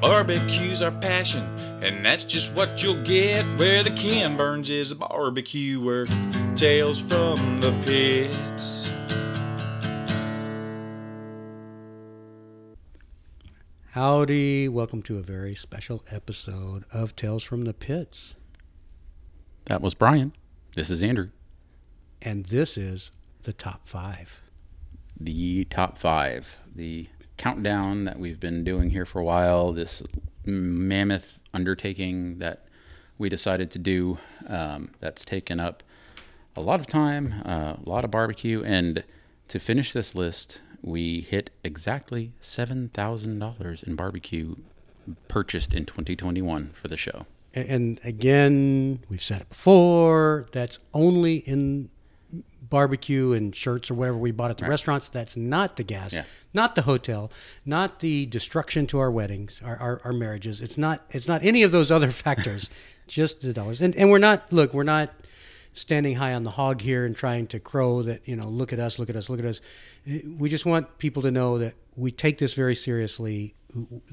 Barbecue's 0.00 0.82
our 0.82 0.90
passion, 0.90 1.42
and 1.82 2.04
that's 2.04 2.22
just 2.22 2.54
what 2.54 2.82
you'll 2.82 3.02
get 3.02 3.42
where 3.58 3.82
the 3.82 3.90
Ken 3.90 4.36
Burns 4.36 4.68
is 4.68 4.92
a 4.92 4.96
barbecue 4.96 5.80
where 5.80 6.04
Tales 6.54 7.00
from 7.00 7.60
the 7.60 7.72
pits. 7.86 8.92
Howdy, 13.92 14.68
welcome 14.68 15.00
to 15.02 15.18
a 15.18 15.22
very 15.22 15.54
special 15.54 16.04
episode 16.10 16.84
of 16.92 17.16
Tales 17.16 17.42
from 17.42 17.64
the 17.64 17.72
Pits. 17.72 18.36
That 19.64 19.80
was 19.80 19.94
Brian. 19.94 20.34
This 20.74 20.90
is 20.90 21.02
Andrew. 21.02 21.30
And 22.20 22.44
this 22.46 22.76
is 22.76 23.10
the 23.44 23.54
top 23.54 23.88
five. 23.88 24.42
The 25.18 25.64
top 25.64 25.96
five. 25.96 26.58
The 26.74 27.08
countdown 27.36 28.04
that 28.04 28.18
we've 28.18 28.40
been 28.40 28.64
doing 28.64 28.90
here 28.90 29.04
for 29.04 29.20
a 29.20 29.24
while, 29.24 29.72
this 29.72 30.02
mammoth 30.44 31.38
undertaking 31.52 32.38
that 32.38 32.64
we 33.18 33.28
decided 33.28 33.70
to 33.72 33.78
do 33.78 34.18
um, 34.48 34.90
that's 35.00 35.24
taken 35.24 35.60
up 35.60 35.82
a 36.54 36.60
lot 36.60 36.80
of 36.80 36.86
time, 36.86 37.42
uh, 37.44 37.74
a 37.84 37.88
lot 37.88 38.04
of 38.04 38.10
barbecue. 38.10 38.62
And 38.62 39.04
to 39.48 39.58
finish 39.58 39.92
this 39.92 40.14
list, 40.14 40.60
we 40.82 41.20
hit 41.20 41.50
exactly 41.64 42.32
$7,000 42.42 43.84
in 43.84 43.96
barbecue 43.96 44.56
purchased 45.28 45.74
in 45.74 45.86
2021 45.86 46.70
for 46.70 46.88
the 46.88 46.96
show. 46.96 47.26
And 47.54 48.00
again, 48.04 49.00
we've 49.08 49.22
said 49.22 49.42
it 49.42 49.48
before, 49.48 50.46
that's 50.52 50.78
only 50.92 51.36
in 51.36 51.90
barbecue 52.62 53.32
and 53.32 53.54
shirts 53.54 53.90
or 53.90 53.94
whatever 53.94 54.16
we 54.18 54.30
bought 54.32 54.50
at 54.50 54.56
the 54.56 54.64
Right. 54.64 54.70
restaurants. 54.70 55.08
That's 55.08 55.36
not 55.36 55.76
the 55.76 55.84
gas, 55.84 56.12
Yeah. 56.12 56.24
not 56.52 56.74
the 56.74 56.82
hotel, 56.82 57.30
not 57.64 58.00
the 58.00 58.26
destruction 58.26 58.86
to 58.88 58.98
our 58.98 59.10
weddings, 59.10 59.60
our, 59.64 59.76
our, 59.76 60.00
our 60.04 60.12
marriages. 60.12 60.60
It's 60.60 60.76
not 60.78 61.04
it's 61.10 61.28
not 61.28 61.42
any 61.44 61.62
of 61.62 61.70
those 61.72 61.90
other 61.90 62.10
factors, 62.24 62.68
just 63.06 63.40
the 63.42 63.52
dollars. 63.52 63.80
And 63.80 63.94
and 63.96 64.10
we're 64.10 64.18
not 64.18 64.52
look, 64.52 64.74
we're 64.74 64.82
not 64.84 65.12
standing 65.72 66.16
high 66.16 66.32
on 66.32 66.42
the 66.42 66.50
hog 66.52 66.80
here 66.80 67.04
and 67.04 67.14
trying 67.14 67.46
to 67.46 67.60
crow 67.60 68.02
that, 68.02 68.26
you 68.26 68.34
know, 68.34 68.48
look 68.48 68.72
at 68.72 68.80
us, 68.80 68.98
look 68.98 69.10
at 69.10 69.16
us, 69.16 69.28
look 69.28 69.38
at 69.38 69.44
us. 69.44 69.60
We 70.38 70.48
just 70.48 70.64
want 70.64 70.96
people 70.98 71.20
to 71.22 71.30
know 71.30 71.58
that 71.58 71.74
we 71.96 72.10
take 72.10 72.38
this 72.38 72.54
very 72.54 72.74
seriously. 72.74 73.54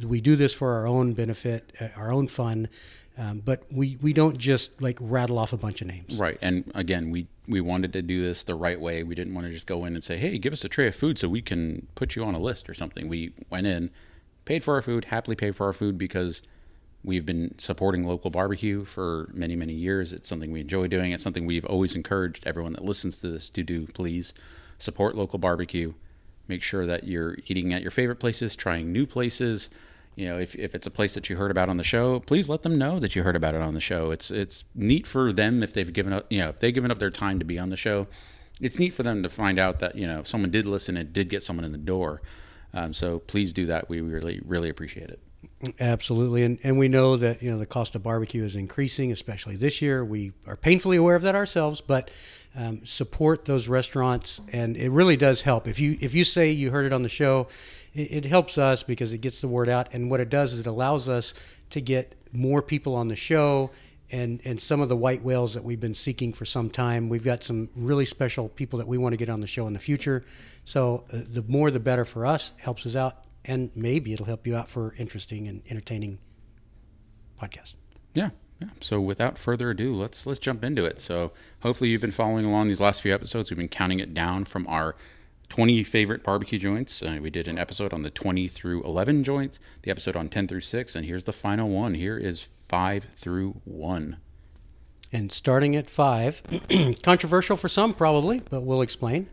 We 0.05 0.19
do 0.19 0.35
this 0.35 0.53
for 0.53 0.73
our 0.73 0.85
own 0.85 1.13
benefit, 1.13 1.71
uh, 1.79 1.87
our 1.95 2.11
own 2.11 2.27
fun. 2.27 2.67
Um, 3.17 3.41
but 3.45 3.63
we, 3.71 3.97
we 4.01 4.11
don't 4.11 4.37
just 4.37 4.81
like 4.81 4.97
rattle 4.99 5.37
off 5.37 5.53
a 5.53 5.57
bunch 5.57 5.81
of 5.81 5.87
names. 5.87 6.15
Right. 6.15 6.37
And 6.41 6.71
again, 6.73 7.11
we, 7.11 7.27
we 7.47 7.61
wanted 7.61 7.93
to 7.93 8.01
do 8.01 8.23
this 8.23 8.43
the 8.43 8.55
right 8.55 8.79
way. 8.79 9.03
We 9.03 9.13
didn't 9.13 9.35
want 9.35 9.45
to 9.47 9.53
just 9.53 9.67
go 9.67 9.85
in 9.85 9.93
and 9.93 10.03
say, 10.03 10.17
hey, 10.17 10.37
give 10.39 10.53
us 10.53 10.63
a 10.63 10.69
tray 10.69 10.87
of 10.87 10.95
food 10.95 11.19
so 11.19 11.29
we 11.29 11.41
can 11.41 11.87
put 11.93 12.15
you 12.15 12.23
on 12.23 12.33
a 12.33 12.39
list 12.39 12.69
or 12.69 12.73
something. 12.73 13.07
We 13.07 13.33
went 13.49 13.67
in, 13.67 13.91
paid 14.45 14.63
for 14.63 14.73
our 14.73 14.81
food, 14.81 15.05
happily 15.05 15.35
paid 15.35 15.55
for 15.55 15.67
our 15.67 15.73
food 15.73 15.97
because 15.97 16.41
we've 17.03 17.25
been 17.25 17.53
supporting 17.59 18.03
local 18.03 18.31
barbecue 18.31 18.83
for 18.83 19.29
many, 19.33 19.55
many 19.55 19.73
years. 19.73 20.11
It's 20.11 20.27
something 20.27 20.51
we 20.51 20.61
enjoy 20.61 20.87
doing. 20.87 21.11
It's 21.11 21.23
something 21.23 21.45
we've 21.45 21.65
always 21.65 21.95
encouraged 21.95 22.47
everyone 22.47 22.73
that 22.73 22.83
listens 22.83 23.19
to 23.19 23.29
this 23.29 23.49
to 23.51 23.61
do. 23.61 23.85
Please 23.87 24.33
support 24.79 25.15
local 25.15 25.37
barbecue. 25.37 25.93
Make 26.47 26.63
sure 26.63 26.85
that 26.87 27.03
you're 27.03 27.37
eating 27.47 27.73
at 27.73 27.81
your 27.81 27.91
favorite 27.91 28.19
places, 28.19 28.55
trying 28.55 28.91
new 28.91 29.05
places. 29.05 29.69
You 30.15 30.27
know, 30.27 30.39
if, 30.39 30.55
if 30.55 30.75
it's 30.75 30.85
a 30.85 30.91
place 30.91 31.13
that 31.15 31.29
you 31.29 31.35
heard 31.35 31.51
about 31.51 31.69
on 31.69 31.77
the 31.77 31.83
show, 31.83 32.19
please 32.19 32.47
let 32.47 32.61
them 32.61 32.77
know 32.77 32.99
that 32.99 33.15
you 33.15 33.23
heard 33.23 33.35
about 33.35 33.55
it 33.55 33.61
on 33.61 33.73
the 33.73 33.79
show. 33.79 34.11
It's 34.11 34.29
it's 34.29 34.63
neat 34.75 35.07
for 35.07 35.33
them 35.33 35.63
if 35.63 35.73
they've 35.73 35.91
given 35.91 36.13
up, 36.13 36.25
you 36.29 36.39
know, 36.39 36.49
if 36.49 36.59
they've 36.59 36.73
given 36.73 36.91
up 36.91 36.99
their 36.99 37.09
time 37.09 37.39
to 37.39 37.45
be 37.45 37.57
on 37.57 37.69
the 37.69 37.77
show. 37.77 38.07
It's 38.61 38.77
neat 38.77 38.93
for 38.93 39.01
them 39.01 39.23
to 39.23 39.29
find 39.29 39.57
out 39.57 39.79
that 39.79 39.95
you 39.95 40.05
know 40.05 40.23
someone 40.23 40.51
did 40.51 40.65
listen 40.65 40.95
and 40.97 41.11
did 41.11 41.29
get 41.29 41.43
someone 41.43 41.65
in 41.65 41.71
the 41.71 41.77
door. 41.77 42.21
Um, 42.73 42.93
so 42.93 43.19
please 43.19 43.53
do 43.53 43.65
that. 43.67 43.89
We 43.89 44.01
really 44.01 44.41
really 44.45 44.69
appreciate 44.69 45.09
it. 45.09 45.19
Absolutely, 45.79 46.43
and 46.43 46.57
and 46.63 46.77
we 46.77 46.89
know 46.89 47.15
that 47.15 47.41
you 47.41 47.49
know 47.49 47.57
the 47.57 47.65
cost 47.65 47.95
of 47.95 48.03
barbecue 48.03 48.43
is 48.43 48.55
increasing, 48.55 49.11
especially 49.11 49.55
this 49.55 49.81
year. 49.81 50.03
We 50.03 50.33
are 50.45 50.57
painfully 50.57 50.97
aware 50.97 51.15
of 51.15 51.21
that 51.21 51.35
ourselves, 51.35 51.79
but 51.79 52.11
um, 52.55 52.85
support 52.85 53.45
those 53.45 53.67
restaurants, 53.67 54.41
and 54.51 54.75
it 54.75 54.89
really 54.89 55.15
does 55.15 55.41
help. 55.41 55.67
If 55.67 55.79
you 55.79 55.97
if 56.01 56.13
you 56.13 56.23
say 56.23 56.51
you 56.51 56.71
heard 56.71 56.85
it 56.85 56.93
on 56.93 57.01
the 57.01 57.09
show, 57.09 57.47
it, 57.93 58.11
it 58.11 58.25
helps 58.25 58.57
us 58.57 58.83
because 58.83 59.13
it 59.13 59.19
gets 59.19 59.41
the 59.41 59.47
word 59.47 59.69
out, 59.69 59.93
and 59.93 60.09
what 60.09 60.19
it 60.19 60.29
does 60.29 60.53
is 60.53 60.59
it 60.59 60.67
allows 60.67 61.07
us 61.07 61.33
to 61.69 61.81
get 61.81 62.15
more 62.31 62.61
people 62.61 62.95
on 62.95 63.07
the 63.07 63.15
show. 63.15 63.71
And, 64.11 64.41
and 64.45 64.61
some 64.61 64.79
of 64.79 64.89
the 64.89 64.95
white 64.95 65.23
whales 65.23 65.55
that 65.55 65.63
we've 65.63 65.79
been 65.79 65.95
seeking 65.95 66.33
for 66.33 66.45
some 66.45 66.69
time. 66.69 67.09
We've 67.09 67.23
got 67.23 67.41
some 67.41 67.69
really 67.75 68.05
special 68.05 68.47
people 68.47 68.77
that 68.77 68.87
we 68.87 68.99
want 68.99 69.13
to 69.13 69.17
get 69.17 69.27
on 69.27 69.41
the 69.41 69.47
show 69.47 69.65
in 69.65 69.73
the 69.73 69.79
future. 69.79 70.23
So 70.65 71.05
uh, 71.11 71.21
the 71.27 71.41
more 71.47 71.71
the 71.71 71.79
better 71.79 72.05
for 72.05 72.27
us, 72.27 72.51
helps 72.57 72.85
us 72.85 72.95
out, 72.95 73.25
and 73.45 73.71
maybe 73.75 74.13
it'll 74.13 74.25
help 74.25 74.47
you 74.47 74.55
out 74.55 74.69
for 74.69 74.93
interesting 74.97 75.47
and 75.47 75.61
entertaining 75.69 76.19
podcast. 77.41 77.75
Yeah. 78.13 78.29
Yeah. 78.61 78.69
So 78.79 79.01
without 79.01 79.37
further 79.37 79.71
ado, 79.71 79.93
let's 79.93 80.25
let's 80.25 80.39
jump 80.39 80.63
into 80.63 80.85
it. 80.85 81.01
So 81.01 81.31
hopefully 81.61 81.89
you've 81.89 82.01
been 82.01 82.11
following 82.11 82.45
along 82.45 82.67
these 82.67 82.79
last 82.79 83.01
few 83.01 83.13
episodes. 83.13 83.49
We've 83.49 83.57
been 83.57 83.67
counting 83.67 83.99
it 83.99 84.13
down 84.13 84.45
from 84.45 84.67
our 84.67 84.95
20 85.49 85.83
favorite 85.83 86.23
barbecue 86.23 86.59
joints. 86.59 87.01
Uh, 87.03 87.19
we 87.21 87.29
did 87.29 87.47
an 87.47 87.57
episode 87.57 87.93
on 87.93 88.03
the 88.03 88.09
20 88.09 88.47
through 88.47 88.83
11 88.83 89.23
joints, 89.23 89.59
the 89.81 89.91
episode 89.91 90.15
on 90.15 90.29
10 90.29 90.47
through 90.47 90.61
6, 90.61 90.95
and 90.95 91.05
here's 91.05 91.25
the 91.25 91.33
final 91.33 91.69
one. 91.69 91.95
Here 91.95 92.17
is 92.17 92.49
5 92.69 93.05
through 93.15 93.61
1. 93.65 94.17
And 95.11 95.31
starting 95.31 95.75
at 95.75 95.91
five, 95.91 96.41
controversial 97.03 97.55
for 97.55 97.69
some 97.69 97.93
probably, 97.93 98.41
but 98.49 98.63
we'll 98.63 98.81
explain. 98.81 99.27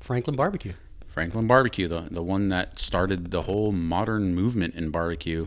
Franklin 0.00 0.34
Barbecue. 0.34 0.72
Franklin 1.16 1.46
Barbecue, 1.46 1.88
the 1.88 2.08
the 2.10 2.22
one 2.22 2.50
that 2.50 2.78
started 2.78 3.30
the 3.30 3.40
whole 3.40 3.72
modern 3.72 4.34
movement 4.34 4.74
in 4.74 4.90
barbecue. 4.90 5.46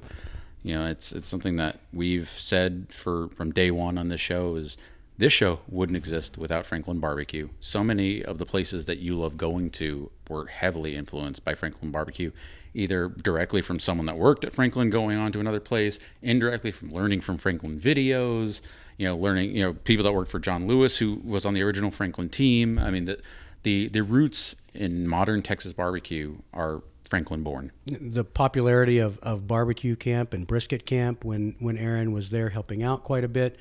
You 0.64 0.74
know, 0.74 0.88
it's 0.88 1.12
it's 1.12 1.28
something 1.28 1.58
that 1.58 1.78
we've 1.94 2.28
said 2.28 2.88
for 2.90 3.28
from 3.36 3.52
day 3.52 3.70
one 3.70 3.96
on 3.96 4.08
this 4.08 4.20
show 4.20 4.56
is 4.56 4.78
this 5.20 5.32
show 5.32 5.60
wouldn't 5.68 5.96
exist 5.96 6.40
without 6.40 6.66
Franklin 6.66 7.00
Barbecue. 7.00 7.50
So 7.60 7.84
many 7.84 8.26
of 8.26 8.40
the 8.40 8.48
places 8.48 8.86
that 8.86 8.98
you 8.98 9.20
love 9.20 9.38
going 9.38 9.70
to 9.72 10.10
were 10.28 10.48
heavily 10.48 10.96
influenced 10.96 11.46
by 11.46 11.54
Franklin 11.54 11.92
Barbecue, 11.92 12.32
either 12.74 13.08
directly 13.08 13.62
from 13.62 13.78
someone 13.78 14.08
that 14.08 14.18
worked 14.18 14.44
at 14.44 14.54
Franklin 14.54 14.90
going 14.90 15.20
on 15.20 15.32
to 15.34 15.40
another 15.40 15.60
place, 15.60 16.00
indirectly 16.24 16.72
from 16.72 16.92
learning 16.92 17.22
from 17.22 17.38
Franklin 17.38 17.80
videos, 17.80 18.62
you 18.98 19.06
know, 19.06 19.16
learning, 19.16 19.56
you 19.56 19.62
know, 19.62 19.74
people 19.74 20.04
that 20.04 20.14
worked 20.14 20.32
for 20.32 20.40
John 20.40 20.66
Lewis 20.66 20.98
who 20.98 21.22
was 21.24 21.46
on 21.46 21.54
the 21.54 21.62
original 21.62 21.92
Franklin 21.92 22.28
team. 22.28 22.80
I 22.80 22.90
mean, 22.90 23.06
the 23.06 23.20
the 23.64 23.88
the 23.90 24.04
roots 24.04 24.56
in 24.74 25.08
modern 25.08 25.42
Texas 25.42 25.74
barbecue 25.74 26.38
are 26.54 26.82
Franklin 27.10 27.42
born. 27.42 27.72
The 27.86 28.24
popularity 28.24 29.00
of, 29.00 29.18
of 29.20 29.48
barbecue 29.48 29.96
camp 29.96 30.32
and 30.34 30.46
brisket 30.46 30.86
camp 30.86 31.26
when, 31.26 31.56
when 31.58 31.76
Aaron 31.76 32.12
was 32.12 32.30
there 32.30 32.50
helping 32.50 32.84
out 32.84 33.04
quite 33.04 33.24
a 33.24 33.28
bit, 33.28 33.58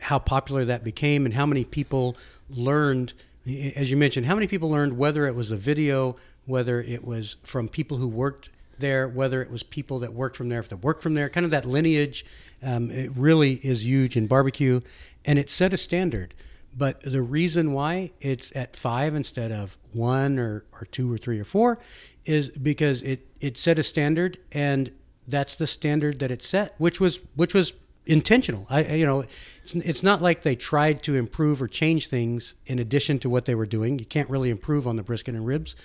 how 0.00 0.18
popular 0.18 0.64
that 0.64 0.82
became, 0.82 1.24
and 1.24 1.32
how 1.32 1.46
many 1.46 1.64
people 1.64 2.16
learned, 2.50 3.12
as 3.46 3.88
you 3.90 3.96
mentioned, 3.96 4.26
how 4.26 4.34
many 4.34 4.48
people 4.48 4.68
learned 4.68 4.98
whether 4.98 5.26
it 5.26 5.36
was 5.36 5.52
a 5.52 5.56
video, 5.56 6.16
whether 6.44 6.80
it 6.80 7.04
was 7.04 7.36
from 7.44 7.68
people 7.68 7.98
who 7.98 8.08
worked 8.08 8.50
there, 8.80 9.06
whether 9.06 9.42
it 9.42 9.50
was 9.50 9.62
people 9.62 10.00
that 10.00 10.12
worked 10.12 10.36
from 10.36 10.48
there, 10.48 10.58
if 10.58 10.68
they 10.68 10.76
worked 10.76 11.02
from 11.02 11.14
there, 11.14 11.28
kind 11.28 11.44
of 11.44 11.50
that 11.52 11.64
lineage. 11.64 12.24
Um, 12.64 12.90
it 12.90 13.12
really 13.14 13.54
is 13.54 13.86
huge 13.86 14.16
in 14.16 14.26
barbecue, 14.26 14.80
and 15.24 15.38
it 15.38 15.50
set 15.50 15.72
a 15.72 15.76
standard. 15.76 16.34
But 16.76 17.02
the 17.02 17.22
reason 17.22 17.72
why 17.72 18.12
it's 18.20 18.54
at 18.54 18.76
five 18.76 19.14
instead 19.14 19.50
of 19.50 19.76
one 19.92 20.38
or, 20.38 20.64
or 20.72 20.86
two 20.90 21.12
or 21.12 21.18
three 21.18 21.40
or 21.40 21.44
four 21.44 21.78
is 22.24 22.50
because 22.50 23.02
it, 23.02 23.26
it 23.40 23.56
set 23.56 23.78
a 23.78 23.82
standard, 23.82 24.38
and 24.52 24.92
that's 25.26 25.56
the 25.56 25.66
standard 25.66 26.20
that 26.20 26.30
it 26.30 26.42
set, 26.42 26.74
which 26.78 27.00
was 27.00 27.20
which 27.34 27.54
was 27.54 27.72
intentional. 28.06 28.66
I 28.70 28.94
you 28.94 29.06
know, 29.06 29.20
it's, 29.62 29.74
it's 29.74 30.02
not 30.02 30.22
like 30.22 30.42
they 30.42 30.56
tried 30.56 31.02
to 31.04 31.14
improve 31.14 31.60
or 31.60 31.68
change 31.68 32.08
things 32.08 32.54
in 32.66 32.78
addition 32.78 33.18
to 33.20 33.30
what 33.30 33.44
they 33.44 33.54
were 33.54 33.66
doing. 33.66 33.98
You 33.98 34.06
can't 34.06 34.30
really 34.30 34.50
improve 34.50 34.86
on 34.86 34.96
the 34.96 35.02
brisket 35.02 35.34
and 35.34 35.46
ribs, 35.46 35.76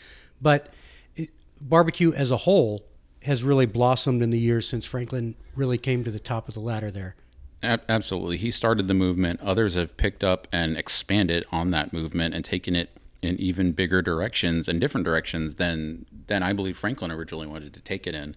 but 0.41 0.73
it, 1.15 1.29
barbecue 1.59 2.13
as 2.13 2.31
a 2.31 2.37
whole 2.37 2.85
has 3.23 3.43
really 3.43 3.65
blossomed 3.65 4.21
in 4.21 4.29
the 4.29 4.39
years 4.39 4.67
since 4.67 4.85
Franklin 4.85 5.35
really 5.55 5.77
came 5.77 6.03
to 6.03 6.11
the 6.11 6.19
top 6.19 6.47
of 6.47 6.53
the 6.53 6.59
ladder 6.59 6.91
there. 6.91 7.15
Ab- 7.63 7.83
Absolutely. 7.87 8.37
He 8.37 8.51
started 8.51 8.87
the 8.87 8.93
movement. 8.93 9.39
Others 9.41 9.75
have 9.75 9.95
picked 9.97 10.23
up 10.23 10.47
and 10.51 10.77
expanded 10.77 11.45
on 11.51 11.71
that 11.71 11.93
movement 11.93 12.35
and 12.35 12.43
taken 12.43 12.75
it 12.75 12.89
in 13.21 13.39
even 13.39 13.71
bigger 13.71 14.01
directions 14.01 14.67
and 14.67 14.81
different 14.81 15.05
directions 15.05 15.55
than 15.55 16.05
than 16.27 16.43
I 16.43 16.53
believe 16.53 16.77
Franklin 16.77 17.09
originally 17.09 17.47
wanted 17.47 17.73
to 17.73 17.79
take 17.79 18.05
it 18.05 18.13
in. 18.13 18.35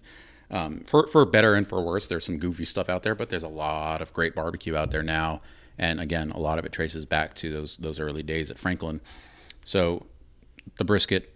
Um, 0.49 0.79
for 0.85 1.07
for 1.07 1.25
better 1.25 1.55
and 1.55 1.67
for 1.67 1.81
worse, 1.81 2.07
there's 2.07 2.25
some 2.25 2.37
goofy 2.39 2.63
stuff 2.65 2.87
out 2.89 3.03
there, 3.03 3.13
but 3.15 3.29
there's 3.29 3.43
a 3.43 3.49
lot 3.49 4.01
of 4.01 4.13
great 4.13 4.33
barbecue 4.33 4.75
out 4.77 4.91
there 4.91 5.03
now. 5.03 5.41
And 5.77 5.99
again, 5.99 6.31
a 6.31 6.39
lot 6.39 6.57
of 6.57 6.65
it 6.65 6.71
traces 6.71 7.05
back 7.05 7.35
to 7.35 7.51
those 7.51 7.77
those 7.77 7.99
early 7.99 8.23
days 8.23 8.49
at 8.49 8.57
Franklin. 8.57 9.01
So 9.65 10.05
the 10.77 10.85
brisket 10.85 11.35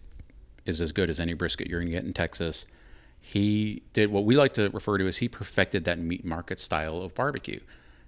is 0.65 0.79
as 0.79 0.91
good 0.93 1.09
as 1.09 1.19
any 1.19 1.33
brisket 1.33 1.67
you're 1.67 1.79
going 1.79 1.91
to 1.91 1.97
get 1.97 2.05
in 2.05 2.13
Texas. 2.13 2.65
He 3.19 3.83
did 3.93 4.11
what 4.11 4.25
we 4.25 4.35
like 4.35 4.53
to 4.53 4.69
refer 4.69 4.97
to 4.97 5.07
as 5.07 5.17
he 5.17 5.27
perfected 5.27 5.83
that 5.85 5.99
meat 5.99 6.23
market 6.25 6.59
style 6.59 7.01
of 7.01 7.13
barbecue, 7.13 7.59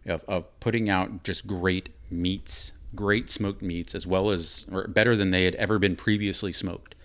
of, 0.06 0.24
of 0.28 0.60
putting 0.60 0.90
out 0.90 1.24
just 1.24 1.48
great 1.48 1.90
meats, 2.10 2.74
great 2.96 3.30
smoked 3.30 3.62
meats, 3.62 3.96
as 3.96 4.06
well 4.06 4.30
as 4.30 4.66
or 4.72 4.88
better 4.88 5.16
than 5.16 5.32
they 5.32 5.46
had 5.46 5.56
ever 5.56 5.80
been 5.80 5.96
previously 5.96 6.52
smoked. 6.52 6.96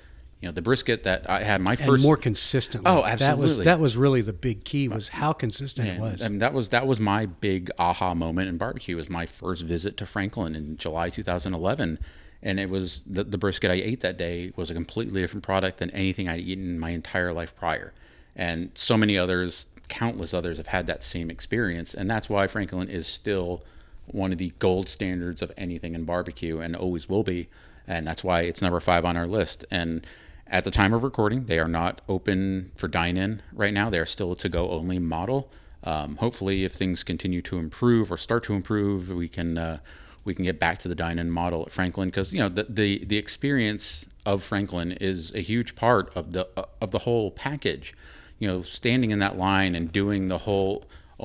You 0.40 0.48
know, 0.48 0.52
the 0.52 0.62
brisket 0.62 1.02
that 1.02 1.28
I 1.28 1.42
had 1.42 1.60
my 1.60 1.72
and 1.72 1.80
first 1.80 2.02
more 2.02 2.16
consistently. 2.16 2.88
Oh, 2.88 3.02
That 3.02 3.10
was 3.10 3.22
absolutely. 3.22 3.64
that 3.64 3.80
was 3.80 3.96
really 3.96 4.20
the 4.20 4.32
big 4.32 4.64
key 4.64 4.86
was 4.86 5.08
how 5.08 5.32
consistent 5.32 5.88
it 5.88 5.98
was. 5.98 6.20
Mean, 6.20 6.38
that 6.38 6.52
was 6.52 6.68
that 6.68 6.86
was 6.86 7.00
my 7.00 7.26
big 7.26 7.70
aha 7.76 8.14
moment 8.14 8.48
in 8.48 8.56
barbecue. 8.56 8.94
Was 8.96 9.10
my 9.10 9.26
first 9.26 9.62
visit 9.62 9.96
to 9.96 10.06
Franklin 10.06 10.54
in 10.54 10.76
July 10.76 11.10
2011, 11.10 11.98
and 12.42 12.60
it 12.60 12.70
was 12.70 13.00
the, 13.04 13.24
the 13.24 13.38
brisket 13.38 13.72
I 13.72 13.74
ate 13.74 14.00
that 14.02 14.16
day 14.16 14.52
was 14.54 14.70
a 14.70 14.74
completely 14.74 15.20
different 15.20 15.42
product 15.42 15.78
than 15.78 15.90
anything 15.90 16.28
I'd 16.28 16.40
eaten 16.40 16.68
in 16.68 16.78
my 16.78 16.90
entire 16.90 17.32
life 17.32 17.56
prior. 17.56 17.92
And 18.36 18.70
so 18.74 18.96
many 18.96 19.18
others, 19.18 19.66
countless 19.88 20.34
others, 20.34 20.58
have 20.58 20.68
had 20.68 20.86
that 20.86 21.02
same 21.02 21.30
experience, 21.30 21.94
and 21.94 22.10
that's 22.10 22.28
why 22.28 22.46
Franklin 22.46 22.88
is 22.88 23.06
still 23.06 23.62
one 24.06 24.32
of 24.32 24.38
the 24.38 24.52
gold 24.58 24.88
standards 24.88 25.42
of 25.42 25.52
anything 25.56 25.94
in 25.94 26.04
barbecue, 26.04 26.60
and 26.60 26.74
always 26.74 27.08
will 27.08 27.22
be. 27.22 27.48
And 27.86 28.06
that's 28.06 28.22
why 28.22 28.42
it's 28.42 28.62
number 28.62 28.80
five 28.80 29.04
on 29.04 29.16
our 29.16 29.26
list. 29.26 29.64
And 29.70 30.06
at 30.46 30.64
the 30.64 30.70
time 30.70 30.92
of 30.92 31.02
recording, 31.02 31.44
they 31.46 31.58
are 31.58 31.68
not 31.68 32.00
open 32.08 32.70
for 32.74 32.88
dine-in 32.88 33.42
right 33.52 33.72
now. 33.72 33.90
They 33.90 33.98
are 33.98 34.06
still 34.06 34.32
a 34.32 34.36
to-go 34.36 34.70
only 34.70 34.98
model. 34.98 35.50
Um, 35.84 36.16
hopefully, 36.16 36.64
if 36.64 36.72
things 36.72 37.02
continue 37.02 37.42
to 37.42 37.58
improve 37.58 38.10
or 38.10 38.16
start 38.16 38.44
to 38.44 38.54
improve, 38.54 39.10
we 39.10 39.28
can 39.28 39.56
uh, 39.56 39.78
we 40.24 40.34
can 40.34 40.44
get 40.44 40.58
back 40.58 40.78
to 40.80 40.88
the 40.88 40.94
dine-in 40.94 41.30
model 41.30 41.62
at 41.62 41.70
Franklin 41.70 42.08
because 42.08 42.32
you 42.32 42.40
know 42.40 42.48
the, 42.48 42.66
the 42.68 43.04
the 43.04 43.16
experience 43.16 44.06
of 44.26 44.42
Franklin 44.42 44.92
is 44.92 45.34
a 45.34 45.40
huge 45.40 45.76
part 45.76 46.14
of 46.14 46.32
the 46.32 46.48
of 46.80 46.90
the 46.90 47.00
whole 47.00 47.30
package. 47.30 47.94
You 48.38 48.48
know, 48.48 48.62
standing 48.62 49.10
in 49.10 49.18
that 49.18 49.36
line 49.36 49.74
and 49.74 49.90
doing 49.90 50.28
the 50.28 50.38
whole 50.38 50.84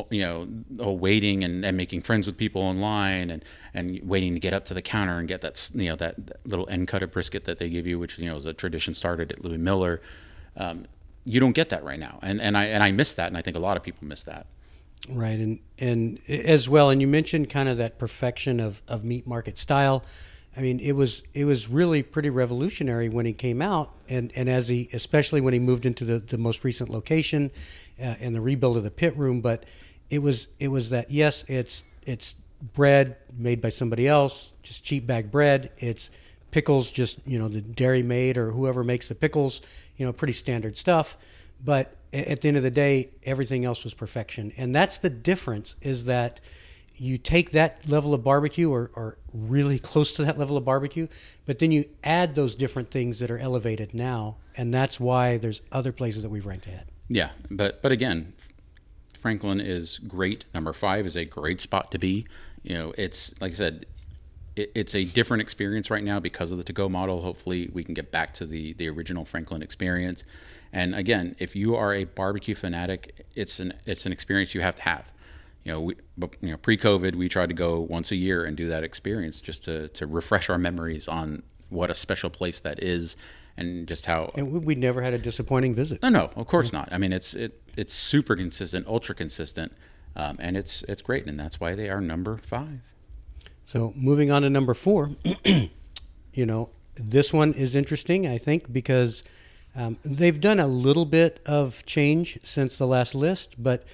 you 0.10 0.21
know, 0.21 0.92
waiting 0.92 1.44
and, 1.44 1.63
and 1.63 1.77
making 1.77 2.01
friends 2.01 2.25
with 2.25 2.36
people 2.36 2.62
online 2.62 3.30
and, 3.30 3.45
and 3.75 4.00
waiting 4.04 4.33
to 4.33 4.39
get 4.39 4.51
up 4.51 4.65
to 4.65 4.74
the 4.74 4.81
counter 4.81 5.19
and 5.19 5.27
get 5.27 5.42
that, 5.42 5.69
you 5.75 5.88
know, 5.88 5.95
that, 5.95 6.15
that 6.25 6.39
little 6.45 6.68
end 6.68 6.88
cut 6.88 7.04
of 7.04 7.12
brisket 7.12 7.44
that 7.44 7.60
they 7.60 7.69
give 7.69 7.86
you, 7.86 8.00
which, 8.00 8.18
you 8.18 8.25
know, 8.25 8.36
is 8.36 8.45
a 8.45 8.54
tradition 8.54 8.95
started 8.95 9.31
at 9.31 9.45
Louie 9.45 9.57
Mueller. 9.57 10.01
Um, 10.57 10.88
you 11.25 11.39
don't 11.39 11.51
get 11.51 11.69
that 11.69 11.83
right 11.83 12.00
now. 12.00 12.18
And, 12.24 12.42
and 12.42 12.57
I, 12.57 12.65
and 12.65 12.81
I 12.81 12.92
miss 12.92 13.13
that. 13.13 13.27
And 13.27 13.38
I 13.38 13.44
think 13.44 13.56
a 13.56 13.60
lot 13.60 13.77
of 13.77 13.83
people 13.83 14.07
miss 14.07 14.24
that. 14.24 14.48
Right, 15.10 15.38
and 15.38 15.60
and 15.77 16.19
as 16.30 16.69
well, 16.69 16.89
and 16.89 17.01
you 17.01 17.07
mentioned 17.07 17.50
kind 17.50 17.68
of 17.68 17.77
that 17.77 18.00
perfection 18.00 18.62
of, 18.62 18.81
of 18.88 19.04
meat 19.04 19.27
market 19.27 19.57
style. 19.57 20.01
I 20.55 20.61
mean, 20.61 20.79
it 20.79 20.91
was 20.94 21.23
it 21.33 21.45
was 21.45 21.67
really 21.67 22.03
pretty 22.03 22.29
revolutionary 22.29 23.09
when 23.09 23.25
he 23.25 23.33
came 23.33 23.61
out, 23.61 23.91
and, 24.07 24.31
and 24.35 24.50
as 24.50 24.67
he 24.67 24.88
especially 24.94 25.41
when 25.41 25.53
he 25.53 25.59
moved 25.59 25.85
into 25.85 26.05
the, 26.05 26.19
the 26.19 26.38
most 26.38 26.63
recent 26.63 26.89
location, 26.89 27.51
uh, 28.00 28.15
and 28.19 28.35
the 28.35 28.41
rebuild 28.41 28.77
of 28.77 28.83
the 28.83 28.91
pit 28.91 29.17
room. 29.17 29.41
But 29.41 29.65
it 30.09 30.19
was 30.19 30.47
it 30.59 30.67
was 30.67 30.91
that 30.91 31.09
yes, 31.09 31.44
it's 31.47 31.83
it's 32.03 32.35
bread 32.73 33.17
made 33.35 33.61
by 33.61 33.69
somebody 33.69 34.07
else, 34.07 34.53
just 34.61 34.83
cheap 34.83 35.07
bag 35.07 35.31
bread. 35.31 35.71
It's 35.77 36.11
pickles, 36.51 36.91
just 36.91 37.25
you 37.27 37.39
know 37.39 37.47
the 37.47 37.61
dairy 37.61 38.03
made 38.03 38.38
or 38.38 38.51
whoever 38.51 38.83
makes 38.83 39.07
the 39.07 39.15
pickles, 39.15 39.61
you 39.97 40.05
know, 40.05 40.13
pretty 40.13 40.33
standard 40.33 40.77
stuff. 40.77 41.17
But 41.63 41.95
at 42.11 42.41
the 42.41 42.47
end 42.47 42.57
of 42.57 42.63
the 42.63 42.71
day, 42.71 43.09
everything 43.23 43.65
else 43.65 43.83
was 43.83 43.95
perfection, 43.95 44.53
and 44.55 44.73
that's 44.75 45.00
the 45.00 45.09
difference. 45.09 45.75
Is 45.81 46.05
that 46.05 46.41
you 46.95 47.17
take 47.17 47.51
that 47.51 47.87
level 47.87 48.13
of 48.13 48.23
barbecue 48.23 48.69
or, 48.69 48.91
or 48.95 49.17
really 49.33 49.79
close 49.79 50.11
to 50.13 50.23
that 50.25 50.37
level 50.37 50.57
of 50.57 50.65
barbecue, 50.65 51.07
but 51.45 51.59
then 51.59 51.71
you 51.71 51.85
add 52.03 52.35
those 52.35 52.55
different 52.55 52.91
things 52.91 53.19
that 53.19 53.31
are 53.31 53.39
elevated 53.39 53.93
now, 53.93 54.37
and 54.55 54.73
that's 54.73 54.99
why 54.99 55.37
there's 55.37 55.61
other 55.71 55.91
places 55.91 56.23
that 56.23 56.29
we've 56.29 56.45
ranked 56.45 56.67
ahead. 56.67 56.87
Yeah, 57.09 57.31
but 57.49 57.81
but 57.81 57.91
again, 57.91 58.33
Franklin 59.17 59.59
is 59.59 59.99
great. 59.99 60.45
Number 60.53 60.73
five 60.73 61.05
is 61.05 61.15
a 61.15 61.25
great 61.25 61.61
spot 61.61 61.91
to 61.91 61.99
be. 61.99 62.25
You 62.61 62.75
know, 62.75 62.93
it's 62.97 63.33
like 63.41 63.53
I 63.53 63.55
said, 63.55 63.85
it, 64.55 64.71
it's 64.75 64.95
a 64.95 65.03
different 65.03 65.41
experience 65.41 65.89
right 65.89 66.03
now 66.03 66.19
because 66.19 66.51
of 66.51 66.57
the 66.57 66.63
to-go 66.63 66.89
model. 66.89 67.21
Hopefully, 67.21 67.69
we 67.73 67.83
can 67.83 67.93
get 67.93 68.11
back 68.11 68.33
to 68.35 68.45
the 68.45 68.73
the 68.73 68.89
original 68.89 69.25
Franklin 69.25 69.61
experience. 69.61 70.23
And 70.71 70.95
again, 70.95 71.35
if 71.39 71.55
you 71.55 71.75
are 71.75 71.93
a 71.93 72.03
barbecue 72.03 72.55
fanatic, 72.55 73.25
it's 73.35 73.59
an 73.59 73.73
it's 73.85 74.05
an 74.05 74.11
experience 74.11 74.53
you 74.55 74.61
have 74.61 74.75
to 74.75 74.83
have. 74.83 75.11
You 75.63 75.71
know, 75.71 75.81
we, 75.81 75.95
you 76.42 76.51
know, 76.51 76.57
pre-COVID, 76.57 77.15
we 77.15 77.30
tried 77.30 77.48
to 77.50 77.56
go 77.56 77.80
once 77.80 78.12
a 78.12 78.15
year 78.15 78.44
and 78.44 78.57
do 78.57 78.68
that 78.68 78.83
experience 78.83 79.39
just 79.42 79.63
to 79.65 79.88
to 79.89 80.06
refresh 80.06 80.50
our 80.50 80.57
memories 80.57 81.07
on 81.07 81.44
what 81.69 81.89
a 81.89 81.94
special 81.94 82.30
place 82.30 82.60
that 82.60 82.83
is 82.83 83.15
and 83.57 83.88
just 83.88 84.06
how 84.06 84.31
and 84.36 84.65
we, 84.65 84.75
never 84.75 85.01
had 85.01 85.13
a 85.13 85.18
disappointing 85.18 85.74
visit. 85.74 86.01
no 86.01 86.10
no 86.10 86.31
of 86.36 86.48
course 86.48 86.74
not. 86.74 86.89
I 86.92 86.98
mean 86.98 87.13
it's 87.13 87.33
it 87.33 87.62
it's 87.77 87.94
super 87.94 88.36
consistent 88.36 88.88
ultra 88.88 89.15
consistent 89.15 89.71
um, 90.15 90.38
and 90.39 90.57
it's 90.57 90.83
it's 90.88 91.01
great 91.01 91.25
and 91.25 91.39
that's 91.39 91.60
why 91.60 91.75
they 91.75 91.89
are 91.89 92.01
number 92.01 92.38
five. 92.38 92.81
So 93.65 93.94
moving 93.95 94.30
on 94.31 94.42
to 94.44 94.50
number 94.50 94.74
four, 94.74 95.12
you 96.33 96.45
know, 96.45 96.69
this 96.95 97.33
one 97.33 97.54
is 97.54 97.75
interesting, 97.75 98.27
I 98.27 98.38
think, 98.38 98.71
because 98.71 99.24
um, 99.75 99.98
they've 100.04 100.39
done 100.39 100.60
a 100.60 100.68
little 100.68 101.06
bit 101.06 101.42
of 101.45 101.86
change 101.86 102.38
since 102.44 102.77
the 102.77 102.86
last 102.86 103.15
list, 103.15 103.56
but 103.62 103.86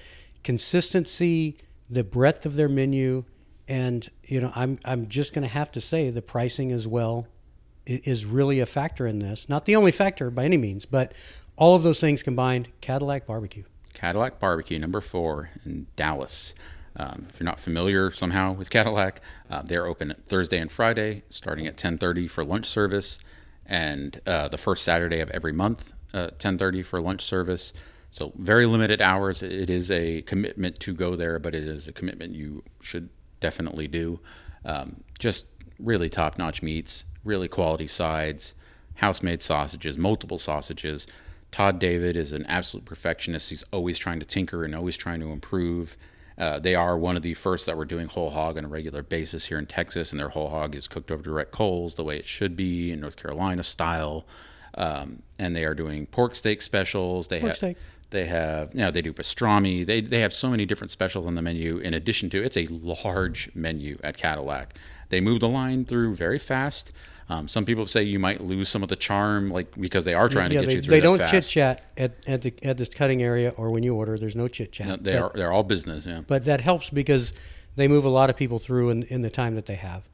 consistency, 0.44 1.56
the 1.88 2.04
breadth 2.04 2.46
of 2.46 2.56
their 2.56 2.68
menu, 2.68 3.24
and 3.68 4.08
you 4.24 4.40
know, 4.40 4.52
I'm 4.54 4.78
I'm 4.84 5.08
just 5.08 5.32
going 5.32 5.42
to 5.42 5.52
have 5.52 5.70
to 5.72 5.80
say 5.80 6.10
the 6.10 6.22
pricing 6.22 6.72
as 6.72 6.86
well 6.86 7.26
is 7.86 8.24
really 8.24 8.60
a 8.60 8.66
factor 8.66 9.06
in 9.06 9.18
this. 9.18 9.48
Not 9.48 9.64
the 9.64 9.76
only 9.76 9.92
factor 9.92 10.30
by 10.30 10.44
any 10.44 10.56
means, 10.56 10.86
but 10.86 11.12
all 11.56 11.74
of 11.74 11.82
those 11.82 12.00
things 12.00 12.22
combined, 12.22 12.68
Cadillac 12.80 13.26
Barbecue. 13.26 13.64
Cadillac 13.94 14.38
Barbecue, 14.38 14.78
number 14.78 15.00
four 15.00 15.50
in 15.64 15.86
Dallas. 15.96 16.54
Um, 16.96 17.26
if 17.28 17.38
you're 17.38 17.44
not 17.44 17.60
familiar 17.60 18.10
somehow 18.10 18.52
with 18.52 18.70
Cadillac, 18.70 19.20
uh, 19.48 19.62
they're 19.62 19.86
open 19.86 20.14
Thursday 20.26 20.58
and 20.58 20.70
Friday, 20.70 21.22
starting 21.30 21.66
at 21.66 21.76
10:30 21.76 22.28
for 22.28 22.44
lunch 22.44 22.66
service, 22.66 23.18
and 23.66 24.20
uh, 24.26 24.48
the 24.48 24.58
first 24.58 24.84
Saturday 24.84 25.20
of 25.20 25.30
every 25.30 25.52
month, 25.52 25.92
uh, 26.12 26.30
10:30 26.38 26.82
for 26.82 27.00
lunch 27.00 27.22
service. 27.22 27.72
So 28.10 28.32
very 28.36 28.66
limited 28.66 29.00
hours. 29.00 29.42
It 29.42 29.70
is 29.70 29.90
a 29.90 30.22
commitment 30.22 30.80
to 30.80 30.94
go 30.94 31.16
there, 31.16 31.38
but 31.38 31.54
it 31.54 31.64
is 31.64 31.86
a 31.88 31.92
commitment 31.92 32.34
you 32.34 32.62
should 32.80 33.08
definitely 33.38 33.88
do. 33.88 34.20
Um, 34.64 35.04
just 35.18 35.46
really 35.78 36.08
top-notch 36.08 36.62
meats, 36.62 37.04
really 37.24 37.48
quality 37.48 37.86
sides, 37.86 38.54
house-made 38.96 39.42
sausages, 39.42 39.96
multiple 39.96 40.38
sausages. 40.38 41.06
Todd 41.52 41.78
David 41.78 42.16
is 42.16 42.32
an 42.32 42.44
absolute 42.46 42.84
perfectionist. 42.84 43.50
He's 43.50 43.64
always 43.72 43.98
trying 43.98 44.20
to 44.20 44.26
tinker 44.26 44.64
and 44.64 44.74
always 44.74 44.96
trying 44.96 45.20
to 45.20 45.30
improve. 45.30 45.96
Uh, 46.36 46.58
they 46.58 46.74
are 46.74 46.96
one 46.96 47.16
of 47.16 47.22
the 47.22 47.34
first 47.34 47.66
that 47.66 47.76
were 47.76 47.84
doing 47.84 48.08
whole 48.08 48.30
hog 48.30 48.56
on 48.56 48.64
a 48.64 48.68
regular 48.68 49.02
basis 49.02 49.46
here 49.46 49.58
in 49.58 49.66
Texas, 49.66 50.10
and 50.10 50.18
their 50.18 50.30
whole 50.30 50.48
hog 50.50 50.74
is 50.74 50.88
cooked 50.88 51.10
over 51.10 51.22
direct 51.22 51.52
coals 51.52 51.94
the 51.94 52.04
way 52.04 52.16
it 52.16 52.26
should 52.26 52.56
be 52.56 52.90
in 52.92 53.00
North 53.00 53.16
Carolina 53.16 53.62
style. 53.62 54.26
Um, 54.74 55.22
and 55.38 55.54
they 55.54 55.64
are 55.64 55.74
doing 55.74 56.06
pork 56.06 56.36
steak 56.36 56.62
specials. 56.62 57.28
They 57.28 57.40
Pork 57.40 57.50
have 57.50 57.56
steak. 57.56 57.76
They 58.10 58.26
have 58.26 58.74
you 58.74 58.80
know 58.80 58.90
they 58.90 59.02
do 59.02 59.12
pastrami. 59.12 59.86
They 59.86 60.00
they 60.00 60.20
have 60.20 60.32
so 60.32 60.50
many 60.50 60.66
different 60.66 60.90
specials 60.90 61.26
on 61.26 61.34
the 61.34 61.42
menu. 61.42 61.78
In 61.78 61.94
addition 61.94 62.30
to 62.30 62.42
it's 62.42 62.56
a 62.56 62.66
large 62.68 63.50
menu 63.54 63.98
at 64.02 64.16
Cadillac. 64.16 64.74
They 65.08 65.20
move 65.20 65.40
the 65.40 65.48
line 65.48 65.84
through 65.84 66.14
very 66.14 66.38
fast. 66.38 66.92
Um, 67.28 67.46
some 67.46 67.64
people 67.64 67.86
say 67.86 68.02
you 68.02 68.18
might 68.18 68.40
lose 68.40 68.68
some 68.68 68.82
of 68.82 68.88
the 68.88 68.96
charm, 68.96 69.50
like 69.50 69.80
because 69.80 70.04
they 70.04 70.14
are 70.14 70.28
trying 70.28 70.50
yeah, 70.50 70.62
to 70.62 70.66
get 70.66 70.68
they, 70.68 70.74
you 70.76 70.82
through. 70.82 70.90
they 70.90 71.00
don't 71.00 71.24
chit 71.26 71.44
chat 71.44 71.82
at, 71.96 72.16
at 72.26 72.42
the 72.42 72.52
at 72.64 72.76
this 72.76 72.88
cutting 72.88 73.22
area 73.22 73.50
or 73.56 73.70
when 73.70 73.84
you 73.84 73.94
order. 73.94 74.18
There's 74.18 74.34
no 74.34 74.48
chit 74.48 74.72
chat. 74.72 74.88
No, 74.88 74.96
They 74.96 75.16
are 75.16 75.30
they're 75.34 75.52
all 75.52 75.62
business. 75.62 76.06
Yeah. 76.06 76.22
but 76.26 76.44
that 76.46 76.60
helps 76.60 76.90
because 76.90 77.32
they 77.76 77.86
move 77.86 78.04
a 78.04 78.08
lot 78.08 78.30
of 78.30 78.36
people 78.36 78.58
through 78.58 78.90
in, 78.90 79.04
in 79.04 79.22
the 79.22 79.30
time 79.30 79.54
that 79.54 79.66
they 79.66 79.76
have. 79.76 80.08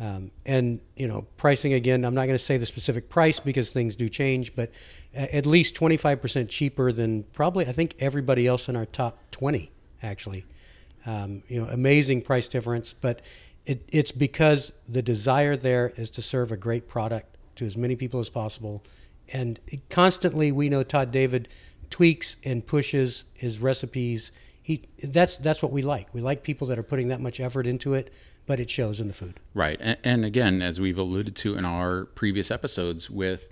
Um, 0.00 0.32
and 0.44 0.80
you 0.96 1.06
know, 1.06 1.26
pricing 1.36 1.72
again. 1.72 2.04
I'm 2.04 2.14
not 2.14 2.26
going 2.26 2.36
to 2.36 2.44
say 2.44 2.56
the 2.56 2.66
specific 2.66 3.08
price 3.08 3.38
because 3.38 3.72
things 3.72 3.94
do 3.94 4.08
change, 4.08 4.56
but 4.56 4.70
at 5.14 5.46
least 5.46 5.76
25% 5.76 6.48
cheaper 6.48 6.90
than 6.90 7.22
probably 7.32 7.66
I 7.66 7.72
think 7.72 7.94
everybody 8.00 8.46
else 8.46 8.68
in 8.68 8.74
our 8.74 8.86
top 8.86 9.18
20 9.30 9.70
actually. 10.04 10.44
Um, 11.06 11.42
you 11.48 11.60
know, 11.60 11.68
amazing 11.68 12.22
price 12.22 12.48
difference, 12.48 12.94
but 12.94 13.20
it, 13.66 13.86
it's 13.92 14.12
because 14.12 14.72
the 14.88 15.02
desire 15.02 15.56
there 15.56 15.92
is 15.96 16.10
to 16.10 16.22
serve 16.22 16.52
a 16.52 16.56
great 16.56 16.88
product 16.88 17.36
to 17.56 17.66
as 17.66 17.76
many 17.76 17.96
people 17.96 18.20
as 18.20 18.30
possible, 18.30 18.82
and 19.32 19.60
constantly 19.90 20.50
we 20.50 20.68
know 20.68 20.82
Todd 20.82 21.12
David 21.12 21.48
tweaks 21.90 22.36
and 22.44 22.66
pushes 22.66 23.24
his 23.34 23.58
recipes. 23.58 24.32
He 24.62 24.82
that's 25.02 25.38
that's 25.38 25.62
what 25.62 25.72
we 25.72 25.82
like. 25.82 26.12
We 26.12 26.20
like 26.20 26.42
people 26.42 26.66
that 26.68 26.78
are 26.78 26.82
putting 26.82 27.08
that 27.08 27.20
much 27.20 27.38
effort 27.38 27.66
into 27.66 27.94
it, 27.94 28.12
but 28.46 28.60
it 28.60 28.70
shows 28.70 29.00
in 29.00 29.08
the 29.08 29.14
food. 29.14 29.40
Right. 29.54 29.78
And, 29.80 29.98
and 30.04 30.24
again, 30.24 30.62
as 30.62 30.80
we've 30.80 30.98
alluded 30.98 31.36
to 31.36 31.56
in 31.56 31.64
our 31.64 32.04
previous 32.04 32.50
episodes 32.50 33.08
with 33.10 33.48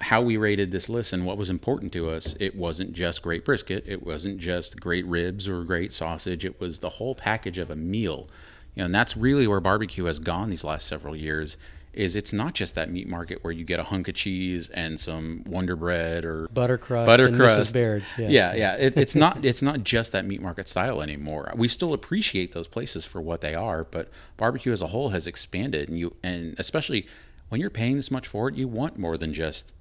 how 0.00 0.22
we 0.22 0.36
rated 0.36 0.70
this 0.70 0.88
list 0.88 1.12
and 1.12 1.26
what 1.26 1.36
was 1.36 1.50
important 1.50 1.92
to 1.92 2.08
us, 2.08 2.36
it 2.38 2.54
wasn't 2.54 2.92
just 2.92 3.22
great 3.22 3.44
brisket, 3.44 3.84
it 3.86 4.04
wasn't 4.04 4.38
just 4.38 4.80
great 4.80 5.04
ribs 5.06 5.48
or 5.48 5.64
great 5.64 5.92
sausage, 5.92 6.44
it 6.44 6.60
was 6.60 6.78
the 6.78 6.88
whole 6.88 7.14
package 7.14 7.58
of 7.58 7.70
a 7.70 7.76
meal. 7.76 8.28
You 8.74 8.82
know, 8.82 8.84
and 8.86 8.94
that's 8.94 9.16
really 9.16 9.48
where 9.48 9.60
barbecue 9.60 10.04
has 10.04 10.20
gone 10.20 10.50
these 10.50 10.62
last 10.62 10.86
several 10.86 11.16
years. 11.16 11.56
Is 11.98 12.14
it's 12.14 12.32
not 12.32 12.54
just 12.54 12.76
that 12.76 12.92
meat 12.92 13.08
market 13.08 13.42
where 13.42 13.52
you 13.52 13.64
get 13.64 13.80
a 13.80 13.82
hunk 13.82 14.06
of 14.06 14.14
cheese 14.14 14.68
and 14.68 15.00
some 15.00 15.42
Wonder 15.46 15.74
Bread 15.74 16.24
or 16.24 16.46
Butter 16.48 16.78
crust 16.78 17.06
butter 17.06 17.26
and 17.26 17.36
crust. 17.36 17.74
Yes, 17.74 18.14
yeah, 18.16 18.28
yes. 18.28 18.56
yeah. 18.56 18.74
It, 18.76 18.96
it's 18.96 19.14
not 19.24 19.44
it's 19.44 19.62
not 19.62 19.82
just 19.82 20.12
that 20.12 20.24
meat 20.24 20.40
market 20.40 20.68
style 20.68 21.02
anymore. 21.02 21.52
We 21.56 21.66
still 21.66 21.92
appreciate 21.92 22.52
those 22.52 22.68
places 22.68 23.04
for 23.04 23.20
what 23.20 23.40
they 23.40 23.54
are, 23.54 23.82
but 23.82 24.10
barbecue 24.36 24.70
as 24.72 24.80
a 24.80 24.86
whole 24.86 25.08
has 25.08 25.26
expanded, 25.26 25.88
and 25.88 25.98
you 25.98 26.14
and 26.22 26.54
especially 26.58 27.06
when 27.48 27.60
you're 27.60 27.68
paying 27.68 27.96
this 27.96 28.10
much 28.10 28.28
for 28.28 28.48
it, 28.48 28.54
you 28.54 28.68
want 28.68 28.96
more 28.96 29.18
than 29.18 29.32
just 29.34 29.72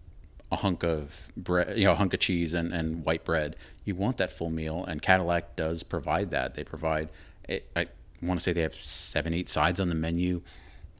a 0.51 0.55
hunk 0.55 0.83
of 0.83 1.31
bread, 1.35 1.77
you 1.77 1.85
know, 1.85 1.91
a 1.91 1.95
hunk 1.95 2.13
of 2.13 2.19
cheese 2.19 2.53
and, 2.53 2.73
and 2.73 3.05
white 3.05 3.25
bread. 3.25 3.55
You 3.85 3.95
want 3.95 4.17
that 4.17 4.31
full 4.31 4.49
meal, 4.49 4.83
and 4.85 5.01
Cadillac 5.01 5.55
does 5.55 5.83
provide 5.83 6.31
that. 6.31 6.55
They 6.55 6.63
provide, 6.63 7.09
eh, 7.49 7.59
I 7.75 7.87
want 8.21 8.39
to 8.39 8.43
say 8.43 8.53
they 8.53 8.61
have 8.61 8.75
seven, 8.75 9.33
eight 9.33 9.49
sides 9.49 9.79
on 9.79 9.89
the 9.89 9.95
menu, 9.95 10.41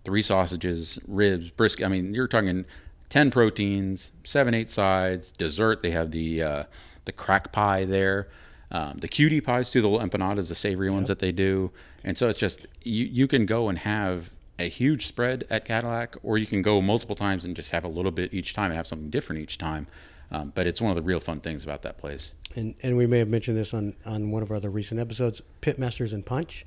three 0.07 0.21
sausages, 0.21 0.97
ribs, 1.05 1.49
brisket. 1.49 1.85
I 1.85 1.89
mean, 1.89 2.13
you're 2.13 2.29
talking 2.29 2.63
ten 3.09 3.29
proteins, 3.29 4.13
seven, 4.23 4.53
eight 4.53 4.69
sides, 4.69 5.33
dessert. 5.33 5.83
They 5.83 5.91
have 5.91 6.11
the 6.11 6.41
uh, 6.41 6.63
the 7.03 7.11
crack 7.11 7.51
pie 7.51 7.83
there. 7.83 8.29
Um, 8.71 8.99
the 8.99 9.09
cutie 9.09 9.41
pies 9.41 9.69
too, 9.69 9.81
the 9.81 9.89
little 9.89 10.07
empanadas, 10.07 10.47
the 10.47 10.55
savory 10.55 10.89
ones 10.89 11.09
that 11.09 11.19
they 11.19 11.33
do, 11.33 11.73
and 12.05 12.17
so 12.17 12.29
it's 12.29 12.39
just 12.39 12.67
you 12.83 13.03
you 13.03 13.27
can 13.27 13.45
go 13.45 13.67
and 13.67 13.79
have 13.79 14.29
a 14.57 14.69
huge 14.69 15.07
spread 15.07 15.45
at 15.49 15.65
Cadillac, 15.65 16.15
or 16.23 16.37
you 16.37 16.47
can 16.47 16.61
go 16.61 16.79
multiple 16.79 17.15
times 17.15 17.43
and 17.43 17.53
just 17.53 17.71
have 17.71 17.83
a 17.83 17.89
little 17.89 18.11
bit 18.11 18.33
each 18.33 18.53
time 18.53 18.71
and 18.71 18.77
have 18.77 18.87
something 18.87 19.09
different 19.09 19.41
each 19.41 19.57
time. 19.57 19.87
Um, 20.31 20.53
but 20.55 20.67
it's 20.67 20.79
one 20.79 20.89
of 20.89 20.95
the 20.95 21.01
real 21.01 21.19
fun 21.19 21.41
things 21.41 21.65
about 21.65 21.81
that 21.83 21.97
place. 21.97 22.31
And, 22.55 22.75
and 22.81 22.97
we 22.97 23.07
may 23.07 23.19
have 23.19 23.29
mentioned 23.29 23.55
this 23.55 23.73
on, 23.73 23.95
on 24.05 24.31
one 24.31 24.41
of 24.41 24.51
our 24.51 24.57
other 24.57 24.69
recent 24.69 24.99
episodes 24.99 25.41
Pitmasters 25.61 26.11
and 26.11 26.25
Punch. 26.25 26.65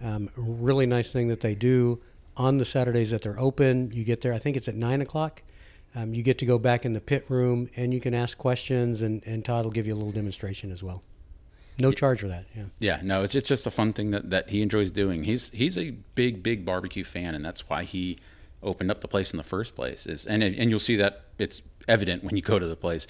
Um, 0.00 0.30
really 0.36 0.86
nice 0.86 1.12
thing 1.12 1.28
that 1.28 1.40
they 1.40 1.54
do 1.54 2.00
on 2.36 2.58
the 2.58 2.64
Saturdays 2.64 3.10
that 3.10 3.22
they're 3.22 3.38
open. 3.38 3.90
You 3.92 4.04
get 4.04 4.20
there, 4.20 4.32
I 4.32 4.38
think 4.38 4.56
it's 4.56 4.68
at 4.68 4.74
9 4.74 5.00
o'clock. 5.00 5.42
Um, 5.94 6.12
you 6.12 6.22
get 6.22 6.38
to 6.38 6.46
go 6.46 6.58
back 6.58 6.84
in 6.84 6.92
the 6.92 7.00
pit 7.00 7.24
room 7.28 7.68
and 7.76 7.94
you 7.94 8.00
can 8.00 8.14
ask 8.14 8.36
questions, 8.36 9.02
and, 9.02 9.22
and 9.26 9.44
Todd 9.44 9.64
will 9.64 9.72
give 9.72 9.86
you 9.86 9.94
a 9.94 9.96
little 9.96 10.12
demonstration 10.12 10.72
as 10.72 10.82
well. 10.82 11.02
No 11.78 11.92
charge 11.92 12.20
for 12.20 12.28
that. 12.28 12.46
Yeah. 12.54 12.64
Yeah, 12.78 13.00
no, 13.02 13.22
it's 13.24 13.34
it's 13.34 13.48
just 13.48 13.66
a 13.66 13.70
fun 13.70 13.92
thing 13.92 14.12
that, 14.12 14.30
that 14.30 14.48
he 14.48 14.62
enjoys 14.62 14.90
doing. 14.90 15.24
He's 15.24 15.48
he's 15.50 15.76
a 15.76 15.90
big 16.14 16.42
big 16.42 16.64
barbecue 16.64 17.04
fan, 17.04 17.34
and 17.34 17.44
that's 17.44 17.68
why 17.68 17.82
he 17.82 18.18
opened 18.62 18.90
up 18.90 19.00
the 19.00 19.08
place 19.08 19.32
in 19.32 19.38
the 19.38 19.44
first 19.44 19.74
place. 19.74 20.06
Is 20.06 20.26
and 20.26 20.42
and 20.42 20.70
you'll 20.70 20.78
see 20.78 20.96
that 20.96 21.24
it's 21.38 21.62
evident 21.88 22.22
when 22.22 22.36
you 22.36 22.42
go 22.42 22.58
to 22.58 22.66
the 22.66 22.76
place. 22.76 23.06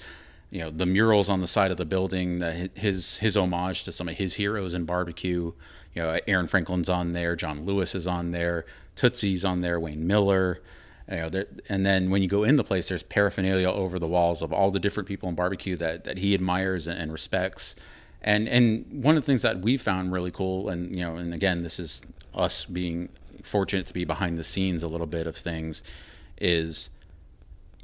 You 0.49 0.61
know 0.61 0.71
the 0.71 0.85
murals 0.85 1.29
on 1.29 1.41
the 1.41 1.47
side 1.47 1.69
of 1.69 1.77
the 1.77 1.85
building, 1.85 2.39
the, 2.39 2.71
his 2.73 3.17
his 3.17 3.37
homage 3.37 3.83
to 3.83 3.91
some 3.91 4.09
of 4.09 4.15
his 4.15 4.33
heroes 4.33 4.73
in 4.73 4.85
barbecue. 4.85 5.51
You 5.93 6.01
know, 6.01 6.19
Aaron 6.27 6.47
Franklin's 6.47 6.89
on 6.89 7.13
there, 7.13 7.35
John 7.35 7.65
Lewis 7.65 7.95
is 7.95 8.05
on 8.07 8.31
there, 8.31 8.65
Tootsie's 8.95 9.43
on 9.43 9.61
there, 9.61 9.79
Wayne 9.79 10.05
Mueller. 10.07 10.61
You 11.09 11.17
know, 11.17 11.29
there, 11.29 11.45
and 11.69 11.85
then 11.85 12.09
when 12.09 12.23
you 12.23 12.27
go 12.27 12.43
in 12.43 12.55
the 12.55 12.63
place, 12.63 12.89
there's 12.89 13.03
paraphernalia 13.03 13.69
over 13.69 13.99
the 13.99 14.07
walls 14.07 14.41
of 14.41 14.51
all 14.51 14.71
the 14.71 14.79
different 14.79 15.07
people 15.07 15.29
in 15.29 15.35
barbecue 15.35 15.75
that, 15.75 16.03
that 16.05 16.17
he 16.17 16.33
admires 16.33 16.87
and, 16.87 16.99
and 16.99 17.11
respects 17.11 17.75
and 18.25 18.49
and 18.49 19.03
one 19.03 19.15
of 19.15 19.23
the 19.23 19.25
things 19.25 19.43
that 19.43 19.61
we 19.61 19.77
found 19.77 20.11
really 20.11 20.31
cool 20.31 20.67
and 20.67 20.93
you 20.93 21.01
know 21.01 21.15
and 21.15 21.33
again 21.33 21.63
this 21.63 21.79
is 21.79 22.01
us 22.33 22.65
being 22.65 23.07
fortunate 23.43 23.85
to 23.85 23.93
be 23.93 24.03
behind 24.03 24.37
the 24.37 24.43
scenes 24.43 24.83
a 24.83 24.87
little 24.87 25.07
bit 25.07 25.27
of 25.27 25.37
things 25.37 25.83
is 26.41 26.89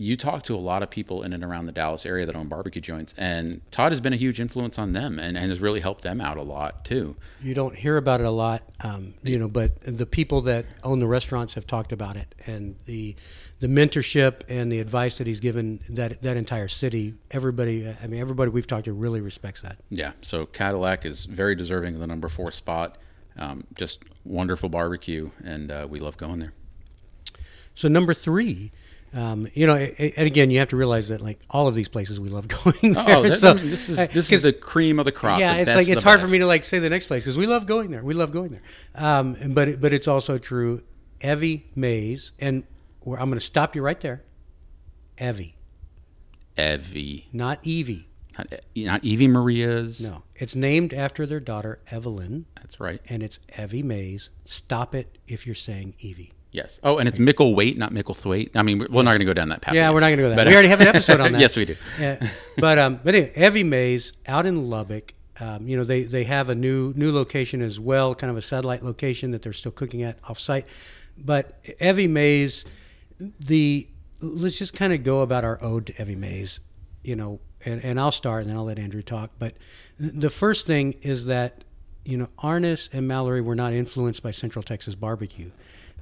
you 0.02 0.18
talk 0.18 0.42
to 0.44 0.56
a 0.56 0.58
lot 0.58 0.82
of 0.82 0.90
people 0.90 1.22
in 1.22 1.32
and 1.32 1.44
around 1.44 1.68
the 1.68 1.72
Dallas 1.72 2.06
area 2.06 2.26
that 2.26 2.36
own 2.36 2.48
barbecue 2.48 2.82
joints, 2.82 3.14
and 3.18 3.62
Todd 3.70 3.92
has 3.92 4.02
been 4.02 4.14
a 4.14 4.18
huge 4.18 4.40
influence 4.40 4.80
on 4.80 4.94
them 4.94 5.20
and, 5.20 5.38
and 5.38 5.50
has 5.50 5.60
really 5.60 5.80
helped 5.80 6.02
them 6.02 6.20
out 6.20 6.38
a 6.38 6.42
lot 6.42 6.84
too. 6.84 7.16
You 7.42 7.54
don't 7.54 7.76
hear 7.76 7.98
about 7.98 8.20
it 8.20 8.26
a 8.26 8.32
lot, 8.32 8.64
um, 8.84 9.14
you 9.22 9.38
know, 9.38 9.48
but 9.48 9.80
the 9.82 10.08
people 10.08 10.42
that 10.42 10.66
own 10.84 10.98
the 10.98 11.08
restaurants 11.08 11.54
have 11.54 11.68
talked 11.68 11.92
about 11.92 12.18
it, 12.18 12.34
and 12.48 12.76
the 12.86 13.16
the 13.60 13.68
mentorship 13.68 14.42
and 14.50 14.72
the 14.72 14.80
advice 14.80 15.20
that 15.20 15.28
he's 15.28 15.40
given 15.40 15.80
that 15.90 16.24
that 16.24 16.36
entire 16.36 16.68
city. 16.68 17.14
Everybody, 17.30 17.88
I 17.88 18.08
mean, 18.08 18.20
everybody 18.20 18.50
we've 18.50 18.68
talked 18.68 18.86
to 18.86 18.94
really 18.94 19.22
respects 19.22 19.62
that. 19.62 19.78
Yeah, 19.90 20.14
so 20.22 20.48
Cadillac 20.48 21.06
is 21.06 21.26
very 21.26 21.56
deserving 21.56 21.94
of 21.94 22.02
the 22.02 22.08
number 22.08 22.28
four 22.28 22.52
spot. 22.52 22.98
Um, 23.38 23.66
just 23.78 24.04
wonderful 24.26 24.68
barbecue, 24.68 25.30
and 25.44 25.72
uh, 25.72 25.88
we 25.88 26.00
love 26.00 26.18
going 26.18 26.40
there. 26.40 26.54
So 27.76 27.88
number 27.88 28.14
three 28.14 28.72
um, 29.14 29.48
you 29.54 29.68
know, 29.68 29.76
and 29.76 30.28
again, 30.28 30.52
you 30.52 30.60
have 30.60 30.70
to 30.70 30.78
realize 30.78 31.10
that 31.10 31.22
like 31.22 31.40
all 31.50 31.68
of 31.68 31.76
these 31.76 31.90
places 31.90 32.20
we 32.20 32.30
love 32.30 32.48
going 32.64 32.94
there. 32.94 33.18
Oh, 33.18 33.28
so, 33.28 33.52
I 33.52 33.54
mean, 33.56 33.70
this 33.70 33.90
is 33.90 33.98
this 34.10 34.32
is 34.32 34.44
the 34.44 34.54
cream 34.54 35.00
of 35.00 35.06
the 35.06 35.12
crop. 35.12 35.40
Yeah, 35.40 35.56
it's 35.56 35.76
like 35.76 35.90
it's 35.90 36.04
hard 36.04 36.20
best. 36.20 36.28
for 36.28 36.32
me 36.32 36.40
to 36.40 36.46
like 36.46 36.64
say 36.64 36.80
the 36.80 36.90
next 36.90 37.08
place 37.08 37.24
because 37.24 37.38
we 37.38 37.46
love 37.46 37.66
going 37.66 37.92
there. 37.92 38.04
We 38.04 38.14
love 38.14 38.32
going 38.32 38.52
there. 38.52 38.62
Um, 38.96 39.36
but 39.50 39.82
but 39.82 39.94
it's 39.94 40.08
also 40.08 40.38
true. 40.38 40.84
Evie 41.22 41.68
Mae's, 41.76 42.32
and 42.40 42.64
I'm 43.06 43.16
going 43.16 43.34
to 43.34 43.40
stop 43.40 43.76
you 43.76 43.82
right 43.82 44.00
there. 44.00 44.24
Evie. 45.20 45.56
Evie. 46.58 47.28
Not 47.32 47.60
Evie. 47.64 48.08
Not, 48.38 48.48
not 48.76 49.04
Evie 49.04 49.28
Maria's. 49.28 50.02
No, 50.02 50.24
it's 50.36 50.56
named 50.56 50.94
after 50.94 51.26
their 51.26 51.40
daughter 51.40 51.80
Evelyn. 51.92 52.46
That's 52.56 52.80
right. 52.80 53.02
And 53.10 53.22
it's 53.22 53.40
Evie 53.60 53.84
Mae's. 53.84 54.30
Stop 54.46 54.96
it 54.96 55.18
if 55.28 55.46
you're 55.46 55.54
saying 55.54 55.96
Evie. 56.00 56.32
Yes. 56.52 56.80
Oh, 56.84 56.98
and 56.98 57.08
it's 57.08 57.18
Micklethwait, 57.18 57.78
not 57.78 57.94
Micklethwaite. 57.94 58.52
I 58.56 58.62
mean, 58.62 58.80
we're, 58.80 58.88
we're 58.90 59.04
not 59.04 59.12
going 59.12 59.20
to 59.20 59.26
go 59.26 59.34
down 59.34 59.50
that 59.50 59.62
path. 59.62 59.74
Yeah, 59.74 59.90
we're 59.92 60.02
not 60.02 60.08
going 60.08 60.18
to 60.18 60.24
go 60.24 60.30
that. 60.36 60.48
we 60.48 60.54
already 60.54 60.68
have 60.68 60.82
an 60.82 60.88
episode 60.88 61.22
on 61.22 61.32
that. 61.34 61.40
yes, 61.40 61.56
we 61.56 61.66
do. 61.66 61.76
Yeah. 62.00 62.30
But 62.58 62.78
um, 62.78 63.00
but 63.04 63.16
anyway, 63.16 63.32
Evie 63.36 63.64
Mae's 63.64 64.12
out 64.28 64.46
in 64.46 64.70
Lubbock. 64.70 65.14
Um, 65.40 65.68
you 65.68 65.78
know, 65.78 65.84
they 65.86 66.04
they 66.04 66.26
have 66.26 66.50
a 66.50 66.56
new 66.56 66.94
new 66.96 67.12
location 67.14 67.62
as 67.62 67.80
well, 67.80 68.14
kind 68.14 68.30
of 68.30 68.38
a 68.38 68.42
satellite 68.42 68.84
location 68.84 69.32
that 69.32 69.42
they're 69.42 69.54
still 69.54 69.72
cooking 69.72 70.04
at 70.04 70.22
offsite. 70.24 70.66
But 71.18 71.60
Evie 71.80 72.08
Mae's, 72.08 72.66
the 73.40 73.88
let's 74.20 74.58
just 74.58 74.74
kind 74.74 74.92
of 74.94 75.04
go 75.04 75.22
about 75.22 75.46
our 75.46 75.58
ode 75.64 75.88
to 75.88 76.02
Evie 76.02 76.16
Mae's. 76.16 76.60
You 77.04 77.16
know, 77.16 77.40
and, 77.66 77.84
and 77.84 78.00
I'll 78.00 78.12
start 78.12 78.42
and 78.42 78.50
then 78.50 78.58
I'll 78.58 78.66
let 78.66 78.78
Andrew 78.78 79.02
talk. 79.02 79.32
But 79.40 79.56
the 79.98 80.30
first 80.30 80.68
thing 80.68 80.96
is 81.02 81.26
that 81.26 81.64
you 82.04 82.18
know 82.18 82.28
Arnis 82.40 82.90
and 82.94 83.08
Mallory 83.08 83.42
were 83.42 83.56
not 83.56 83.74
influenced 83.74 84.24
by 84.24 84.32
Central 84.32 84.64
Texas 84.64 84.96
barbecue 84.96 85.52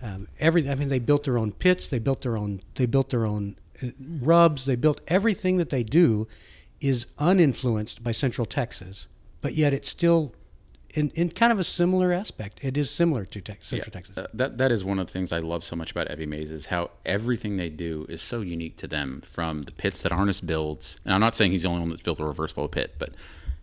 um, 0.02 0.28
every 0.40 0.70
I 0.70 0.76
mean 0.76 0.90
they 0.90 1.00
built 1.00 1.24
their 1.24 1.38
own 1.38 1.52
pits, 1.52 1.88
they 1.88 2.00
built 2.00 2.22
their 2.22 2.38
own 2.38 2.62
they 2.76 2.86
built 2.86 3.10
their 3.10 3.26
own 3.26 3.56
uh, 3.84 3.88
rubs, 4.22 4.66
they 4.66 4.76
built 4.76 5.02
everything 5.08 5.58
that 5.58 5.70
they 5.70 5.84
do 5.84 6.28
is 6.80 7.08
uninfluenced 7.18 8.02
by 8.02 8.14
Central 8.14 8.46
Texas, 8.46 9.10
but 9.42 9.56
yet 9.56 9.74
it's 9.74 9.90
still 9.90 10.34
in, 10.92 11.10
in 11.12 11.30
kind 11.30 11.52
of 11.52 11.60
a 11.60 11.64
similar 11.64 12.12
aspect. 12.12 12.64
It 12.64 12.78
is 12.78 12.90
similar 12.90 13.26
to 13.26 13.42
te- 13.42 13.54
Central 13.60 13.90
yeah, 13.90 13.94
Texas. 13.94 14.18
Uh, 14.18 14.28
that 14.34 14.58
that 14.58 14.72
is 14.72 14.86
one 14.86 15.00
of 15.00 15.08
the 15.08 15.14
things 15.14 15.34
I 15.34 15.40
love 15.40 15.64
so 15.66 15.76
much 15.76 15.92
about 15.92 16.10
Evie 16.10 16.26
Mae's 16.26 16.50
is 16.50 16.68
how 16.68 16.92
everything 17.06 17.58
they 17.58 17.70
do 17.70 18.06
is 18.08 18.22
so 18.22 18.42
unique 18.42 18.78
to 18.78 18.88
them. 18.88 19.22
From 19.26 19.64
the 19.64 19.72
pits 19.74 20.02
that 20.04 20.14
Arnis 20.14 20.46
builds, 20.46 20.98
and 21.04 21.14
I'm 21.14 21.22
not 21.22 21.36
saying 21.36 21.52
he's 21.52 21.64
the 21.64 21.70
only 21.70 21.82
one 21.82 21.90
that's 21.90 22.02
built 22.02 22.20
a 22.20 22.26
reverse 22.26 22.54
flow 22.54 22.70
pit, 22.70 22.96
but 22.98 23.14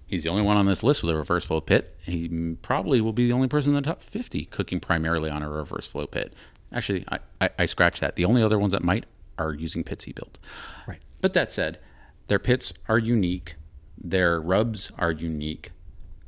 He's 0.07 0.23
the 0.23 0.29
only 0.29 0.43
one 0.43 0.57
on 0.57 0.67
this 0.67 0.83
list 0.83 1.03
with 1.03 1.15
a 1.15 1.17
reverse 1.17 1.47
flow 1.47 1.61
pit. 1.61 1.97
He 2.03 2.29
probably 2.63 3.01
will 3.01 3.13
be 3.13 3.27
the 3.27 3.33
only 3.33 3.49
person 3.49 3.75
in 3.75 3.83
the 3.83 3.89
top 3.89 4.03
50 4.03 4.45
cooking 4.47 4.79
primarily 4.79 5.31
on 5.31 5.43
a 5.43 5.51
reverse 5.51 5.87
flow 5.87 6.07
pit. 6.07 6.33
Actually, 6.73 7.05
I, 7.11 7.19
I, 7.41 7.51
I 7.61 7.67
scratch 7.67 8.01
that. 8.01 8.17
The 8.17 8.25
only 8.25 8.43
other 8.43 8.59
ones 8.59 8.73
that 8.73 8.85
might 8.85 9.07
are 9.39 9.53
using 9.53 9.85
pits 9.85 10.05
he 10.05 10.13
built. 10.13 10.39
Right. 10.87 11.01
But 11.21 11.33
that 11.35 11.51
said, 11.51 11.79
their 12.29 12.39
pits 12.39 12.73
are 12.89 12.99
unique. 12.99 13.57
Their 13.99 14.41
rubs 14.41 14.91
are 14.99 15.13
unique. 15.13 15.73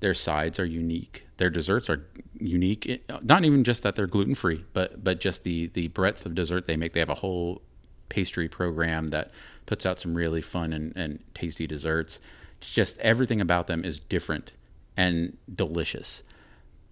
Their 0.01 0.15
sides 0.15 0.59
are 0.59 0.65
unique. 0.65 1.27
Their 1.39 1.51
desserts 1.51 1.89
are 1.89 2.05
unique. 2.39 3.03
Not 3.23 3.45
even 3.45 3.65
just 3.65 3.83
that 3.83 3.97
they're 3.97 4.07
gluten 4.07 4.35
free, 4.35 4.65
but 4.73 5.03
but 5.03 5.21
just 5.21 5.45
the 5.45 5.69
the 5.69 5.89
breadth 5.89 6.25
of 6.27 6.35
dessert 6.35 6.67
they 6.67 6.77
make. 6.77 6.93
They 6.93 7.01
have 7.01 7.09
a 7.09 7.15
whole 7.15 7.63
pastry 8.09 8.49
program 8.49 9.09
that 9.09 9.33
puts 9.67 9.85
out 9.85 10.01
some 10.01 10.15
really 10.15 10.41
fun 10.41 10.73
and, 10.73 10.97
and 10.97 11.19
tasty 11.35 11.67
desserts. 11.67 12.21
It's 12.61 12.71
just 12.71 12.99
everything 12.99 13.41
about 13.41 13.67
them 13.67 13.85
is 13.85 13.99
different 13.99 14.53
and 14.97 15.37
delicious. 15.55 16.23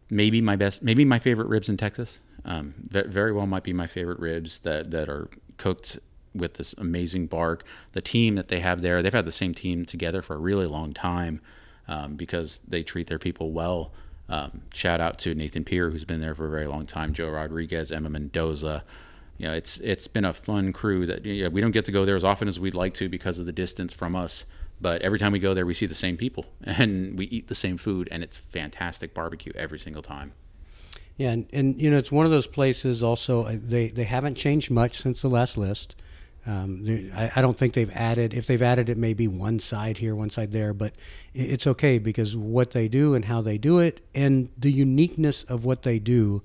Maybe 0.08 0.40
my 0.40 0.56
best, 0.56 0.82
maybe 0.82 1.04
my 1.04 1.18
favorite 1.18 1.49
ribs 1.49 1.68
in 1.68 1.76
Texas. 1.76 2.20
Um, 2.44 2.75
very 2.90 3.32
well 3.32 3.46
might 3.46 3.64
be 3.64 3.73
my 3.73 3.88
favorite 3.88 4.20
ribs 4.20 4.61
that 4.61 4.92
that 4.92 5.08
are 5.08 5.28
cooked 5.58 5.99
with 6.35 6.54
this 6.54 6.75
amazing 6.78 7.26
bark. 7.26 7.64
The 7.92 8.00
team 8.00 8.37
that 8.37 8.49
they 8.49 8.61
have 8.61 8.82
there, 8.82 9.02
they've 9.02 9.12
had 9.12 9.25
the 9.25 9.32
same 9.32 9.54
team 9.54 9.85
together 9.85 10.23
for 10.23 10.35
a 10.35 10.38
really 10.38 10.66
long 10.66 10.92
time 10.92 11.40
um, 11.88 12.14
because 12.14 12.61
they 12.66 12.82
treat 12.82 13.08
their 13.08 13.18
people 13.18 13.52
well. 13.52 13.92
Um, 14.28 14.62
shout 14.73 15.00
out 15.00 15.18
to 15.20 15.35
Nathan 15.35 15.64
Peer, 15.64 15.90
who's 15.90 16.04
been 16.04 16.20
there 16.20 16.35
for 16.35 16.46
a 16.46 16.50
very 16.50 16.66
long 16.66 16.85
time, 16.85 17.12
Joe 17.12 17.30
Rodriguez, 17.30 17.92
Emma 17.92 18.11
Mendoza. 18.11 18.85
You 19.38 19.49
know, 19.49 19.54
it's 19.54 19.78
it's 19.78 20.08
been 20.08 20.25
a 20.25 20.32
fun 20.32 20.73
crew 20.73 21.06
that 21.06 21.25
you 21.25 21.44
know, 21.44 21.50
we 21.50 21.61
don't 21.61 21.70
get 21.70 21.85
to 21.87 21.92
go 21.92 22.04
there 22.04 22.16
as 22.16 22.25
often 22.25 22.49
as 22.49 22.58
we'd 22.58 22.75
like 22.75 22.94
to 22.94 23.08
because 23.08 23.38
of 23.38 23.46
the 23.46 23.52
distance 23.52 23.92
from 23.92 24.16
us. 24.16 24.44
But 24.80 25.02
every 25.02 25.18
time 25.18 25.33
we 25.33 25.38
go 25.38 25.54
there, 25.54 25.64
we 25.64 25.75
see 25.75 25.87
the 25.87 25.95
same 25.95 26.16
people 26.16 26.47
and 26.64 27.18
we 27.18 27.26
eat 27.26 27.49
the 27.49 27.54
same 27.54 27.78
food, 27.78 28.09
and 28.11 28.23
it's 28.23 28.37
fantastic 28.37 29.14
barbecue 29.14 29.52
every 29.54 29.78
single 29.78 30.02
time. 30.02 30.33
Yeah, 31.16 31.30
and, 31.30 31.47
and 31.52 31.80
you 31.80 31.90
know 31.90 31.97
it's 31.97 32.12
one 32.12 32.26
of 32.26 32.33
those 32.33 32.47
places. 32.47 33.02
Also, 33.02 33.45
uh, 33.45 33.56
they 33.59 33.88
they 33.88 34.04
haven't 34.04 34.35
changed 34.35 34.71
much 34.71 34.99
since 34.99 35.23
the 35.23 35.30
last 35.30 35.56
list. 35.56 35.97
Um, 36.45 36.85
I, 37.16 37.33
I, 37.35 37.42
don't 37.42 37.59
think 37.59 37.73
they've 37.73 37.90
added. 37.90 38.33
If 38.33 38.47
they've 38.47 38.62
added, 38.62 38.88
it 38.88 38.97
may 38.97 39.14
be 39.14 39.26
one 39.26 39.59
side 39.59 39.97
here, 39.97 40.14
one 40.14 40.30
side 40.30 40.52
there, 40.52 40.73
but 40.73 40.92
it's 41.35 41.66
okay 41.66 41.99
because 41.99 42.37
what 42.37 42.71
they 42.71 42.87
do 42.87 43.14
and 43.14 43.25
how 43.25 43.40
they 43.40 43.59
do 43.59 43.80
it, 43.80 44.00
and 44.14 44.50
the 44.56 44.71
uniqueness 44.71 45.42
of 45.45 45.64
what 45.64 45.83
they 45.83 45.99
do, 45.99 46.45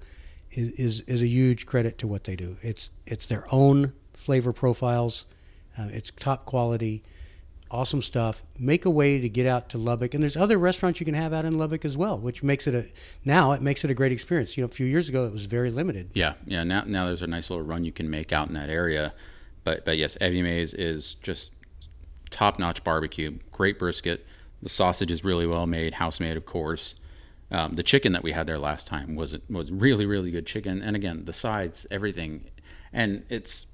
is 0.51 0.71
is, 0.71 0.99
is 1.01 1.21
a 1.21 1.27
huge 1.27 1.65
credit 1.65 1.97
to 1.99 2.07
what 2.07 2.23
they 2.23 2.35
do. 2.35 2.55
It's 2.61 2.91
it's 3.05 3.25
their 3.25 3.45
own 3.53 3.93
flavor 4.13 4.53
profiles. 4.53 5.25
Uh, 5.77 5.89
it's 5.91 6.11
top 6.11 6.45
quality 6.45 7.03
awesome 7.71 8.01
stuff. 8.01 8.43
Make 8.59 8.85
a 8.85 8.89
way 8.89 9.19
to 9.19 9.29
get 9.29 9.47
out 9.47 9.69
to 9.69 9.77
Lubbock, 9.77 10.13
and 10.13 10.21
there's 10.21 10.37
other 10.37 10.57
restaurants 10.57 10.99
you 10.99 11.05
can 11.05 11.15
have 11.15 11.33
out 11.33 11.45
in 11.45 11.57
Lubbock 11.57 11.85
as 11.85 11.97
well, 11.97 12.19
which 12.19 12.43
makes 12.43 12.67
it 12.67 12.75
a 12.75 12.85
now 13.25 13.51
it 13.53 13.61
makes 13.61 13.83
it 13.83 13.91
a 13.91 13.93
great 13.93 14.11
experience. 14.11 14.57
You 14.57 14.63
know, 14.63 14.65
a 14.65 14.71
few 14.71 14.85
years 14.85 15.09
ago 15.09 15.25
it 15.25 15.33
was 15.33 15.45
very 15.45 15.71
limited. 15.71 16.11
Yeah, 16.13 16.33
yeah. 16.45 16.63
Now 16.63 16.83
now 16.85 17.05
there's 17.05 17.21
a 17.21 17.27
nice 17.27 17.49
little 17.49 17.65
run 17.65 17.83
you 17.83 17.91
can 17.91 18.09
make 18.09 18.33
out 18.33 18.47
in 18.47 18.53
that 18.53 18.69
area, 18.69 19.13
but 19.63 19.85
but 19.85 19.97
yes, 19.97 20.17
Evie 20.21 20.41
Mae's 20.41 20.73
is 20.73 21.15
just 21.15 21.51
top 22.29 22.59
notch 22.59 22.83
barbecue, 22.83 23.37
great 23.51 23.79
brisket. 23.79 24.25
The 24.61 24.69
sausage 24.69 25.11
is 25.11 25.23
really 25.23 25.47
well 25.47 25.65
made, 25.65 25.95
house 25.95 26.19
made, 26.19 26.37
of 26.37 26.45
course. 26.45 26.95
Um, 27.49 27.75
the 27.75 27.83
chicken 27.83 28.13
that 28.13 28.23
we 28.23 28.31
had 28.31 28.47
there 28.47 28.59
last 28.59 28.87
time 28.87 29.15
was 29.15 29.33
it 29.33 29.43
was 29.49 29.71
really 29.71 30.05
really 30.05 30.31
good 30.31 30.45
chicken, 30.45 30.81
and 30.81 30.95
again 30.95 31.25
the 31.25 31.33
sides, 31.33 31.85
everything, 31.91 32.45
and 32.93 33.23
it's 33.29 33.65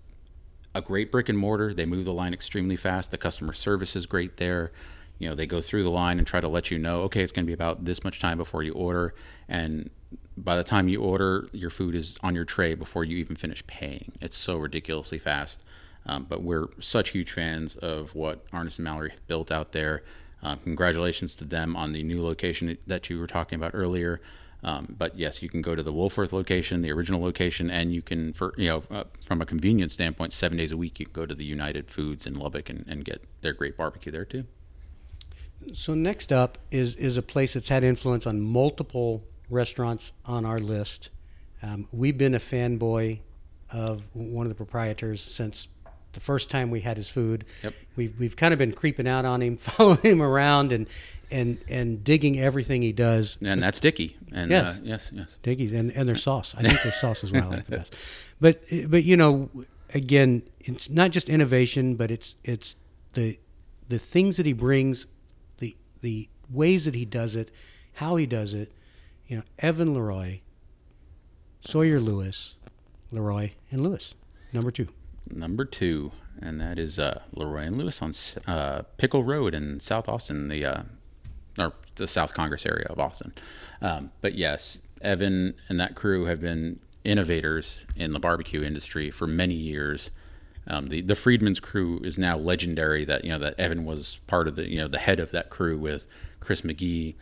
a 0.77 0.81
great 0.81 1.11
brick 1.11 1.27
and 1.29 1.37
mortar. 1.37 1.73
They 1.73 1.85
move 1.85 2.05
the 2.05 2.13
line 2.13 2.33
extremely 2.33 2.75
fast. 2.75 3.11
The 3.11 3.17
customer 3.17 3.53
service 3.53 3.95
is 3.95 4.05
great 4.05 4.37
there. 4.37 4.71
You 5.19 5.29
know, 5.29 5.35
they 5.35 5.47
go 5.47 5.61
through 5.61 5.83
the 5.83 5.89
line 5.89 6.19
and 6.19 6.27
try 6.27 6.39
to 6.39 6.47
let 6.47 6.69
you 6.69 6.77
know, 6.77 7.01
okay, 7.03 7.23
it's 7.23 7.31
going 7.31 7.45
to 7.45 7.47
be 7.47 7.53
about 7.53 7.85
this 7.85 8.03
much 8.03 8.19
time 8.19 8.37
before 8.37 8.61
you 8.61 8.73
order, 8.73 9.15
and 9.49 9.89
by 10.37 10.55
the 10.55 10.63
time 10.63 10.87
you 10.87 11.01
order, 11.01 11.49
your 11.51 11.71
food 11.71 11.95
is 11.95 12.17
on 12.21 12.35
your 12.35 12.45
tray 12.45 12.75
before 12.75 13.03
you 13.03 13.17
even 13.17 13.35
finish 13.35 13.65
paying. 13.65 14.11
It's 14.21 14.37
so 14.37 14.57
ridiculously 14.57 15.17
fast. 15.17 15.63
Um, 16.05 16.25
but 16.29 16.41
we're 16.43 16.67
such 16.79 17.09
huge 17.09 17.31
fans 17.31 17.75
of 17.75 18.15
what 18.15 18.49
Arnis 18.51 18.77
and 18.77 18.85
Mallory 18.85 19.09
have 19.09 19.27
built 19.27 19.51
out 19.51 19.71
there. 19.71 20.03
Uh, 20.41 20.55
congratulations 20.57 21.35
to 21.35 21.43
them 21.43 21.75
on 21.75 21.91
the 21.91 22.03
new 22.03 22.23
location 22.23 22.77
that 22.85 23.09
you 23.09 23.19
were 23.19 23.27
talking 23.27 23.57
about 23.57 23.71
earlier. 23.73 24.21
Um, 24.63 24.95
but 24.97 25.17
yes, 25.17 25.43
you 25.43 25.49
can 25.49 25.61
go 25.61 25.75
to 25.75 25.83
the 25.83 25.93
Wolfforth 25.93 26.31
location, 26.31 26.81
the 26.81 26.91
original 26.91 27.21
location, 27.21 27.69
and 27.69 27.93
you 27.93 28.01
can, 28.01 28.33
for 28.33 28.53
you 28.57 28.67
know, 28.67 28.83
uh, 28.89 29.03
from 29.25 29.41
a 29.41 29.45
convenience 29.45 29.93
standpoint, 29.93 30.33
seven 30.33 30.57
days 30.57 30.71
a 30.71 30.77
week, 30.77 30.99
you 30.99 31.05
can 31.05 31.13
go 31.13 31.25
to 31.25 31.35
the 31.35 31.45
United 31.45 31.91
Foods 31.91 32.25
in 32.25 32.33
Lubbock 32.33 32.69
and, 32.69 32.83
and 32.87 33.05
get 33.05 33.23
their 33.41 33.53
great 33.53 33.77
barbecue 33.77 34.11
there 34.11 34.25
too. 34.25 34.45
So 35.73 35.93
next 35.93 36.31
up 36.31 36.57
is 36.71 36.95
is 36.95 37.17
a 37.17 37.21
place 37.21 37.53
that's 37.53 37.69
had 37.69 37.83
influence 37.83 38.25
on 38.25 38.41
multiple 38.41 39.23
restaurants 39.49 40.13
on 40.25 40.45
our 40.45 40.59
list. 40.59 41.09
Um, 41.61 41.87
we've 41.91 42.17
been 42.17 42.35
a 42.35 42.39
fanboy 42.39 43.19
of 43.71 44.03
one 44.13 44.45
of 44.45 44.49
the 44.49 44.55
proprietors 44.55 45.21
since 45.21 45.67
the 46.17 46.23
first 46.23 46.49
time 46.49 46.71
we 46.71 46.81
had 46.81 46.97
his 46.97 47.09
food. 47.09 47.45
Yep. 47.63 47.73
We've 47.95 48.19
we've 48.19 48.35
kind 48.35 48.51
of 48.51 48.57
been 48.57 48.71
creeping 48.73 49.07
out 49.07 49.23
on 49.23 49.39
him, 49.41 49.55
following 49.75 49.99
him 50.01 50.21
around, 50.21 50.71
and 50.71 50.87
and 51.29 51.59
and 51.69 52.03
digging 52.03 52.39
everything 52.39 52.81
he 52.81 52.91
does. 52.91 53.37
And 53.45 53.61
that's 53.61 53.79
Dicky. 53.79 54.17
And 54.31 54.49
Yes. 54.49 54.77
uh, 54.77 54.81
yes, 54.83 55.11
yes. 55.13 55.37
Diggies 55.43 55.73
and, 55.73 55.91
and 55.91 56.09
their 56.09 56.15
sauce. 56.15 56.55
I 56.57 56.61
think 56.67 56.81
their 56.81 56.91
sauce 56.91 57.23
is 57.23 57.31
what 57.31 57.43
I 57.43 57.47
like 57.47 57.65
the 57.65 57.77
best. 57.77 57.95
But 58.41 58.63
but 58.89 59.03
you 59.03 59.15
know, 59.15 59.51
again, 59.93 60.41
it's 60.59 60.89
not 60.89 61.11
just 61.11 61.29
innovation, 61.29 61.95
but 61.95 62.09
it's 62.09 62.33
it's 62.43 62.75
the 63.13 63.37
the 63.87 63.99
things 63.99 64.37
that 64.37 64.45
he 64.47 64.53
brings, 64.53 65.05
the 65.59 65.77
the 66.01 66.29
ways 66.49 66.85
that 66.85 66.95
he 66.95 67.05
does 67.05 67.35
it, 67.35 67.51
how 67.93 68.15
he 68.15 68.25
does 68.25 68.55
it. 68.55 68.71
You 69.27 69.37
know, 69.37 69.43
Evan 69.59 69.93
Leroy, 69.93 70.39
Sawyer 71.61 71.99
Lewis, 71.99 72.55
Leroy, 73.11 73.51
and 73.71 73.81
Lewis. 73.83 74.15
Number 74.53 74.71
two. 74.71 74.87
Number 75.33 75.65
two, 75.65 76.11
and 76.41 76.59
that 76.61 76.77
is 76.79 76.99
uh, 76.99 77.21
Leroy 77.33 77.63
and 77.63 77.77
Lewis 77.77 78.01
on 78.01 78.13
uh, 78.45 78.83
Pickle 78.97 79.23
Road 79.23 79.53
in 79.53 79.79
South 79.79 80.07
Austin, 80.07 80.47
the 80.47 80.65
uh, 80.65 80.83
or 81.57 81.73
the 81.95 82.07
South 82.07 82.33
Congress 82.33 82.65
area 82.65 82.85
of 82.89 82.99
Austin. 82.99 83.33
Um, 83.81 84.11
but 84.21 84.35
yes, 84.35 84.79
Evan 85.01 85.55
and 85.69 85.79
that 85.79 85.95
crew 85.95 86.25
have 86.25 86.41
been 86.41 86.79
innovators 87.03 87.85
in 87.95 88.11
the 88.11 88.19
barbecue 88.19 88.63
industry 88.63 89.09
for 89.11 89.27
many 89.27 89.53
years. 89.55 90.11
Um, 90.67 90.87
the 90.87 91.01
the 91.01 91.15
Freedmen's 91.15 91.59
crew 91.59 91.99
is 92.03 92.17
now 92.17 92.37
legendary. 92.37 93.05
That 93.05 93.23
you 93.23 93.29
know 93.29 93.39
that 93.39 93.59
Evan 93.59 93.85
was 93.85 94.19
part 94.27 94.47
of 94.47 94.55
the 94.55 94.69
you 94.69 94.77
know 94.77 94.87
the 94.87 94.97
head 94.97 95.19
of 95.19 95.31
that 95.31 95.49
crew 95.49 95.77
with 95.77 96.05
Chris 96.39 96.61
McGee, 96.61 97.15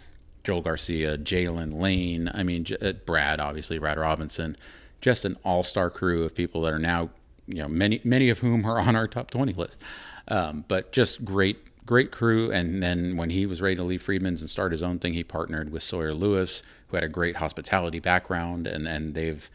Joel 0.43 0.61
Garcia, 0.61 1.17
Jalen 1.17 1.79
Lane. 1.79 2.29
I 2.33 2.43
mean 2.43 2.65
J- 2.65 2.77
uh, 2.81 2.93
Brad, 3.05 3.39
obviously 3.39 3.77
Brad 3.77 3.97
Robinson. 3.97 4.57
Just 5.01 5.25
an 5.25 5.37
all 5.43 5.63
star 5.63 5.89
crew 5.89 6.23
of 6.23 6.33
people 6.33 6.61
that 6.61 6.73
are 6.73 6.79
now 6.79 7.11
you 7.47 7.61
know 7.61 7.67
many 7.67 8.01
many 8.03 8.29
of 8.29 8.39
whom 8.39 8.65
are 8.65 8.79
on 8.87 8.95
our 8.95 9.07
top 9.07 9.31
twenty 9.31 9.53
list. 9.53 9.79
Um, 10.27 10.65
but 10.67 10.91
just 10.91 11.23
great 11.23 11.59
great 11.85 12.11
crew. 12.11 12.51
And 12.51 12.81
then 12.81 13.15
when 13.15 13.29
he 13.29 13.45
was 13.45 13.61
ready 13.61 13.75
to 13.75 13.83
leave 13.83 14.01
Freedmen's 14.01 14.41
and 14.41 14.49
start 14.49 14.71
his 14.71 14.81
own 14.83 14.99
thing, 14.99 15.13
he 15.13 15.23
partnered 15.23 15.71
with 15.71 15.83
Sawyer 15.83 16.13
Lewis, 16.13 16.63
who 16.87 16.97
had 16.97 17.03
a 17.03 17.09
great 17.09 17.35
hospitality 17.35 17.99
background, 17.99 18.67
and 18.67 18.87
and 18.87 19.13
they've 19.13 19.49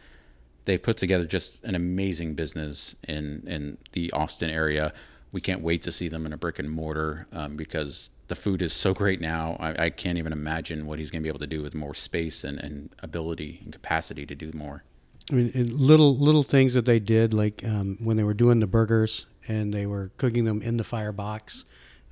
they've 0.64 0.82
put 0.82 0.96
together 0.96 1.24
just 1.24 1.62
an 1.64 1.74
amazing 1.74 2.34
business 2.34 2.94
in 3.06 3.42
in 3.46 3.78
the 3.92 4.10
Austin 4.12 4.50
area. 4.50 4.92
We 5.32 5.40
can't 5.40 5.60
wait 5.62 5.82
to 5.82 5.92
see 5.92 6.08
them 6.08 6.26
in 6.26 6.32
a 6.32 6.36
brick 6.36 6.58
and 6.58 6.68
mortar 6.68 7.28
um, 7.32 7.56
because 7.56 8.10
the 8.26 8.34
food 8.34 8.62
is 8.62 8.72
so 8.72 8.92
great 8.92 9.20
now. 9.20 9.56
I, 9.60 9.84
I 9.84 9.90
can't 9.90 10.18
even 10.18 10.32
imagine 10.32 10.86
what 10.86 10.98
he's 10.98 11.10
going 11.10 11.20
to 11.20 11.22
be 11.22 11.28
able 11.28 11.38
to 11.40 11.46
do 11.46 11.62
with 11.62 11.74
more 11.74 11.94
space 11.94 12.42
and, 12.42 12.58
and 12.58 12.90
ability 13.00 13.60
and 13.62 13.72
capacity 13.72 14.26
to 14.26 14.34
do 14.34 14.50
more. 14.52 14.82
I 15.30 15.34
mean, 15.34 15.50
little 15.76 16.16
little 16.16 16.42
things 16.42 16.74
that 16.74 16.84
they 16.84 16.98
did, 16.98 17.32
like 17.32 17.62
um, 17.64 17.98
when 18.00 18.16
they 18.16 18.24
were 18.24 18.34
doing 18.34 18.60
the 18.60 18.66
burgers 18.66 19.26
and 19.48 19.72
they 19.72 19.86
were 19.86 20.10
cooking 20.16 20.44
them 20.44 20.62
in 20.62 20.76
the 20.76 20.84
firebox. 20.84 21.64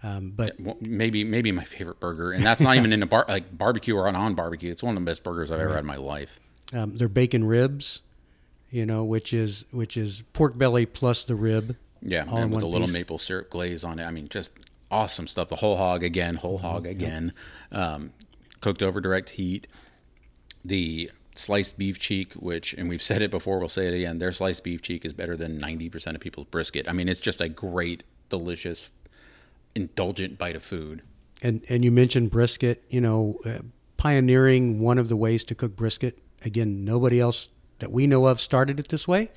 Um, 0.02 0.32
but 0.36 0.58
Well, 0.60 0.76
maybe 0.80 1.24
maybe 1.24 1.50
my 1.50 1.64
favorite 1.64 1.98
burger, 1.98 2.30
and 2.32 2.44
that's 2.44 2.60
not 2.60 2.76
even 2.76 2.92
in 2.92 3.02
a 3.02 3.06
bar 3.06 3.24
like 3.28 3.56
barbecue 3.56 3.96
or 3.96 4.06
on 4.06 4.14
on 4.14 4.34
barbecue. 4.34 4.70
It's 4.70 4.82
one 4.82 4.96
of 4.96 5.02
the 5.02 5.06
best 5.06 5.24
burgers 5.24 5.50
I've 5.50 5.60
ever 5.60 5.70
had 5.70 5.80
in 5.80 5.86
my 5.86 5.96
life. 5.96 6.38
um, 6.72 6.96
their 6.96 7.08
bacon 7.08 7.42
ribs, 7.44 8.02
you 8.70 8.86
know, 8.86 9.02
which 9.02 9.32
is 9.32 9.64
which 9.72 9.96
is 9.96 10.22
pork 10.32 10.56
belly 10.56 10.86
plus 10.86 11.24
the 11.24 11.34
rib. 11.34 11.76
Yeah, 12.00 12.26
all 12.28 12.38
and 12.38 12.52
with 12.52 12.62
a 12.62 12.66
little 12.68 12.86
piece. 12.86 12.92
maple 12.94 13.18
syrup 13.18 13.50
glaze 13.50 13.82
on 13.82 13.98
it. 13.98 14.04
I 14.04 14.12
mean, 14.12 14.28
just 14.28 14.52
awesome 14.88 15.26
stuff. 15.26 15.48
The 15.48 15.56
whole 15.56 15.76
hog 15.76 16.04
again, 16.04 16.36
whole 16.36 16.58
hog 16.58 16.86
again, 16.86 17.32
um, 17.72 18.12
cooked 18.60 18.82
over 18.82 19.00
direct 19.00 19.30
heat. 19.30 19.66
The 20.64 21.10
sliced 21.38 21.78
beef 21.78 21.98
cheek, 21.98 22.34
which, 22.34 22.74
and 22.74 22.88
we've 22.88 23.02
said 23.02 23.22
it 23.22 23.30
before, 23.30 23.58
we'll 23.58 23.68
say 23.68 23.86
it 23.86 23.94
again. 23.94 24.18
Their 24.18 24.32
sliced 24.32 24.64
beef 24.64 24.82
cheek 24.82 25.04
is 25.04 25.12
better 25.12 25.36
than 25.36 25.58
ninety 25.58 25.88
percent 25.88 26.16
of 26.16 26.20
people's 26.20 26.46
brisket. 26.46 26.88
I 26.88 26.92
mean, 26.92 27.08
it's 27.08 27.20
just 27.20 27.40
a 27.40 27.48
great, 27.48 28.02
delicious, 28.28 28.90
indulgent 29.74 30.38
bite 30.38 30.56
of 30.56 30.62
food. 30.62 31.02
And 31.42 31.62
and 31.68 31.84
you 31.84 31.92
mentioned 31.92 32.30
brisket, 32.30 32.82
you 32.90 33.00
know, 33.00 33.38
uh, 33.44 33.60
pioneering 33.96 34.80
one 34.80 34.98
of 34.98 35.08
the 35.08 35.16
ways 35.16 35.44
to 35.44 35.54
cook 35.54 35.76
brisket. 35.76 36.18
Again, 36.44 36.84
nobody 36.84 37.20
else 37.20 37.48
that 37.78 37.90
we 37.90 38.06
know 38.06 38.26
of 38.26 38.40
started 38.40 38.80
it 38.80 38.88
this 38.88 39.06
way. 39.06 39.30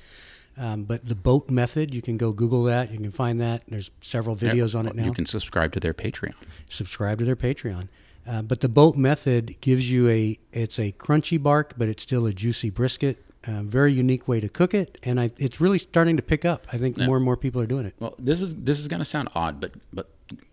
Um, 0.56 0.84
but 0.84 1.06
the 1.06 1.14
boat 1.14 1.48
method, 1.48 1.94
you 1.94 2.02
can 2.02 2.18
go 2.18 2.32
Google 2.32 2.64
that. 2.64 2.90
You 2.90 2.98
can 2.98 3.10
find 3.10 3.40
that. 3.40 3.62
There's 3.68 3.90
several 4.02 4.36
videos 4.36 4.78
on 4.78 4.86
it 4.86 4.94
now. 4.94 5.04
You 5.04 5.14
can 5.14 5.24
subscribe 5.24 5.72
to 5.72 5.80
their 5.80 5.94
Patreon. 5.94 6.34
subscribe 6.68 7.18
to 7.18 7.24
their 7.24 7.36
Patreon. 7.36 7.88
Uh, 8.26 8.42
but 8.42 8.60
the 8.60 8.68
boat 8.68 8.96
method 8.96 9.60
gives 9.60 9.90
you 9.90 10.08
a 10.08 10.38
it's 10.52 10.78
a 10.78 10.92
crunchy 10.92 11.42
bark, 11.42 11.74
but 11.76 11.88
it's 11.88 12.02
still 12.02 12.26
a 12.26 12.32
juicy 12.32 12.70
brisket. 12.70 13.24
Uh, 13.44 13.62
very 13.64 13.92
unique 13.92 14.28
way 14.28 14.38
to 14.38 14.48
cook 14.48 14.72
it, 14.72 14.98
and 15.02 15.18
I, 15.18 15.32
it's 15.36 15.60
really 15.60 15.80
starting 15.80 16.16
to 16.16 16.22
pick 16.22 16.44
up. 16.44 16.68
I 16.72 16.76
think 16.76 16.96
more 16.96 17.16
and 17.16 17.24
more 17.24 17.36
people 17.36 17.60
are 17.60 17.66
doing 17.66 17.86
it. 17.86 17.94
Well, 17.98 18.14
this 18.16 18.40
is 18.40 18.54
this 18.54 18.78
is 18.78 18.86
going 18.86 19.00
to 19.00 19.04
sound 19.04 19.30
odd, 19.34 19.60
but 19.60 19.72
but 19.92 20.10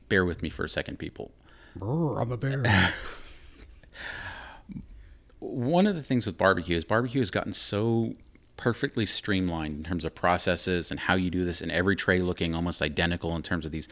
bear 0.10 0.26
with 0.26 0.42
me 0.42 0.50
for 0.50 0.66
a 0.66 0.70
second, 0.70 0.98
people. 0.98 1.32
Brr, 1.76 2.20
I'm 2.20 2.32
a 2.32 2.38
bear. 2.38 2.64
one 5.40 5.88
of 5.88 5.96
the 5.96 6.04
things 6.04 6.26
with 6.26 6.38
barbecue 6.38 6.76
is 6.76 6.84
barbecue 6.84 7.22
has 7.22 7.32
gotten 7.32 7.54
so 7.54 8.12
perfectly 8.58 9.06
streamlined 9.06 9.78
in 9.78 9.84
terms 9.84 10.04
of 10.04 10.14
processes 10.14 10.92
and 10.92 11.00
how 11.00 11.16
you 11.16 11.30
do 11.30 11.46
this 11.46 11.62
and 11.62 11.72
every 11.72 11.96
tray 11.96 12.20
looking 12.22 12.54
almost 12.54 12.82
identical 12.82 13.36
in 13.36 13.42
terms 13.42 13.66
of 13.66 13.72
these 13.72 13.88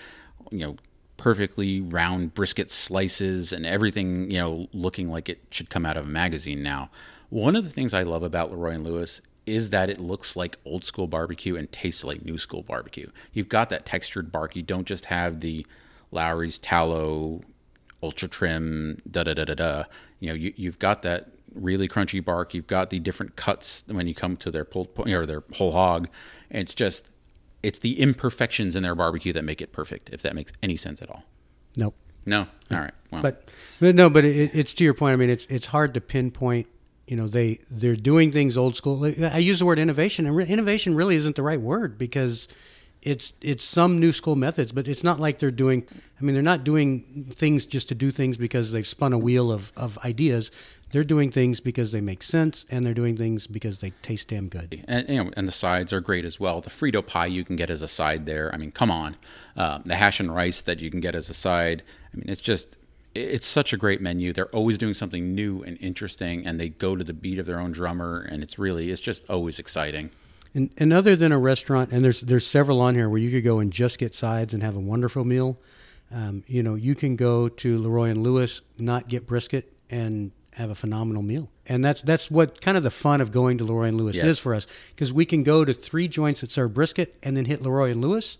you 0.51 0.59
know 0.59 0.75
perfectly 1.17 1.81
round 1.81 2.33
brisket 2.33 2.71
slices 2.71 3.51
and 3.51 3.65
everything 3.65 4.29
you 4.31 4.37
know 4.37 4.67
looking 4.71 5.09
like 5.09 5.29
it 5.29 5.41
should 5.51 5.69
come 5.69 5.85
out 5.85 5.97
of 5.97 6.05
a 6.05 6.09
magazine 6.09 6.61
now 6.61 6.89
one 7.29 7.55
of 7.55 7.63
the 7.63 7.69
things 7.69 7.93
i 7.93 8.03
love 8.03 8.23
about 8.23 8.51
leroy 8.51 8.71
and 8.71 8.83
lewis 8.83 9.21
is 9.45 9.69
that 9.69 9.89
it 9.89 9.99
looks 9.99 10.35
like 10.35 10.57
old 10.65 10.83
school 10.83 11.07
barbecue 11.07 11.55
and 11.55 11.71
tastes 11.71 12.03
like 12.03 12.23
new 12.23 12.37
school 12.37 12.63
barbecue 12.63 13.09
you've 13.33 13.49
got 13.49 13.69
that 13.69 13.85
textured 13.85 14.31
bark 14.31 14.55
you 14.55 14.61
don't 14.61 14.87
just 14.87 15.05
have 15.05 15.39
the 15.39 15.65
lowry's 16.11 16.59
tallow 16.59 17.41
ultra 18.03 18.27
trim, 18.27 19.01
da 19.09 19.23
da 19.23 19.33
da 19.33 19.45
da 19.45 19.53
da. 19.55 19.83
You 20.19 20.29
know, 20.29 20.35
you, 20.35 20.53
you've 20.55 20.79
got 20.79 21.01
that 21.03 21.29
really 21.53 21.87
crunchy 21.87 22.23
bark. 22.23 22.53
You've 22.53 22.67
got 22.67 22.89
the 22.89 22.99
different 22.99 23.35
cuts 23.35 23.83
when 23.87 24.07
you 24.07 24.15
come 24.15 24.37
to 24.37 24.51
their 24.51 24.65
pulled 24.65 24.89
or 24.97 25.25
their 25.25 25.43
whole 25.53 25.71
hog. 25.71 26.09
And 26.51 26.61
it's 26.61 26.75
just, 26.75 27.09
it's 27.63 27.79
the 27.79 27.99
imperfections 27.99 28.75
in 28.75 28.83
their 28.83 28.95
barbecue 28.95 29.33
that 29.33 29.43
make 29.43 29.61
it 29.61 29.71
perfect. 29.71 30.09
If 30.11 30.21
that 30.21 30.35
makes 30.35 30.51
any 30.61 30.77
sense 30.77 31.01
at 31.01 31.09
all. 31.09 31.23
nope. 31.77 31.95
No, 32.25 32.45
all 32.71 32.79
right. 32.79 32.91
Well, 33.09 33.21
But, 33.21 33.49
but 33.79 33.95
no, 33.95 34.09
but 34.09 34.25
it, 34.25 34.51
it's 34.53 34.73
to 34.73 34.83
your 34.83 34.93
point. 34.93 35.13
I 35.13 35.15
mean, 35.15 35.29
it's 35.29 35.45
it's 35.45 35.67
hard 35.67 35.93
to 35.93 36.01
pinpoint. 36.01 36.67
You 37.07 37.15
know, 37.15 37.29
they 37.29 37.59
they're 37.71 37.95
doing 37.95 38.33
things 38.33 38.57
old 38.57 38.75
school. 38.75 39.05
I 39.05 39.37
use 39.37 39.59
the 39.59 39.65
word 39.65 39.79
innovation, 39.79 40.25
and 40.27 40.35
re- 40.35 40.45
innovation 40.45 40.93
really 40.93 41.15
isn't 41.15 41.37
the 41.37 41.41
right 41.41 41.61
word 41.61 41.97
because 41.97 42.49
it's 43.01 43.33
it's 43.41 43.63
some 43.63 43.99
new 43.99 44.11
school 44.11 44.35
methods, 44.35 44.71
but 44.71 44.87
it's 44.87 45.03
not 45.03 45.19
like 45.19 45.39
they're 45.39 45.51
doing. 45.51 45.85
I 46.19 46.23
mean, 46.23 46.33
they're 46.33 46.43
not 46.43 46.63
doing 46.63 47.27
things 47.29 47.65
just 47.65 47.89
to 47.89 47.95
do 47.95 48.11
things 48.11 48.37
because 48.37 48.71
they've 48.71 48.87
spun 48.87 49.13
a 49.13 49.17
wheel 49.17 49.51
of 49.51 49.71
of 49.77 49.97
ideas. 49.99 50.51
They're 50.91 51.03
doing 51.03 51.31
things 51.31 51.59
because 51.59 51.91
they 51.91 52.01
make 52.01 52.23
sense, 52.23 52.65
and 52.69 52.85
they're 52.85 52.93
doing 52.93 53.17
things 53.17 53.45
because 53.45 53.79
they 53.79 53.91
taste 54.01 54.29
damn 54.29 54.47
good. 54.47 54.83
and 54.87 55.07
you 55.07 55.23
know, 55.23 55.31
and 55.35 55.47
the 55.47 55.51
sides 55.51 55.93
are 55.93 56.01
great 56.01 56.25
as 56.25 56.39
well. 56.39 56.61
The 56.61 56.69
Frito 56.69 57.05
pie 57.05 57.27
you 57.27 57.43
can 57.43 57.55
get 57.55 57.69
as 57.69 57.81
a 57.81 57.87
side 57.87 58.25
there. 58.25 58.53
I 58.53 58.57
mean, 58.57 58.71
come 58.71 58.89
on, 58.89 59.15
uh, 59.55 59.79
the 59.85 59.95
hash 59.95 60.19
and 60.19 60.33
rice 60.33 60.61
that 60.63 60.79
you 60.79 60.89
can 60.89 60.99
get 60.99 61.15
as 61.15 61.29
a 61.29 61.33
side. 61.33 61.83
I 62.13 62.17
mean, 62.17 62.29
it's 62.29 62.41
just 62.41 62.77
it's 63.15 63.45
such 63.45 63.73
a 63.73 63.77
great 63.77 64.01
menu. 64.01 64.33
They're 64.33 64.47
always 64.47 64.77
doing 64.77 64.93
something 64.93 65.33
new 65.33 65.63
and 65.63 65.77
interesting, 65.79 66.45
and 66.45 66.59
they 66.59 66.69
go 66.69 66.95
to 66.95 67.03
the 67.03 67.13
beat 67.13 67.39
of 67.39 67.45
their 67.45 67.59
own 67.59 67.71
drummer, 67.71 68.21
and 68.21 68.43
it's 68.43 68.57
really 68.57 68.89
it's 68.89 69.01
just 69.01 69.29
always 69.29 69.59
exciting. 69.59 70.09
And, 70.57 70.71
and 70.77 70.91
other 70.91 71.15
than 71.15 71.31
a 71.31 71.37
restaurant, 71.37 71.91
and 71.91 72.03
there's 72.03 72.21
there's 72.21 72.47
several 72.47 72.81
on 72.81 72.95
here 72.95 73.07
where 73.09 73.19
you 73.19 73.29
could 73.29 73.43
go 73.43 73.59
and 73.59 73.71
just 73.71 73.99
get 73.99 74.15
sides 74.15 74.55
and 74.55 74.63
have 74.63 74.75
a 74.75 74.79
wonderful 74.79 75.23
meal. 75.23 75.55
Um, 76.11 76.43
you 76.47 76.63
know, 76.63 76.73
you 76.73 76.95
can 76.95 77.15
go 77.15 77.47
to 77.47 77.77
Leroy 77.77 78.09
and 78.09 78.23
Lewis, 78.23 78.61
not 78.79 79.07
get 79.07 79.27
brisket, 79.27 79.71
and 79.91 80.31
have 80.53 80.71
a 80.71 80.75
phenomenal 80.75 81.21
meal. 81.21 81.47
And 81.67 81.85
that's 81.85 82.01
that's 82.01 82.31
what 82.31 82.59
kind 82.59 82.75
of 82.75 82.81
the 82.81 82.89
fun 82.89 83.21
of 83.21 83.31
going 83.31 83.59
to 83.59 83.65
Leroy 83.65 83.89
and 83.89 83.97
Lewis 83.97 84.15
Yes. 84.15 84.25
is 84.25 84.39
for 84.39 84.55
us 84.55 84.65
because 84.89 85.13
we 85.13 85.25
can 85.25 85.43
go 85.43 85.63
to 85.63 85.75
three 85.75 86.07
joints 86.07 86.41
that 86.41 86.49
serve 86.49 86.73
brisket 86.73 87.15
and 87.21 87.37
then 87.37 87.45
hit 87.45 87.61
Leroy 87.61 87.91
and 87.91 88.01
Lewis, 88.01 88.39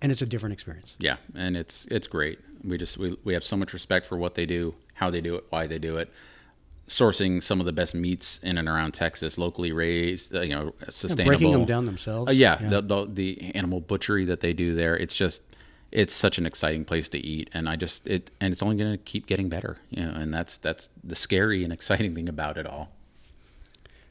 and 0.00 0.10
it's 0.10 0.22
a 0.22 0.26
different 0.26 0.54
experience. 0.54 0.96
Yeah, 0.98 1.16
and 1.34 1.54
it's 1.54 1.86
it's 1.90 2.06
great. 2.06 2.38
We 2.64 2.78
just 2.78 2.96
we, 2.96 3.14
we 3.24 3.34
have 3.34 3.44
so 3.44 3.58
much 3.58 3.74
respect 3.74 4.06
for 4.06 4.16
what 4.16 4.34
they 4.34 4.46
do, 4.46 4.74
how 4.94 5.10
they 5.10 5.20
do 5.20 5.34
it, 5.34 5.44
why 5.50 5.66
they 5.66 5.78
do 5.78 5.98
it. 5.98 6.10
Sourcing 6.88 7.42
some 7.42 7.60
of 7.60 7.66
the 7.66 7.72
best 7.72 7.94
meats 7.94 8.40
in 8.42 8.58
and 8.58 8.66
around 8.68 8.92
Texas, 8.92 9.38
locally 9.38 9.72
raised, 9.72 10.34
uh, 10.34 10.40
you 10.40 10.54
know, 10.54 10.72
sustainable. 10.88 11.38
breaking 11.38 11.52
them 11.52 11.64
down 11.64 11.86
themselves. 11.86 12.30
Uh, 12.30 12.32
yeah, 12.32 12.60
Yeah. 12.60 12.68
The, 12.68 12.82
the 12.82 13.06
the 13.12 13.54
animal 13.54 13.80
butchery 13.80 14.24
that 14.24 14.40
they 14.40 14.52
do 14.52 14.74
there, 14.74 14.96
it's 14.96 15.14
just 15.14 15.42
it's 15.90 16.14
such 16.14 16.38
an 16.38 16.46
exciting 16.46 16.84
place 16.84 17.08
to 17.10 17.18
eat, 17.18 17.48
and 17.52 17.68
I 17.68 17.76
just 17.76 18.06
it 18.06 18.30
and 18.40 18.52
it's 18.52 18.62
only 18.62 18.76
going 18.76 18.92
to 18.92 18.98
keep 18.98 19.26
getting 19.26 19.48
better, 19.48 19.78
you 19.90 20.04
know, 20.04 20.12
and 20.12 20.32
that's 20.32 20.56
that's 20.58 20.88
the 21.04 21.14
scary 21.14 21.64
and 21.64 21.72
exciting 21.72 22.14
thing 22.14 22.28
about 22.28 22.58
it 22.58 22.66
all. 22.66 22.90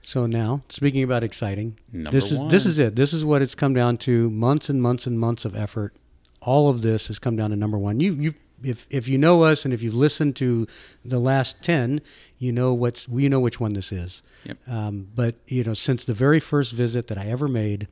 So 0.01 0.25
now, 0.25 0.61
speaking 0.69 1.03
about 1.03 1.23
exciting, 1.23 1.77
Number 1.91 2.11
this 2.11 2.31
is 2.31 2.39
this 2.49 2.65
is 2.65 2.79
it. 2.79 2.95
This 2.95 3.11
is 3.11 3.25
what 3.25 3.41
it's 3.41 3.55
come 3.55 3.73
down 3.73 3.97
to: 3.99 4.29
months 4.29 4.69
and 4.69 4.81
months 4.81 5.05
and 5.05 5.19
months 5.19 5.45
of 5.45 5.55
effort. 5.55 5.93
All 6.41 6.69
of 6.69 6.81
this 6.81 7.07
has 7.07 7.19
come 7.19 7.35
down 7.35 7.49
to 7.49 7.55
number 7.55 7.77
one. 7.77 7.99
You 7.99 8.13
you 8.13 8.33
if 8.63 8.87
if 8.89 9.07
you 9.07 9.17
know 9.17 9.43
us 9.43 9.65
and 9.65 9.73
if 9.73 9.81
you've 9.81 9.93
listened 9.93 10.35
to 10.37 10.67
the 11.05 11.19
last 11.19 11.61
ten, 11.61 12.01
you 12.39 12.51
know 12.51 12.73
what's 12.73 13.07
we 13.07 13.29
know 13.29 13.39
which 13.39 13.59
one 13.59 13.73
this 13.73 13.91
is. 13.91 14.21
Yep. 14.45 14.57
Um, 14.67 15.07
but 15.13 15.35
you 15.47 15.63
know, 15.63 15.73
since 15.73 16.05
the 16.05 16.13
very 16.13 16.39
first 16.39 16.73
visit 16.73 17.07
that 17.07 17.17
I 17.17 17.25
ever 17.25 17.47
made, 17.47 17.87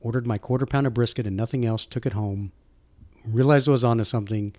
ordered 0.00 0.26
my 0.26 0.38
quarter 0.38 0.66
pound 0.66 0.86
of 0.86 0.94
brisket 0.94 1.26
and 1.26 1.36
nothing 1.36 1.64
else, 1.64 1.86
took 1.86 2.06
it 2.06 2.12
home, 2.12 2.52
realized 3.26 3.68
I 3.68 3.72
was 3.72 3.84
onto 3.84 4.04
something, 4.04 4.54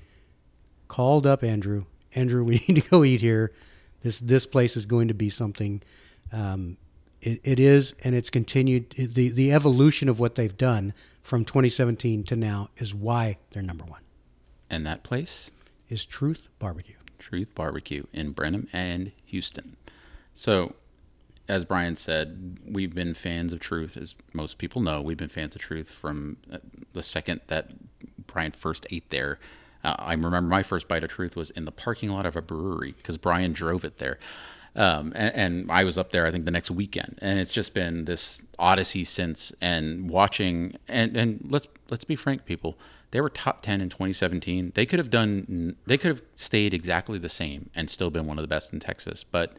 called 0.88 1.26
up 1.26 1.44
Andrew. 1.44 1.86
Andrew, 2.16 2.44
we 2.46 2.64
need 2.68 2.82
to 2.82 2.90
go 2.90 3.04
eat 3.04 3.22
here. 3.22 3.52
This 4.02 4.20
this 4.20 4.46
place 4.46 4.78
is 4.78 4.86
going 4.86 5.08
to 5.10 5.14
be 5.14 5.30
something. 5.30 5.82
Um, 6.32 6.78
it, 7.22 7.42
it 7.44 7.60
is, 7.60 7.94
and 8.04 8.16
it's 8.16 8.30
continued. 8.30 8.92
The 8.92 9.30
the 9.30 9.52
evolution 9.52 10.10
of 10.10 10.20
what 10.20 10.36
they've 10.36 10.58
done 10.58 10.94
from 11.22 11.46
2017 11.46 12.24
to 12.24 12.36
now 12.36 12.70
is 12.78 12.96
why 12.96 13.38
they're 13.52 13.62
number 13.62 13.84
one. 13.84 14.02
And 14.70 14.86
that 14.86 15.04
place, 15.04 15.52
Is 15.90 16.06
Truth 16.06 16.50
Barbecue. 16.60 16.96
Truth 17.18 17.54
Barbecue 17.56 18.04
in 18.14 18.32
Brenham 18.32 18.68
and 18.72 19.12
Houston. 19.26 19.76
So, 20.36 20.76
as 21.48 21.66
Brian 21.66 21.96
said, 21.96 22.60
we've 22.66 22.94
been 22.94 23.14
fans 23.14 23.52
of 23.52 23.60
Truth, 23.60 23.98
as 23.98 24.16
most 24.34 24.58
people 24.58 24.82
know. 24.82 25.02
We've 25.02 25.18
been 25.18 25.30
fans 25.30 25.56
of 25.56 25.62
Truth 25.62 25.90
from 25.90 26.38
uh, 26.52 26.60
the 26.94 27.04
second 27.04 27.42
that 27.48 27.72
Brian 28.28 28.52
first 28.52 28.86
ate 28.92 29.10
there. 29.10 29.40
Uh, 29.84 29.96
I 29.98 30.14
remember 30.14 30.42
my 30.42 30.64
first 30.64 30.88
bite 30.88 31.04
of 31.04 31.10
Truth 31.10 31.36
was 31.36 31.50
in 31.52 31.66
the 31.66 31.72
parking 31.72 32.10
lot 32.10 32.26
of 32.26 32.36
a 32.36 32.42
brewery 32.42 32.94
because 32.98 33.18
Brian 33.18 33.54
drove 33.54 33.84
it 33.84 33.98
there. 33.98 34.20
Um, 34.76 35.12
and, 35.16 35.36
and 35.36 35.72
I 35.72 35.84
was 35.84 35.98
up 35.98 36.12
there, 36.12 36.26
I 36.28 36.32
think, 36.32 36.46
the 36.46 36.52
next 36.52 36.70
weekend, 36.70 37.18
and 37.22 37.40
it's 37.40 37.52
just 37.52 37.74
been 37.74 38.06
this 38.06 38.42
odyssey 38.60 39.04
since. 39.04 39.52
And 39.60 40.10
watching, 40.10 40.76
and 40.88 41.18
and 41.18 41.48
let's 41.50 41.68
let's 41.90 42.04
be 42.04 42.16
frank, 42.16 42.46
people, 42.46 42.78
they 43.12 43.22
were 43.22 43.30
top 43.30 43.62
ten 43.62 43.82
in 43.82 43.90
2017. 43.90 44.74
They 44.76 44.86
could 44.86 45.00
have 45.00 45.10
done, 45.10 45.76
they 45.86 45.98
could 45.98 46.10
have 46.10 46.22
stayed 46.36 46.74
exactly 46.74 47.18
the 47.18 47.30
same 47.30 47.70
and 47.76 47.90
still 47.90 48.10
been 48.10 48.28
one 48.28 48.38
of 48.38 48.44
the 48.44 48.48
best 48.48 48.72
in 48.74 48.80
Texas. 48.80 49.24
But 49.24 49.58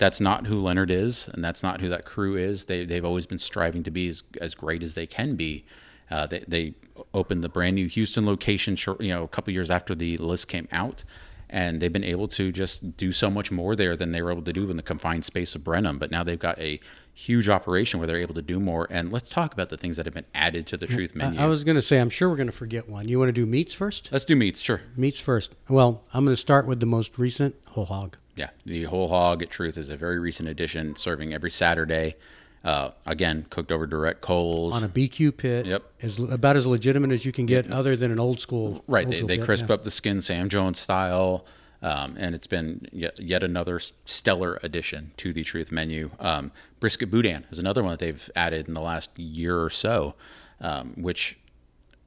that's 0.00 0.20
not 0.20 0.46
who 0.46 0.60
Leonard 0.60 0.90
is, 0.90 1.28
and 1.28 1.44
that's 1.44 1.62
not 1.62 1.80
who 1.80 1.88
that 1.90 2.06
crew 2.06 2.36
is. 2.36 2.64
They 2.64 2.84
they've 2.86 3.04
always 3.04 3.26
been 3.26 3.38
striving 3.38 3.82
to 3.84 3.90
be 3.90 4.08
as 4.08 4.22
as 4.40 4.54
great 4.54 4.82
as 4.82 4.94
they 4.94 5.06
can 5.06 5.36
be. 5.36 5.64
Uh, 6.10 6.26
they 6.26 6.44
they 6.48 6.74
opened 7.14 7.44
the 7.44 7.48
brand 7.48 7.76
new 7.76 7.86
Houston 7.86 8.26
location, 8.26 8.76
short, 8.76 9.00
you 9.00 9.10
know, 9.10 9.22
a 9.22 9.28
couple 9.28 9.52
years 9.52 9.70
after 9.70 9.94
the 9.94 10.16
list 10.16 10.48
came 10.48 10.66
out, 10.72 11.04
and 11.50 11.80
they've 11.80 11.92
been 11.92 12.02
able 12.02 12.28
to 12.28 12.50
just 12.50 12.96
do 12.96 13.12
so 13.12 13.30
much 13.30 13.52
more 13.52 13.76
there 13.76 13.94
than 13.94 14.12
they 14.12 14.22
were 14.22 14.32
able 14.32 14.42
to 14.42 14.52
do 14.52 14.68
in 14.70 14.76
the 14.78 14.82
confined 14.82 15.24
space 15.24 15.54
of 15.54 15.62
Brenham. 15.62 15.98
But 15.98 16.10
now 16.10 16.24
they've 16.24 16.38
got 16.38 16.58
a 16.58 16.80
huge 17.14 17.48
operation 17.48 18.00
where 18.00 18.06
they're 18.06 18.20
able 18.20 18.34
to 18.34 18.42
do 18.42 18.58
more. 18.58 18.86
And 18.90 19.12
let's 19.12 19.30
talk 19.30 19.52
about 19.52 19.68
the 19.68 19.76
things 19.76 19.96
that 19.96 20.06
have 20.06 20.14
been 20.14 20.26
added 20.34 20.66
to 20.68 20.76
the 20.76 20.86
Truth 20.86 21.14
menu. 21.14 21.38
I, 21.40 21.44
I 21.44 21.46
was 21.46 21.64
going 21.64 21.76
to 21.76 21.82
say, 21.82 22.00
I'm 22.00 22.10
sure 22.10 22.28
we're 22.28 22.36
going 22.36 22.46
to 22.46 22.52
forget 22.52 22.88
one. 22.88 23.08
You 23.08 23.18
want 23.18 23.28
to 23.28 23.32
do 23.32 23.46
meats 23.46 23.74
first? 23.74 24.08
let's 24.10 24.24
do 24.24 24.36
meats, 24.36 24.60
sure. 24.60 24.80
Meats 24.96 25.20
first. 25.20 25.54
Well, 25.68 26.02
I'm 26.14 26.24
going 26.24 26.34
to 26.34 26.40
start 26.40 26.66
with 26.66 26.80
the 26.80 26.86
most 26.86 27.18
recent 27.18 27.54
whole 27.70 27.86
hog. 27.86 28.16
Yeah, 28.36 28.50
the 28.64 28.84
whole 28.84 29.08
hog 29.08 29.42
at 29.42 29.50
Truth 29.50 29.76
is 29.76 29.90
a 29.90 29.96
very 29.96 30.18
recent 30.18 30.48
addition, 30.48 30.96
serving 30.96 31.34
every 31.34 31.50
Saturday. 31.50 32.16
Uh, 32.62 32.90
again, 33.06 33.46
cooked 33.48 33.72
over 33.72 33.86
direct 33.86 34.20
coals. 34.20 34.74
on 34.74 34.84
a 34.84 34.88
BQ 34.88 35.36
pit. 35.36 35.66
Yep. 35.66 35.82
As 36.02 36.18
about 36.18 36.56
as 36.56 36.66
legitimate 36.66 37.10
as 37.10 37.24
you 37.24 37.32
can 37.32 37.46
get, 37.46 37.70
other 37.70 37.96
than 37.96 38.10
an 38.12 38.20
old 38.20 38.38
school. 38.40 38.84
Right. 38.86 39.04
old 39.04 39.12
They, 39.12 39.16
school 39.16 39.28
they 39.28 39.38
crisp 39.38 39.68
yeah. 39.68 39.74
up 39.74 39.84
the 39.84 39.90
skin 39.90 40.20
Sam 40.20 40.48
Jones 40.48 40.78
style. 40.78 41.44
Um, 41.82 42.16
and 42.18 42.34
it's 42.34 42.46
been 42.46 42.86
yet, 42.92 43.18
yet 43.18 43.42
another 43.42 43.80
stellar 44.04 44.60
addition 44.62 45.12
to 45.16 45.32
the 45.32 45.42
Truth 45.42 45.72
menu. 45.72 46.10
Um, 46.20 46.52
brisket 46.80 47.10
boudin 47.10 47.46
is 47.50 47.58
another 47.58 47.82
one 47.82 47.92
that 47.92 48.00
they've 48.00 48.30
added 48.34 48.66
in 48.66 48.74
the 48.74 48.80
last 48.80 49.16
year 49.18 49.62
or 49.62 49.70
so, 49.70 50.14
um, 50.60 50.94
which 50.96 51.38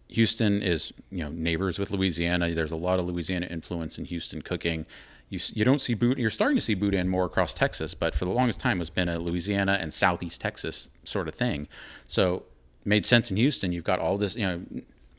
Houston 0.09 0.61
is, 0.61 0.91
you 1.11 1.23
know, 1.23 1.29
neighbors 1.29 1.79
with 1.79 1.91
Louisiana. 1.91 2.53
There's 2.53 2.71
a 2.71 2.75
lot 2.75 2.99
of 2.99 3.05
Louisiana 3.05 3.47
influence 3.47 3.97
in 3.97 4.05
Houston 4.05 4.41
cooking. 4.41 4.85
You, 5.29 5.39
you 5.53 5.65
don't 5.65 5.81
see 5.81 5.93
boudin. 5.93 6.19
You're 6.19 6.29
starting 6.29 6.57
to 6.57 6.61
see 6.61 6.75
boudin 6.75 7.07
more 7.07 7.25
across 7.25 7.53
Texas, 7.53 7.93
but 7.93 8.13
for 8.13 8.25
the 8.25 8.31
longest 8.31 8.59
time, 8.59 8.81
it's 8.81 8.89
been 8.89 9.09
a 9.09 9.17
Louisiana 9.17 9.77
and 9.79 9.93
Southeast 9.93 10.41
Texas 10.41 10.89
sort 11.03 11.27
of 11.27 11.35
thing. 11.35 11.67
So 12.07 12.43
made 12.85 13.05
sense 13.05 13.31
in 13.31 13.37
Houston. 13.37 13.71
You've 13.71 13.83
got 13.83 13.99
all 13.99 14.17
this. 14.17 14.35
You 14.35 14.45
know, 14.45 14.61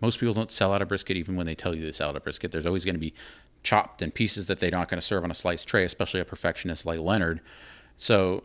most 0.01 0.21
people 0.21 0.35
don't 0.35 0.51
sell 0.51 0.73
out 0.73 0.83
a 0.83 0.87
brisket 0.87 1.17
even 1.17 1.35
when 1.35 1.47
they 1.47 1.55
tell 1.55 1.75
you 1.75 1.85
they 1.85 1.93
sell 1.93 2.11
out 2.11 2.17
a 2.17 2.21
brisket. 2.21 2.53
There's 2.53 2.67
always 2.67 2.85
going 2.85 2.95
to 2.95 3.01
be 3.01 3.15
chopped 3.63 4.03
and 4.03 4.15
pieces 4.15 4.47
that 4.47 4.61
they're 4.61 4.71
not 4.71 4.89
going 4.89 5.01
to 5.01 5.07
serve 5.07 5.25
on 5.25 5.31
a 5.31 5.35
sliced 5.35 5.67
tray, 5.67 5.85
especially 5.85 6.21
a 6.21 6.25
perfectionist 6.25 6.87
like 6.87 7.01
Leonard. 7.01 7.41
So, 7.97 8.45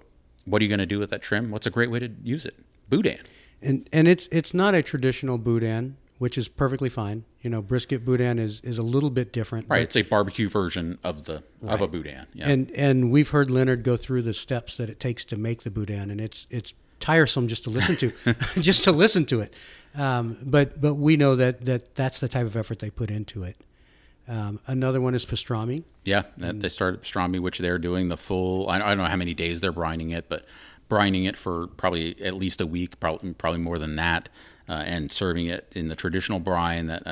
what 0.50 0.62
are 0.62 0.66
you 0.66 0.70
going 0.70 0.80
to 0.80 0.86
do 0.86 1.00
with 1.00 1.10
that 1.12 1.22
trim? 1.22 1.52
What's 1.52 1.68
a 1.68 1.70
great 1.70 1.92
way 1.92 2.00
to 2.00 2.10
use 2.24 2.46
it? 2.46 2.56
Boudin. 2.90 3.20
and 3.62 3.88
and 3.94 4.08
it's 4.08 4.28
it's 4.32 4.54
not 4.54 4.74
a 4.74 4.82
traditional 4.82 5.38
boudin, 5.38 5.98
which 6.18 6.38
is 6.38 6.48
perfectly 6.48 6.90
fine. 6.90 7.24
You 7.42 7.50
know, 7.50 7.62
brisket 7.62 8.04
boudin 8.04 8.40
is 8.40 8.60
is 8.62 8.78
a 8.78 8.84
little 8.84 9.10
bit 9.10 9.32
different. 9.32 9.68
Right, 9.70 9.84
it's 9.84 9.96
a 9.96 10.02
barbecue 10.02 10.50
version 10.50 10.98
of 11.04 11.26
the 11.26 11.44
of 11.64 11.82
a 11.82 11.88
boudin. 11.88 12.26
Yeah. 12.34 12.50
And 12.50 12.72
and 12.72 13.12
we've 13.12 13.30
heard 13.30 13.50
Leonard 13.50 13.84
go 13.84 13.96
through 13.96 14.24
the 14.24 14.34
steps 14.34 14.78
that 14.78 14.90
it 14.90 15.00
takes 15.00 15.24
to 15.26 15.38
make 15.38 15.64
the 15.64 15.72
boudin, 15.72 16.10
and 16.10 16.20
it's 16.20 16.48
it's 16.50 16.74
tiresome 17.00 17.48
just 17.48 17.64
to 17.64 17.70
listen 17.70 17.96
to, 17.96 18.12
just 18.60 18.84
to 18.86 18.92
listen 18.92 19.26
to 19.26 19.42
it. 19.42 19.54
Um, 19.96 20.38
but 20.46 20.82
but 20.82 20.96
we 20.96 21.16
know 21.16 21.36
that 21.36 21.66
that 21.66 21.96
that's 21.96 22.20
the 22.20 22.28
type 22.28 22.46
of 22.46 22.58
effort 22.58 22.80
they 22.80 22.90
put 22.90 23.12
into 23.12 23.44
it. 23.44 23.56
Um, 24.30 24.60
another 24.68 25.02
one 25.02 25.16
is 25.16 25.26
pastrami. 25.26 25.84
Yeah, 26.06 26.24
that- 26.38 26.62
they 26.62 26.70
started 26.70 27.02
pastrami, 27.04 27.40
which 27.40 27.58
they're 27.58 27.80
doing 27.80 28.10
the 28.10 28.18
full. 28.18 28.70
I 28.70 28.78
don't 28.78 28.98
know 28.98 29.06
how 29.06 29.16
many 29.16 29.34
days 29.34 29.60
they're 29.60 29.74
brining 29.74 30.14
it, 30.16 30.30
but 30.30 30.46
brining 30.90 31.28
it 31.28 31.36
for 31.36 31.68
probably 31.68 32.20
at 32.24 32.36
least 32.36 32.62
a 32.62 32.66
week, 32.68 33.00
probably 33.00 33.34
probably 33.34 33.60
more 33.60 33.78
than 33.80 33.96
that, 33.96 34.30
uh, 34.68 34.74
and 34.86 35.12
serving 35.12 35.48
it 35.48 35.68
in 35.76 35.88
the 35.88 35.96
traditional 35.96 36.40
brine. 36.40 36.88
That 36.88 37.04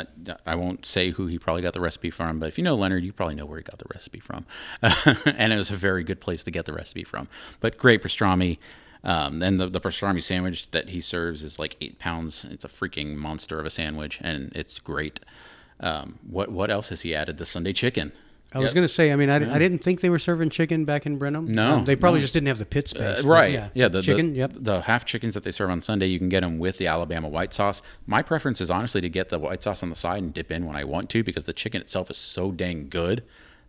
I, 0.45 0.51
I 0.51 0.55
won't 0.55 0.85
say 0.85 1.09
who 1.11 1.25
he 1.27 1.39
probably 1.39 1.63
got 1.63 1.73
the 1.73 1.81
recipe 1.81 2.09
from, 2.11 2.39
but 2.39 2.47
if 2.49 2.57
you 2.57 2.63
know 2.63 2.75
Leonard, 2.75 3.03
you 3.03 3.11
probably 3.13 3.35
know 3.35 3.45
where 3.45 3.57
he 3.57 3.63
got 3.63 3.79
the 3.79 3.85
recipe 3.93 4.19
from, 4.19 4.45
and 5.25 5.51
it 5.51 5.57
was 5.57 5.69
a 5.71 5.75
very 5.75 6.03
good 6.03 6.21
place 6.21 6.43
to 6.43 6.51
get 6.51 6.65
the 6.65 6.73
recipe 6.73 7.03
from. 7.03 7.27
But 7.59 7.77
great 7.77 8.01
pastrami. 8.03 8.57
Um, 9.03 9.39
then 9.39 9.57
the, 9.57 9.67
the 9.69 9.79
pastrami 9.79 10.21
sandwich 10.23 10.71
that 10.71 10.89
he 10.89 11.01
serves 11.01 11.43
is 11.43 11.59
like 11.59 11.77
eight 11.79 11.97
pounds. 11.99 12.45
It's 12.49 12.65
a 12.65 12.67
freaking 12.67 13.15
monster 13.15 13.59
of 13.59 13.65
a 13.65 13.69
sandwich, 13.69 14.19
and 14.21 14.51
it's 14.55 14.79
great. 14.79 15.19
Um, 15.79 16.19
what 16.27 16.51
what 16.51 16.71
else 16.71 16.89
has 16.89 17.01
he 17.01 17.13
added? 17.13 17.37
The 17.37 17.45
Sunday 17.45 17.73
chicken. 17.73 18.11
I 18.53 18.59
was 18.59 18.73
going 18.73 18.87
to 18.87 18.93
say, 18.93 19.11
I 19.11 19.17
mean, 19.17 19.29
I, 19.29 19.35
I 19.55 19.59
didn't 19.59 19.79
think 19.79 19.99
they 19.99 20.09
were 20.09 20.19
serving 20.19 20.51
chicken 20.51 20.85
back 20.85 21.05
in 21.05 21.17
Brenham. 21.17 21.51
No, 21.51 21.73
Um, 21.73 21.83
they 21.85 21.97
probably 21.97 22.19
no. 22.19 22.23
just 22.23 22.33
didn't 22.33 22.47
have 22.47 22.59
the 22.59 22.65
pit 22.65 22.87
space. 22.87 23.25
Uh, 23.25 23.27
right. 23.27 23.51
Yeah. 23.51 23.69
Yeah. 23.73 23.87
the, 23.89 24.01
chicken. 24.01 24.31
The, 24.31 24.37
yep. 24.37 24.51
The 24.55 24.79
half 24.81 25.03
chickens 25.03 25.33
that 25.33 25.43
they 25.43 25.51
serve 25.51 25.69
on 25.69 25.81
Sunday, 25.81 26.07
you 26.07 26.17
can 26.17 26.29
get 26.29 26.41
them 26.41 26.57
with 26.57 26.77
the 26.77 26.87
Alabama 26.87 27.27
white 27.27 27.53
sauce. 27.53 27.81
My 28.05 28.21
preference 28.21 28.61
is 28.61 28.71
honestly 28.71 29.01
to 29.01 29.09
get 29.09 29.27
the 29.27 29.37
white 29.37 29.61
sauce 29.61 29.83
on 29.83 29.89
the 29.89 29.97
side 29.97 30.23
and 30.23 30.33
dip 30.33 30.49
in 30.49 30.65
when 30.65 30.77
I 30.77 30.85
want 30.85 31.09
to 31.09 31.23
because 31.25 31.43
the 31.43 31.51
chicken 31.51 31.81
itself 31.81 32.09
is 32.09 32.15
so 32.15 32.51
dang 32.51 32.87
good 32.87 33.21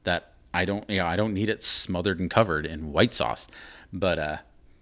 that 0.04 0.34
I 0.54 0.64
don't, 0.64 0.88
you 0.88 0.98
know, 0.98 1.06
I 1.06 1.16
don't 1.16 1.34
need 1.34 1.48
it 1.48 1.64
smothered 1.64 2.20
and 2.20 2.30
covered 2.30 2.64
in 2.64 2.92
white 2.92 3.12
sauce. 3.12 3.48
But 3.92 4.18
uh, 4.20 4.36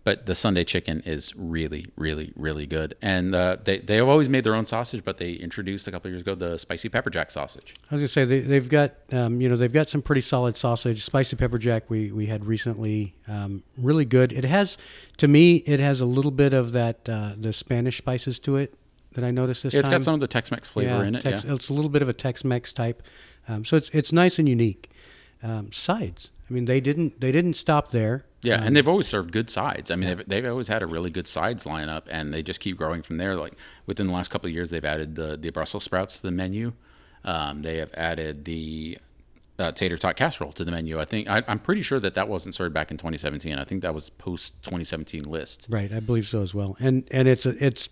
but 0.07 0.25
the 0.25 0.37
Sunday 0.37 0.63
chicken 0.63 1.03
is 1.05 1.35
really, 1.35 1.85
really, 1.97 2.33
really 2.37 2.65
good. 2.65 2.95
And 3.03 3.35
uh, 3.35 3.57
they 3.65 3.79
they 3.79 3.97
have 3.97 4.07
always 4.07 4.29
made 4.29 4.45
their 4.45 4.55
own 4.55 4.65
sausage, 4.65 5.05
but 5.05 5.19
they 5.19 5.33
introduced 5.33 5.89
a 5.89 5.91
couple 5.91 6.07
of 6.07 6.13
years 6.13 6.23
ago 6.23 6.37
the 6.37 6.59
spicy 6.59 6.89
pepper 6.89 7.11
jack 7.11 7.33
sausage. 7.33 7.75
I 7.91 7.97
was 7.97 8.03
gonna 8.03 8.09
say 8.09 8.25
they, 8.25 8.39
they've 8.39 8.69
got 8.69 8.95
um, 9.11 9.41
you 9.41 9.49
know 9.49 9.57
they've 9.57 9.73
got 9.73 9.89
some 9.89 10.03
pretty 10.03 10.21
solid 10.21 10.57
sausage. 10.57 11.03
Spicy 11.03 11.35
pepper 11.35 11.59
jack 11.59 11.91
we 11.91 12.13
we 12.13 12.27
had 12.27 12.45
recently, 12.45 13.17
um, 13.27 13.65
really 13.77 14.05
good. 14.05 14.31
It 14.31 14.45
has, 14.45 14.79
to 15.17 15.27
me, 15.27 15.57
it 15.57 15.81
has 15.81 16.01
a 16.01 16.07
little 16.07 16.31
bit 16.31 16.55
of 16.55 16.71
that 16.71 17.09
uh, 17.09 17.33
the 17.37 17.53
Spanish 17.53 17.99
spices 17.99 18.39
to 18.41 18.55
it 18.59 18.73
that 19.15 19.25
I 19.25 19.33
noticed 19.33 19.65
this 19.65 19.75
Yeah, 19.75 19.81
it's 19.81 19.89
time. 19.89 19.97
It's 19.97 20.05
got 20.05 20.09
some 20.09 20.15
of 20.15 20.21
the 20.21 20.29
Tex-Mex 20.29 20.69
flavor 20.69 21.03
yeah, 21.03 21.03
in 21.03 21.17
it. 21.17 21.23
Tex, 21.23 21.45
yeah. 21.45 21.55
it's 21.55 21.69
a 21.69 21.73
little 21.73 21.91
bit 21.91 22.03
of 22.03 22.09
a 22.09 22.13
Tex-Mex 22.13 22.73
type, 22.73 23.03
um, 23.49 23.65
so 23.65 23.77
it's 23.77 23.89
it's 23.89 24.13
nice 24.13 24.39
and 24.39 24.49
unique. 24.49 24.89
Um, 25.43 25.73
sides, 25.73 26.31
I 26.49 26.53
mean 26.53 26.65
they 26.67 26.81
didn't 26.81 27.21
they 27.21 27.33
didn't 27.33 27.55
stop 27.55 27.91
there. 27.91 28.25
Yeah, 28.43 28.57
Um, 28.57 28.65
and 28.69 28.77
they've 28.77 28.87
always 28.87 29.09
served 29.09 29.33
good 29.33 29.51
sides. 29.51 29.91
I 29.91 29.97
mean, 29.97 30.09
they've, 30.09 30.29
they've 30.29 30.47
always 30.47 30.69
had 30.69 30.83
a 30.83 30.87
really 30.87 31.11
good 31.11 31.27
sides 31.27 31.65
lineup, 31.65 32.03
and 32.09 32.33
they 32.33 32.43
just 32.45 32.61
keep 32.61 32.77
growing 32.77 33.03
from 33.03 33.17
there. 33.17 33.35
Like 33.35 33.55
within 33.87 34.07
the 34.07 34.13
last 34.13 34.29
couple 34.31 34.49
of 34.49 34.55
years, 34.55 34.71
they've 34.71 34.85
added 34.85 35.17
the, 35.17 35.37
the 35.37 35.51
Brussels 35.51 35.83
sprouts 35.83 36.17
to 36.19 36.23
the 36.23 36.31
menu, 36.31 36.73
Um, 37.25 37.63
they 37.63 37.79
have 37.79 37.93
added 37.95 38.45
the 38.45 38.99
uh, 39.59 39.73
tater 39.73 39.97
tot 39.97 40.15
casserole 40.17 40.53
to 40.53 40.65
the 40.65 40.71
menu. 40.71 41.01
I 41.01 41.05
think 41.07 41.29
I, 41.29 41.43
I'm 41.49 41.59
pretty 41.59 41.83
sure 41.83 41.99
that 41.99 42.15
that 42.15 42.29
wasn't 42.29 42.55
served 42.55 42.73
back 42.75 42.91
in 42.93 42.99
2017. 42.99 43.59
I 43.59 43.65
think 43.65 43.83
that 43.83 43.95
was 43.95 44.11
post 44.11 44.63
2017 44.63 45.23
list. 45.25 45.67
Right, 45.69 45.91
I 45.93 45.99
believe 45.99 46.27
so 46.27 46.43
as 46.43 46.55
well. 46.55 46.77
And 46.79 47.09
and 47.11 47.27
it's 47.27 47.47
a, 47.47 47.55
it's 47.65 47.89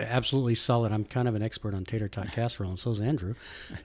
absolutely 0.00 0.54
solid. 0.54 0.92
I'm 0.92 1.04
kind 1.04 1.28
of 1.28 1.34
an 1.34 1.42
expert 1.42 1.74
on 1.74 1.84
tater 1.84 2.08
tot 2.08 2.32
casserole, 2.32 2.70
and 2.70 2.78
so 2.78 2.90
is 2.90 3.00
Andrew. 3.00 3.34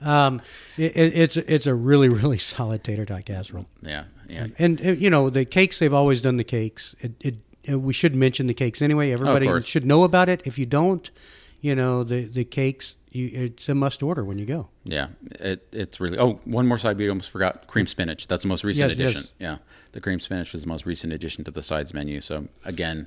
Um, 0.00 0.40
it, 0.76 0.96
it, 0.96 1.12
it's 1.14 1.36
it's 1.36 1.66
a 1.66 1.74
really 1.74 2.08
really 2.08 2.38
solid 2.54 2.82
tater 2.84 3.04
tot 3.04 3.24
casserole. 3.24 3.66
Yeah, 3.82 4.04
yeah. 4.28 4.46
And, 4.58 4.80
uh, 4.80 4.92
you 4.92 5.10
know 5.10 5.30
the 5.30 5.44
cakes 5.44 5.78
they've 5.78 5.94
always 5.94 6.22
done 6.22 6.36
the 6.36 6.44
cakes. 6.44 6.94
It, 7.00 7.12
it, 7.20 7.36
uh, 7.70 7.78
we 7.78 7.92
should 7.92 8.14
mention 8.14 8.46
the 8.46 8.54
cakes 8.54 8.82
anyway. 8.82 9.12
Everybody 9.12 9.46
course. 9.46 9.66
should 9.66 9.84
know 9.84 10.04
about 10.04 10.28
it. 10.28 10.42
If 10.46 10.58
you 10.58 10.66
don't, 10.66 11.10
you 11.60 11.74
know 11.74 12.04
the 12.04 12.24
the 12.24 12.44
cakes. 12.44 12.96
You, 13.10 13.30
it's 13.32 13.66
a 13.70 13.74
must 13.74 14.02
order 14.02 14.24
when 14.24 14.36
you 14.36 14.44
go. 14.44 14.68
Yeah, 14.84 15.08
it, 15.22 15.66
it's 15.72 16.00
really. 16.00 16.18
Oh, 16.18 16.40
one 16.44 16.66
more 16.66 16.76
side 16.76 16.98
we 16.98 17.08
almost 17.08 17.30
forgot: 17.30 17.66
cream 17.66 17.86
spinach. 17.86 18.26
That's 18.26 18.42
the 18.42 18.48
most 18.48 18.62
recent 18.62 18.90
Yes, 18.90 18.98
yes. 18.98 19.10
addition. 19.10 19.30
Yeah, 19.38 19.56
the 19.92 20.02
cream 20.02 20.20
spinach 20.20 20.52
was 20.52 20.62
the 20.62 20.68
most 20.68 20.84
recent 20.84 21.14
addition 21.14 21.42
to 21.44 21.50
the 21.50 21.62
sides 21.62 21.94
menu. 21.94 22.20
So 22.20 22.48
again, 22.64 23.06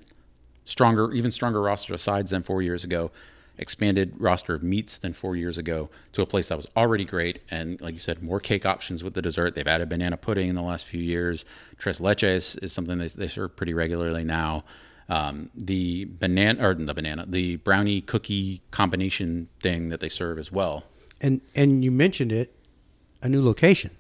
stronger, 0.70 1.12
even 1.14 1.32
stronger 1.32 1.62
roster 1.62 1.94
of 1.94 2.02
sides 2.02 2.32
than 2.32 2.44
four 2.44 2.62
years 2.62 2.84
ago. 2.84 3.12
Expanded 3.58 4.14
roster 4.18 4.54
of 4.54 4.64
meats 4.64 4.98
than 4.98 5.12
four 5.12 5.36
years 5.36 5.58
ago 5.58 5.90
to 6.14 6.22
a 6.22 6.26
place 6.26 6.48
that 6.48 6.56
was 6.56 6.68
already 6.78 7.04
great. 7.04 7.42
And 7.52 7.82
like 7.82 7.94
you 7.94 8.00
said, 8.00 8.24
more 8.24 8.40
cake 8.40 8.66
options 8.66 9.04
with 9.04 9.16
the 9.16 9.22
dessert. 9.22 9.54
They've 9.54 9.68
added 9.68 9.90
banana 9.90 10.16
pudding 10.16 10.48
in 10.48 10.56
the 10.56 10.62
last 10.62 10.86
few 10.86 11.02
years. 11.02 11.44
Tres 11.78 12.00
leches 12.00 12.62
is 12.64 12.72
something 12.72 12.98
they, 13.00 13.10
they 13.10 13.28
serve 13.28 13.58
pretty 13.58 13.74
regularly 13.74 14.24
now. 14.24 14.64
Um, 15.10 15.50
the 15.56 16.06
banana 16.06 16.66
or 16.66 16.74
the 16.74 16.94
banana, 16.94 17.26
the 17.28 17.58
brownie 17.58 18.00
cookie 18.00 18.62
combination 18.72 19.50
thing 19.62 19.90
that 19.90 20.00
they 20.00 20.08
serve 20.08 20.38
as 20.38 20.52
well. 20.52 20.86
And 21.20 21.42
and 21.54 21.84
you 21.84 21.92
mentioned 21.92 22.32
it, 22.32 22.56
a 23.22 23.28
new 23.28 23.44
location 23.44 23.92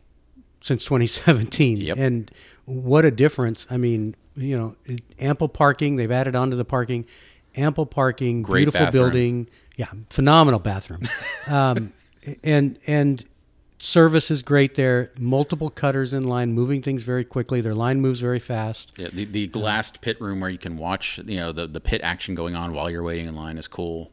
since 0.61 0.85
2017. 0.85 1.81
Yep. 1.81 1.97
And 1.97 2.31
what 2.65 3.05
a 3.05 3.11
difference! 3.11 3.65
I 3.69 3.77
mean, 3.77 4.15
you 4.39 4.57
know, 4.57 4.75
ample 5.19 5.49
parking. 5.49 5.95
They've 5.95 6.11
added 6.11 6.35
onto 6.35 6.55
the 6.55 6.65
parking, 6.65 7.05
ample 7.55 7.85
parking, 7.85 8.41
Great 8.41 8.61
beautiful 8.61 8.85
bathroom. 8.85 9.03
building. 9.03 9.49
Yeah, 9.75 9.87
phenomenal 10.09 10.59
bathroom. 10.59 11.03
um, 11.47 11.93
and 12.43 12.77
and 12.87 13.25
service 13.79 14.29
is 14.29 14.43
great 14.43 14.75
there. 14.75 15.11
Multiple 15.17 15.69
cutters 15.69 16.13
in 16.13 16.27
line, 16.27 16.53
moving 16.53 16.81
things 16.81 17.03
very 17.03 17.23
quickly. 17.23 17.61
Their 17.61 17.75
line 17.75 18.01
moves 18.01 18.19
very 18.19 18.39
fast. 18.39 18.93
Yeah, 18.97 19.07
the, 19.11 19.25
the 19.25 19.47
glassed 19.47 20.01
pit 20.01 20.19
room 20.21 20.41
where 20.41 20.49
you 20.49 20.57
can 20.57 20.77
watch, 20.77 21.19
you 21.25 21.37
know, 21.37 21.51
the, 21.51 21.67
the 21.67 21.79
pit 21.79 22.01
action 22.03 22.35
going 22.35 22.55
on 22.55 22.73
while 22.73 22.89
you're 22.89 23.03
waiting 23.03 23.27
in 23.27 23.35
line 23.35 23.57
is 23.57 23.67
cool. 23.67 24.11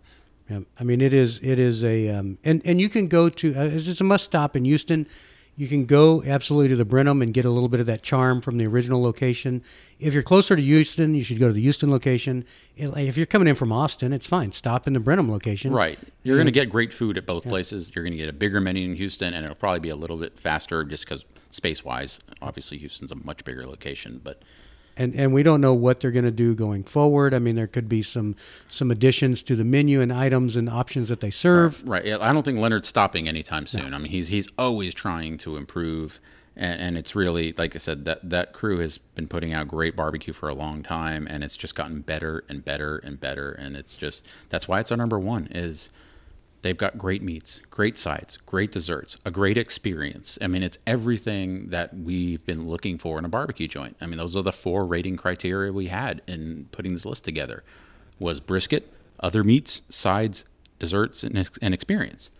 Yeah, 0.49 0.61
I 0.79 0.85
mean 0.85 1.01
it 1.01 1.13
is 1.13 1.41
it 1.43 1.59
is 1.59 1.83
a 1.83 2.09
um, 2.11 2.39
and 2.45 2.63
and 2.65 2.81
you 2.81 2.89
can 2.89 3.09
go 3.09 3.29
to 3.29 3.55
uh, 3.55 3.65
it's 3.65 3.85
just 3.85 4.01
a 4.01 4.05
must 4.05 4.25
stop 4.25 4.55
in 4.55 4.65
Houston. 4.65 5.09
You 5.59 5.69
can 5.69 5.87
go 5.87 6.23
absolutely 6.23 6.69
to 6.69 6.77
the 6.77 6.85
Brenham 6.85 7.23
and 7.23 7.33
get 7.33 7.47
a 7.47 7.51
little 7.51 7.71
bit 7.71 7.81
of 7.81 7.87
that 7.87 8.03
charm 8.03 8.43
from 8.43 8.59
the 8.59 8.67
original 8.67 9.03
location. 9.03 9.63
If 9.99 10.13
you're 10.13 10.23
closer 10.23 10.55
to 10.55 10.61
Houston, 10.61 11.15
you 11.15 11.25
should 11.25 11.41
go 11.41 11.47
to 11.47 11.53
the 11.55 11.63
Houston 11.63 11.91
location. 11.91 12.45
If 12.77 13.17
you're 13.17 13.25
coming 13.25 13.49
in 13.49 13.55
from 13.55 13.73
Austin, 13.73 14.13
it's 14.13 14.27
fine. 14.27 14.53
Stop 14.53 14.87
in 14.87 14.93
the 14.93 15.01
Brenham 15.01 15.31
location. 15.31 15.73
Right. 15.73 15.99
You're 16.23 16.37
going 16.37 16.45
to 16.45 16.53
get 16.53 16.69
great 16.69 16.93
food 16.93 17.17
at 17.17 17.25
both 17.25 17.45
places. 17.45 17.91
You're 17.95 18.05
going 18.05 18.13
to 18.13 18.19
get 18.19 18.29
a 18.29 18.35
bigger 18.35 18.61
menu 18.61 18.85
in 18.85 18.97
Houston, 18.97 19.33
and 19.33 19.45
it'll 19.45 19.57
probably 19.57 19.81
be 19.81 19.89
a 19.89 19.97
little 19.97 20.19
bit 20.19 20.39
faster 20.39 20.85
just 20.85 21.07
because 21.07 21.25
space 21.51 21.83
wise. 21.83 22.21
Obviously, 22.43 22.77
Houston's 22.77 23.11
a 23.11 23.17
much 23.17 23.43
bigger 23.45 23.67
location, 23.67 24.21
but 24.23 24.43
And 24.97 25.15
and 25.15 25.33
we 25.33 25.43
don't 25.43 25.61
know 25.61 25.75
what 25.75 26.01
they're 26.01 26.11
going 26.11 26.25
to 26.25 26.31
do 26.31 26.55
going 26.55 26.85
forward. 26.85 27.35
I 27.35 27.39
mean, 27.39 27.55
there 27.55 27.67
could 27.67 27.89
be 27.89 28.03
some 28.03 28.35
some 28.69 28.91
additions 28.91 29.43
to 29.45 29.57
the 29.57 29.65
menu 29.65 30.01
and 30.01 30.13
items 30.13 30.57
and 30.57 30.69
options 30.69 31.09
that 31.11 31.21
they 31.21 31.31
serve. 31.31 31.87
right. 31.87 32.05
yeah, 32.05 32.17
I 32.21 32.33
don't 32.33 32.43
think 32.43 32.59
Leonard's 32.59 32.89
stopping 32.89 33.29
anytime 33.29 33.67
soon. 33.67 33.93
I 33.93 33.99
mean, 33.99 34.11
he's 34.11 34.29
he's 34.29 34.49
always 34.59 34.95
trying 34.95 35.37
to 35.39 35.57
improve, 35.57 36.19
and, 36.57 36.81
and 36.81 36.99
it's 36.99 37.15
really 37.15 37.55
like 37.59 37.77
I 37.77 37.79
said 37.79 38.07
that 38.07 38.31
that 38.31 38.53
crew 38.55 38.79
has 38.79 38.97
been 38.97 39.29
putting 39.29 39.53
out 39.53 39.69
great 39.69 39.97
barbecue 39.97 40.33
for 40.33 40.49
a 40.49 40.55
long 40.55 40.83
time, 40.83 41.27
and 41.29 41.45
it's 41.45 41.57
just 41.57 41.75
gotten 41.75 42.01
better 42.01 42.45
and 42.49 42.65
better 42.65 42.97
and 42.99 43.21
better, 43.21 43.53
and 43.53 43.77
it's 43.77 43.97
just 43.97 44.25
that's 44.49 44.67
why 44.67 44.81
it's 44.81 44.91
our 44.91 44.97
number 44.97 45.19
one 45.19 45.49
is 45.51 45.91
they've 46.67 46.77
got 46.77 46.99
great 46.99 47.23
meats, 47.23 47.61
great 47.71 47.97
sides, 47.97 48.39
great 48.45 48.73
desserts, 48.73 49.19
a 49.25 49.31
great 49.31 49.57
experience. 49.57 50.37
I 50.43 50.49
mean, 50.49 50.65
it's 50.65 50.79
everything 50.85 51.69
that 51.71 51.97
we've 51.97 52.45
been 52.45 52.67
looking 52.67 52.99
for 52.99 53.19
in 53.21 53.25
a 53.25 53.29
barbecue 53.29 53.69
joint. 53.69 53.97
I 54.01 54.07
mean, 54.07 54.19
those 54.19 54.35
are 54.35 54.43
the 54.43 54.53
four 54.53 54.85
rating 54.85 55.17
criteria 55.17 55.73
we 55.73 55.87
had 55.87 56.23
in 56.27 56.69
putting 56.73 56.93
this 56.95 57.05
list 57.05 57.23
together: 57.23 57.63
was 58.19 58.41
brisket, 58.41 58.93
other 59.21 59.45
meats, 59.45 59.83
sides, 59.89 60.45
desserts, 60.81 61.23
and, 61.23 61.49
and 61.63 61.73
experience. 61.73 62.31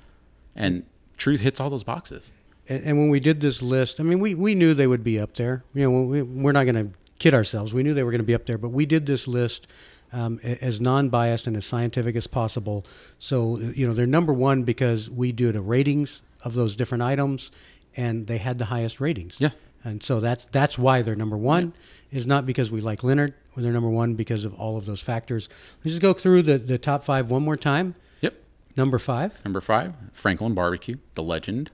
And 0.57 0.85
Truth 1.17 1.41
hits 1.41 1.61
all 1.61 1.71
those 1.71 1.85
boxes. 1.85 2.31
And, 2.69 2.85
and 2.85 2.99
when 2.99 3.09
we 3.09 3.21
did 3.21 3.41
this 3.41 3.63
list, 3.63 4.01
I 4.01 4.03
mean, 4.03 4.19
we, 4.19 4.35
we 4.35 4.55
knew 4.55 4.75
they 4.75 4.87
would 4.87 5.05
be 5.05 5.19
up 5.19 5.35
there. 5.35 5.65
You 5.73 5.85
know, 5.85 6.03
we, 6.03 6.23
we're 6.23 6.53
not 6.53 6.65
going 6.65 6.75
to 6.75 6.91
kid 7.19 7.33
ourselves. 7.33 7.73
We 7.73 7.83
knew 7.83 7.95
they 7.95 8.03
were 8.03 8.11
going 8.11 8.21
to 8.21 8.27
be 8.27 8.35
up 8.35 8.47
there, 8.47 8.59
but 8.59 8.71
we 8.71 8.87
did 8.87 9.07
this 9.07 9.27
list 9.27 9.69
um, 10.17 10.39
as 10.43 10.81
non-biased 10.81 11.47
and 11.47 11.57
as 11.57 11.67
scientific 11.67 12.17
as 12.17 12.27
possible. 12.27 12.85
So, 13.19 13.59
you 13.59 13.87
know, 13.87 13.93
they're 13.95 14.07
number 14.07 14.33
one 14.33 14.63
because 14.63 15.11
we 15.11 15.31
do 15.33 15.53
the 15.53 15.61
ratings 15.61 16.23
of 16.43 16.55
those 16.55 16.75
different 16.77 17.03
items, 17.03 17.51
and 17.97 18.27
they 18.27 18.39
had 18.39 18.59
the 18.59 18.65
highest 18.65 19.01
ratings. 19.01 19.37
Yeah. 19.39 19.51
And 19.85 20.03
so 20.03 20.19
that's 20.21 20.47
that's 20.47 20.77
why 20.79 21.03
they're 21.03 21.15
number 21.15 21.37
one. 21.37 21.73
Is 22.11 22.27
not 22.27 22.47
because 22.47 22.71
we 22.71 22.81
like 22.81 23.05
Leonard. 23.05 23.35
They're 23.57 23.73
number 23.73 23.91
one 23.91 24.15
because 24.15 24.45
of 24.45 24.55
all 24.55 24.77
of 24.77 24.87
those 24.87 25.01
factors. 25.03 25.49
Let's 25.85 25.93
just 25.93 26.03
go 26.03 26.13
through 26.13 26.43
the, 26.43 26.59
the 26.59 26.79
top 26.79 27.05
five 27.05 27.31
one 27.31 27.43
more 27.43 27.57
time. 27.57 27.95
Yep. 28.21 28.35
Number 28.77 28.99
five, 28.99 29.33
Number 29.45 29.61
five, 29.61 29.95
Franklin 30.13 30.55
Barbecue, 30.55 30.97
the 31.15 31.23
legend. 31.23 31.71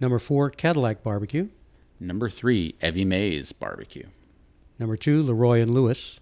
number 0.00 0.18
four, 0.18 0.50
Cadillac 0.50 1.02
Barbecue. 1.02 1.48
Number 2.00 2.28
three, 2.28 2.74
Evie 2.82 3.04
Mae's 3.04 3.52
Barbecue. 3.52 4.06
Number 4.78 4.96
two, 4.96 5.22
Leroy 5.22 5.60
and 5.60 5.72
Lewis. 5.72 6.20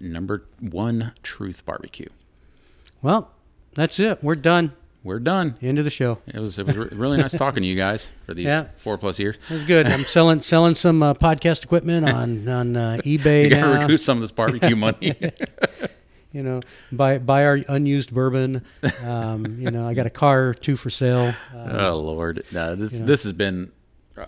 Number 0.00 0.44
one, 0.60 1.12
Truth 1.22 1.64
Barbecue. 1.66 2.08
Well, 3.02 3.30
that's 3.74 3.98
it. 4.00 4.22
We're 4.22 4.34
done. 4.36 4.72
We're 5.02 5.18
done. 5.18 5.56
End 5.62 5.78
of 5.78 5.84
the 5.84 5.90
show. 5.90 6.18
It 6.26 6.38
was 6.38 6.58
it 6.58 6.66
was 6.66 6.76
really 6.92 7.16
nice 7.16 7.32
talking 7.32 7.62
to 7.62 7.66
you 7.66 7.76
guys 7.76 8.08
for 8.26 8.34
these 8.34 8.44
Yeah. 8.46 8.66
four 8.78 8.98
plus 8.98 9.18
years. 9.18 9.36
It 9.48 9.52
was 9.54 9.64
good. 9.64 9.86
I'm 9.86 10.04
selling 10.04 10.42
selling 10.42 10.74
some 10.74 11.02
uh, 11.02 11.14
podcast 11.14 11.64
equipment 11.64 12.08
on 12.10 12.46
on 12.48 12.76
uh, 12.76 12.98
eBay 13.04 13.44
You 13.44 13.50
got 13.50 13.56
to 13.66 13.74
now. 13.74 13.80
recoup 13.82 14.00
some 14.00 14.18
of 14.18 14.22
this 14.22 14.30
barbecue 14.32 14.76
money. 14.76 15.14
You 16.32 16.42
know, 16.42 16.60
buy 16.92 17.16
buy 17.18 17.44
our 17.46 17.58
unused 17.68 18.12
bourbon. 18.14 18.62
Um, 19.02 19.58
you 19.58 19.70
know, 19.70 19.88
I 19.88 19.94
got 19.94 20.04
a 20.06 20.10
car 20.10 20.48
or 20.48 20.54
two 20.54 20.76
for 20.76 20.90
sale. 20.90 21.34
Uh, 21.54 21.88
oh 21.88 21.98
Lord, 22.00 22.44
no, 22.52 22.74
this 22.76 22.92
Yeah. 22.92 23.04
this 23.06 23.22
has 23.22 23.32
been 23.32 23.72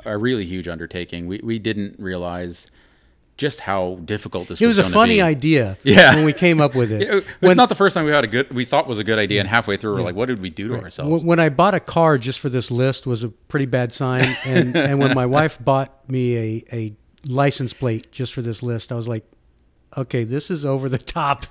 a 0.06 0.16
really 0.16 0.46
huge 0.46 0.68
undertaking. 0.68 1.26
We 1.26 1.40
we 1.44 1.58
didn't 1.58 1.96
realize 2.00 2.66
just 3.46 3.60
how 3.60 3.98
difficult 4.04 4.44
this 4.48 4.60
was. 4.60 4.62
it 4.62 4.66
was 4.68 4.78
a 4.78 4.88
funny 4.88 5.16
be. 5.16 5.22
idea. 5.22 5.76
Yeah. 5.84 6.14
when 6.14 6.24
we 6.24 6.32
came 6.32 6.60
up 6.60 6.74
with 6.74 6.90
it. 6.92 7.02
It, 7.08 7.14
it's 7.16 7.26
When- 7.40 7.56
not 7.56 7.68
the 7.68 7.74
first 7.74 7.92
time 7.94 8.04
we 8.06 8.12
had 8.12 8.24
a 8.24 8.32
good 8.36 8.46
we 8.52 8.64
thought 8.64 8.86
was 8.86 8.98
a 8.98 9.04
good 9.04 9.18
idea, 9.18 9.40
and 9.40 9.48
halfway 9.48 9.76
through 9.76 9.94
we're 9.96 10.02
like, 10.10 10.14
what 10.14 10.26
did 10.28 10.40
we 10.40 10.50
do 10.50 10.68
to 10.68 10.80
ourselves? 10.80 11.10
When 11.10 11.26
when 11.30 11.40
I 11.40 11.48
bought 11.50 11.74
a 11.74 11.80
car 11.80 12.16
just 12.18 12.38
for 12.40 12.48
this 12.48 12.70
list 12.70 13.06
was 13.06 13.24
a 13.24 13.28
pretty 13.52 13.66
bad 13.66 13.92
sign, 13.92 14.26
and 14.46 14.76
and 14.88 14.98
when 15.02 15.12
my 15.14 15.26
wife 15.26 15.58
bought 15.70 15.90
me 16.08 16.24
a 16.46 16.48
a 16.80 16.80
license 17.28 17.72
plate 17.74 18.10
just 18.12 18.32
for 18.34 18.42
this 18.42 18.62
list, 18.62 18.90
I 18.92 18.94
was 18.94 19.08
like, 19.08 19.24
okay, 19.96 20.24
this 20.24 20.50
is 20.50 20.64
over 20.64 20.88
the 20.88 20.98
top. 20.98 21.46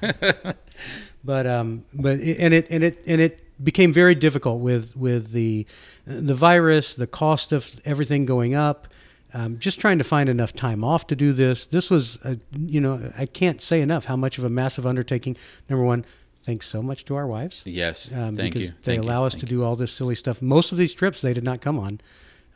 but 1.24 1.46
um, 1.48 1.84
but 1.94 2.20
and 2.20 2.54
it 2.54 2.68
and 2.70 2.84
it 2.84 3.04
and 3.08 3.22
it 3.22 3.34
became 3.64 3.94
very 3.94 4.16
difficult 4.16 4.60
with 4.62 4.96
with 4.96 5.32
the 5.32 5.66
the 6.06 6.34
virus, 6.34 6.96
the 6.96 7.08
cost 7.08 7.52
of 7.52 7.70
everything 7.86 8.26
going 8.26 8.56
up. 8.56 8.88
Um, 9.34 9.60
just 9.60 9.80
trying 9.80 9.98
to 9.98 10.04
find 10.04 10.28
enough 10.30 10.54
time 10.54 10.84
off 10.84 11.08
to 11.08 11.16
do 11.16 11.32
this. 11.32 11.66
This 11.68 11.90
was, 11.90 12.20
a, 12.26 12.38
you 12.60 12.82
know, 12.82 13.12
I 13.18 13.26
can't 13.26 13.62
say 13.62 13.82
enough 13.82 14.06
how 14.06 14.16
much 14.16 14.38
of 14.38 14.44
a 14.44 14.50
massive 14.50 14.86
undertaking. 14.86 15.38
Number 15.70 15.86
one, 15.86 16.06
thanks 16.44 16.68
so 16.68 16.82
much 16.82 17.06
to 17.06 17.16
our 17.16 17.28
wives 17.28 17.62
yes, 17.66 18.12
um, 18.14 18.36
thank 18.36 18.54
because 18.54 18.70
you. 18.70 18.76
they 18.82 18.96
Thank 18.96 19.04
you. 19.04 19.10
allow 19.10 19.26
us 19.26 19.34
to 19.34 19.40
Thank 19.42 19.50
do 19.50 19.64
all 19.64 19.76
this 19.76 19.92
silly 19.92 20.16
stuff. 20.16 20.42
Most 20.42 20.72
of 20.72 20.78
these 20.78 20.94
trips 20.94 21.22
they 21.22 21.34
did 21.34 21.44
not 21.44 21.62
come 21.62 21.78
on, 21.80 22.02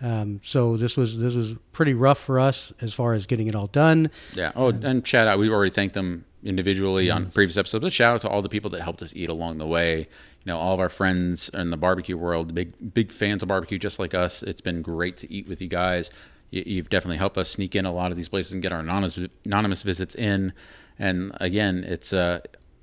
um, 0.02 0.42
so 0.44 0.76
this 0.78 0.98
was 0.98 1.18
this 1.18 1.36
was 1.36 1.56
pretty 1.72 1.94
rough 1.94 2.20
for 2.20 2.40
us 2.40 2.74
as 2.82 2.94
far 2.94 3.14
as 3.14 3.26
getting 3.26 3.48
it 3.48 3.56
all 3.56 3.68
done. 3.68 4.10
Yeah. 4.34 4.52
Oh, 4.56 4.70
and 4.70 5.06
shout 5.06 5.28
out. 5.28 5.40
We've 5.40 5.52
already 5.52 5.72
thanked 5.72 5.94
them 5.94 6.26
individually 6.44 7.10
on 7.10 7.32
previous 7.32 7.58
episodes, 7.58 7.82
but 7.82 7.94
shout 7.94 8.16
out 8.16 8.22
to 8.22 8.30
all 8.30 8.42
the 8.42 8.50
people 8.50 8.70
that 8.72 8.82
helped 8.82 9.02
us 9.02 9.14
eat 9.16 9.30
along 9.30 9.58
the 9.58 9.68
way. 9.68 9.96
You 9.98 10.52
know, 10.52 10.60
all 10.60 10.74
of 10.74 10.80
our 10.80 10.90
friends 10.90 11.50
in 11.54 11.72
the 11.72 11.78
barbecue 11.78 12.18
world, 12.18 12.54
big 12.54 12.94
big 12.94 13.12
fans 13.12 13.42
of 13.42 13.50
barbecue, 13.50 13.80
just 13.80 14.00
like 14.00 14.14
us. 14.14 14.44
It's 14.44 14.62
been 14.62 14.82
great 14.82 15.18
to 15.18 15.32
eat 15.32 15.48
with 15.48 15.62
you 15.62 15.68
guys. 15.68 16.12
You, 16.52 16.64
you've 16.66 16.90
definitely 16.90 17.18
helped 17.18 17.38
us 17.38 17.50
sneak 17.50 17.76
in 17.76 17.86
a 17.86 17.94
lot 17.94 18.12
of 18.12 18.18
these 18.18 18.30
places 18.30 18.54
and 18.54 18.62
get 18.62 18.72
our 18.72 18.80
anonymous 18.80 19.20
anonymous 19.46 19.82
visits 19.82 20.16
in. 20.16 20.54
And 20.98 21.32
again, 21.42 21.84
it's 21.86 22.14
uh, 22.14 22.40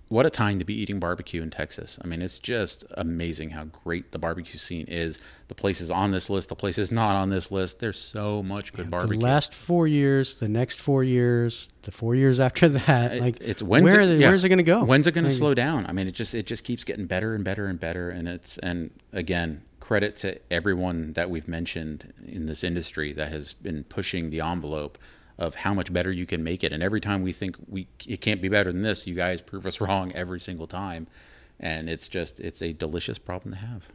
what 0.08 0.26
a 0.26 0.30
time 0.30 0.58
to 0.58 0.64
be 0.66 0.74
eating 0.74 1.00
barbecue 1.00 1.40
in 1.40 1.48
Texas. 1.48 1.98
I 2.04 2.06
mean, 2.06 2.20
it's 2.20 2.38
just 2.38 2.84
amazing 2.92 3.48
how 3.50 3.64
great 3.64 4.12
the 4.12 4.18
barbecue 4.18 4.58
scene 4.58 4.86
is. 4.86 5.18
The 5.48 5.54
places 5.54 5.90
on 5.90 6.10
this 6.12 6.28
list, 6.28 6.50
the 6.50 6.54
places 6.54 6.92
not 6.92 7.14
on 7.16 7.30
this 7.30 7.50
list. 7.50 7.78
There's 7.78 7.98
so 7.98 8.42
much 8.42 8.74
good 8.74 8.90
barbecue. 8.90 9.16
The 9.18 9.22
last 9.24 9.54
four 9.54 9.86
years, 9.86 10.36
the 10.36 10.48
next 10.50 10.80
four 10.80 11.02
years, 11.02 11.68
the 11.82 11.92
four 11.92 12.14
years 12.14 12.40
after 12.40 12.68
that, 12.86 13.18
like 13.20 13.38
it's 13.40 13.62
when's 13.62 13.84
where 13.84 14.02
it, 14.02 14.06
they- 14.06 14.16
yeah. 14.18 14.28
where's 14.28 14.44
it 14.44 14.50
going 14.50 14.58
to 14.58 14.62
go? 14.64 14.84
When's 14.84 15.06
it 15.06 15.12
going 15.12 15.24
to 15.24 15.30
slow 15.30 15.54
down? 15.54 15.86
I 15.86 15.92
mean, 15.92 16.06
it 16.08 16.12
just 16.12 16.34
it 16.34 16.46
just 16.46 16.64
keeps 16.64 16.84
getting 16.84 17.06
better 17.06 17.34
and 17.34 17.42
better 17.42 17.66
and 17.66 17.80
better, 17.80 18.10
and 18.10 18.28
it's 18.28 18.58
and 18.58 18.90
again, 19.14 19.62
credit 19.92 20.16
to 20.16 20.40
everyone 20.50 21.12
that 21.12 21.28
we've 21.28 21.46
mentioned 21.46 22.14
in 22.26 22.46
this 22.46 22.64
industry 22.64 23.12
that 23.12 23.30
has 23.30 23.52
been 23.52 23.84
pushing 23.84 24.30
the 24.30 24.40
envelope 24.40 24.96
of 25.36 25.54
how 25.54 25.74
much 25.74 25.92
better 25.92 26.10
you 26.10 26.24
can 26.24 26.42
make 26.42 26.64
it. 26.64 26.72
And 26.72 26.82
every 26.82 26.98
time 26.98 27.20
we 27.22 27.30
think 27.30 27.56
we 27.68 27.86
it 28.06 28.22
can't 28.22 28.40
be 28.40 28.48
better 28.48 28.72
than 28.72 28.80
this, 28.80 29.06
you 29.06 29.14
guys 29.14 29.42
prove 29.50 29.66
us 29.66 29.82
wrong 29.82 30.10
every 30.12 30.40
single 30.40 30.66
time. 30.66 31.08
And 31.60 31.90
it's 31.90 32.08
just 32.08 32.40
it's 32.40 32.62
a 32.62 32.72
delicious 32.72 33.18
problem 33.18 33.52
to 33.52 33.60
have. 33.60 33.90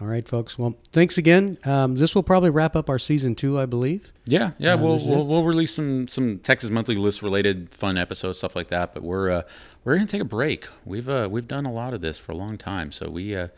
All 0.00 0.06
right, 0.06 0.26
folks. 0.26 0.58
Well, 0.58 0.74
thanks 0.90 1.18
again. 1.18 1.58
Um, 1.66 1.96
this 1.96 2.14
will 2.14 2.22
probably 2.22 2.48
wrap 2.48 2.74
up 2.74 2.88
our 2.88 2.98
season 2.98 3.34
two, 3.34 3.60
I 3.60 3.66
believe. 3.66 4.10
Yeah, 4.24 4.52
yeah, 4.56 4.72
Uh, 4.72 4.78
we'll, 4.78 5.06
we'll 5.06 5.26
we'll 5.26 5.44
release 5.44 5.74
some 5.74 6.08
some 6.08 6.38
Texas 6.38 6.70
Monthly 6.70 6.96
list 6.96 7.20
related 7.20 7.68
fun 7.68 7.98
episodes, 7.98 8.38
stuff 8.38 8.56
like 8.56 8.68
that. 8.68 8.94
But 8.94 9.02
we're 9.02 9.30
uh, 9.30 9.42
we're 9.84 9.96
gonna 9.96 10.06
take 10.06 10.22
a 10.22 10.32
break. 10.38 10.66
We've 10.86 11.10
uh, 11.10 11.28
we've 11.30 11.46
done 11.46 11.66
a 11.66 11.72
lot 11.72 11.92
of 11.92 12.00
this 12.00 12.16
for 12.18 12.32
a 12.32 12.36
long 12.36 12.56
time, 12.56 12.90
so 12.90 13.10
we 13.10 13.36
uh, 13.36 13.48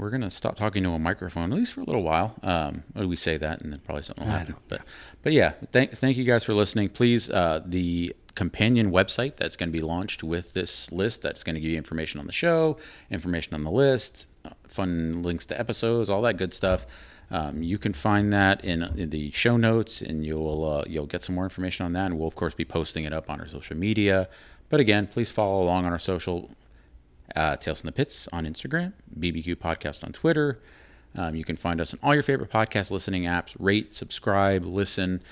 we're 0.00 0.10
gonna 0.10 0.30
stop 0.30 0.56
talking 0.56 0.82
to 0.82 0.90
a 0.90 0.98
microphone 0.98 1.52
at 1.52 1.58
least 1.58 1.74
for 1.74 1.82
a 1.82 1.84
little 1.84 2.02
while. 2.02 2.34
Um, 2.42 2.82
we 2.94 3.16
say 3.16 3.36
that, 3.36 3.60
and 3.62 3.72
then 3.72 3.80
probably 3.80 4.02
something 4.02 4.24
will 4.24 4.32
happen. 4.32 4.56
But 4.68 4.82
but 5.22 5.32
yeah, 5.32 5.52
thank 5.70 5.96
thank 5.96 6.16
you 6.16 6.24
guys 6.24 6.44
for 6.44 6.54
listening. 6.54 6.88
Please, 6.88 7.28
uh, 7.28 7.62
the 7.64 8.16
companion 8.34 8.90
website 8.90 9.36
that's 9.36 9.56
going 9.56 9.68
to 9.68 9.72
be 9.72 9.82
launched 9.82 10.22
with 10.22 10.52
this 10.54 10.90
list 10.92 11.20
that's 11.20 11.42
going 11.42 11.54
to 11.54 11.60
give 11.60 11.70
you 11.70 11.76
information 11.76 12.20
on 12.20 12.26
the 12.26 12.32
show, 12.32 12.78
information 13.10 13.54
on 13.54 13.64
the 13.64 13.70
list, 13.70 14.26
uh, 14.44 14.50
fun 14.68 15.22
links 15.22 15.44
to 15.46 15.58
episodes, 15.58 16.08
all 16.08 16.22
that 16.22 16.36
good 16.36 16.54
stuff. 16.54 16.86
Um, 17.32 17.62
you 17.62 17.78
can 17.78 17.92
find 17.92 18.32
that 18.32 18.64
in, 18.64 18.82
in 18.98 19.10
the 19.10 19.30
show 19.30 19.56
notes, 19.56 20.00
and 20.00 20.24
you'll 20.24 20.64
uh, 20.64 20.84
you'll 20.86 21.06
get 21.06 21.22
some 21.22 21.34
more 21.34 21.44
information 21.44 21.86
on 21.86 21.92
that. 21.92 22.06
And 22.06 22.18
we'll 22.18 22.28
of 22.28 22.34
course 22.34 22.54
be 22.54 22.64
posting 22.64 23.04
it 23.04 23.12
up 23.12 23.30
on 23.30 23.40
our 23.40 23.48
social 23.48 23.76
media. 23.76 24.28
But 24.68 24.80
again, 24.80 25.06
please 25.06 25.30
follow 25.30 25.62
along 25.62 25.84
on 25.84 25.92
our 25.92 25.98
social 25.98 26.50
uh, 27.36 27.56
Tales 27.56 27.80
from 27.80 27.88
the 27.88 27.92
Pits 27.92 28.28
on 28.32 28.44
Instagram, 28.46 28.92
BBQ 29.18 29.56
Podcast 29.56 30.04
on 30.04 30.12
Twitter. 30.12 30.60
Um, 31.16 31.34
you 31.34 31.44
can 31.44 31.56
find 31.56 31.80
us 31.80 31.92
on 31.92 32.00
all 32.02 32.14
your 32.14 32.22
favorite 32.22 32.50
podcast 32.50 32.90
listening 32.90 33.24
apps. 33.24 33.56
Rate, 33.58 33.94
subscribe, 33.94 34.64
listen. 34.64 35.22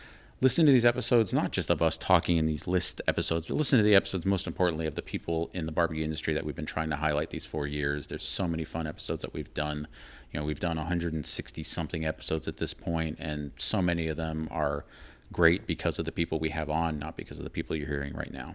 Listen 0.40 0.66
to 0.66 0.72
these 0.72 0.86
episodes, 0.86 1.32
not 1.32 1.50
just 1.50 1.68
of 1.68 1.82
us 1.82 1.96
talking 1.96 2.36
in 2.36 2.46
these 2.46 2.68
list 2.68 3.00
episodes, 3.08 3.48
but 3.48 3.56
listen 3.56 3.76
to 3.76 3.82
the 3.82 3.96
episodes, 3.96 4.24
most 4.24 4.46
importantly, 4.46 4.86
of 4.86 4.94
the 4.94 5.02
people 5.02 5.50
in 5.52 5.66
the 5.66 5.72
barbecue 5.72 6.04
industry 6.04 6.32
that 6.32 6.44
we've 6.44 6.54
been 6.54 6.64
trying 6.64 6.90
to 6.90 6.96
highlight 6.96 7.30
these 7.30 7.44
four 7.44 7.66
years. 7.66 8.06
There's 8.06 8.22
so 8.22 8.46
many 8.46 8.62
fun 8.62 8.86
episodes 8.86 9.22
that 9.22 9.34
we've 9.34 9.52
done. 9.52 9.88
You 10.32 10.38
know, 10.38 10.46
we've 10.46 10.60
done 10.60 10.76
160 10.76 11.62
something 11.64 12.04
episodes 12.04 12.46
at 12.46 12.56
this 12.56 12.72
point, 12.72 13.16
and 13.18 13.50
so 13.58 13.82
many 13.82 14.06
of 14.06 14.16
them 14.16 14.46
are 14.52 14.84
great 15.32 15.66
because 15.66 15.98
of 15.98 16.04
the 16.04 16.12
people 16.12 16.38
we 16.38 16.50
have 16.50 16.70
on, 16.70 17.00
not 17.00 17.16
because 17.16 17.38
of 17.38 17.44
the 17.44 17.50
people 17.50 17.74
you're 17.74 17.88
hearing 17.88 18.14
right 18.14 18.32
now. 18.32 18.54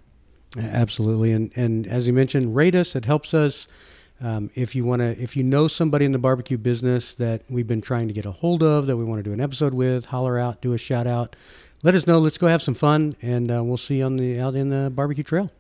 Absolutely, 0.57 1.31
and 1.31 1.51
and 1.55 1.87
as 1.87 2.05
you 2.05 2.13
mentioned, 2.13 2.55
rate 2.55 2.75
us. 2.75 2.95
It 2.95 3.05
helps 3.05 3.33
us. 3.33 3.67
Um, 4.21 4.49
if 4.55 4.75
you 4.75 4.85
want 4.85 5.01
to, 5.01 5.19
if 5.21 5.35
you 5.35 5.43
know 5.43 5.67
somebody 5.67 6.05
in 6.05 6.11
the 6.11 6.19
barbecue 6.19 6.57
business 6.57 7.15
that 7.15 7.41
we've 7.49 7.67
been 7.67 7.81
trying 7.81 8.07
to 8.07 8.13
get 8.13 8.25
a 8.25 8.31
hold 8.31 8.63
of, 8.63 8.87
that 8.87 8.95
we 8.95 9.03
want 9.03 9.19
to 9.19 9.23
do 9.23 9.33
an 9.33 9.41
episode 9.41 9.73
with, 9.73 10.05
holler 10.05 10.39
out, 10.39 10.61
do 10.61 10.73
a 10.73 10.77
shout 10.77 11.07
out. 11.07 11.35
Let 11.81 11.95
us 11.95 12.07
know. 12.07 12.19
Let's 12.19 12.37
go 12.37 12.47
have 12.47 12.61
some 12.61 12.75
fun, 12.75 13.15
and 13.21 13.51
uh, 13.51 13.63
we'll 13.63 13.77
see 13.77 13.97
you 13.97 14.05
on 14.05 14.15
the 14.15 14.39
out 14.39 14.55
in 14.55 14.69
the 14.69 14.89
barbecue 14.89 15.23
trail. 15.23 15.51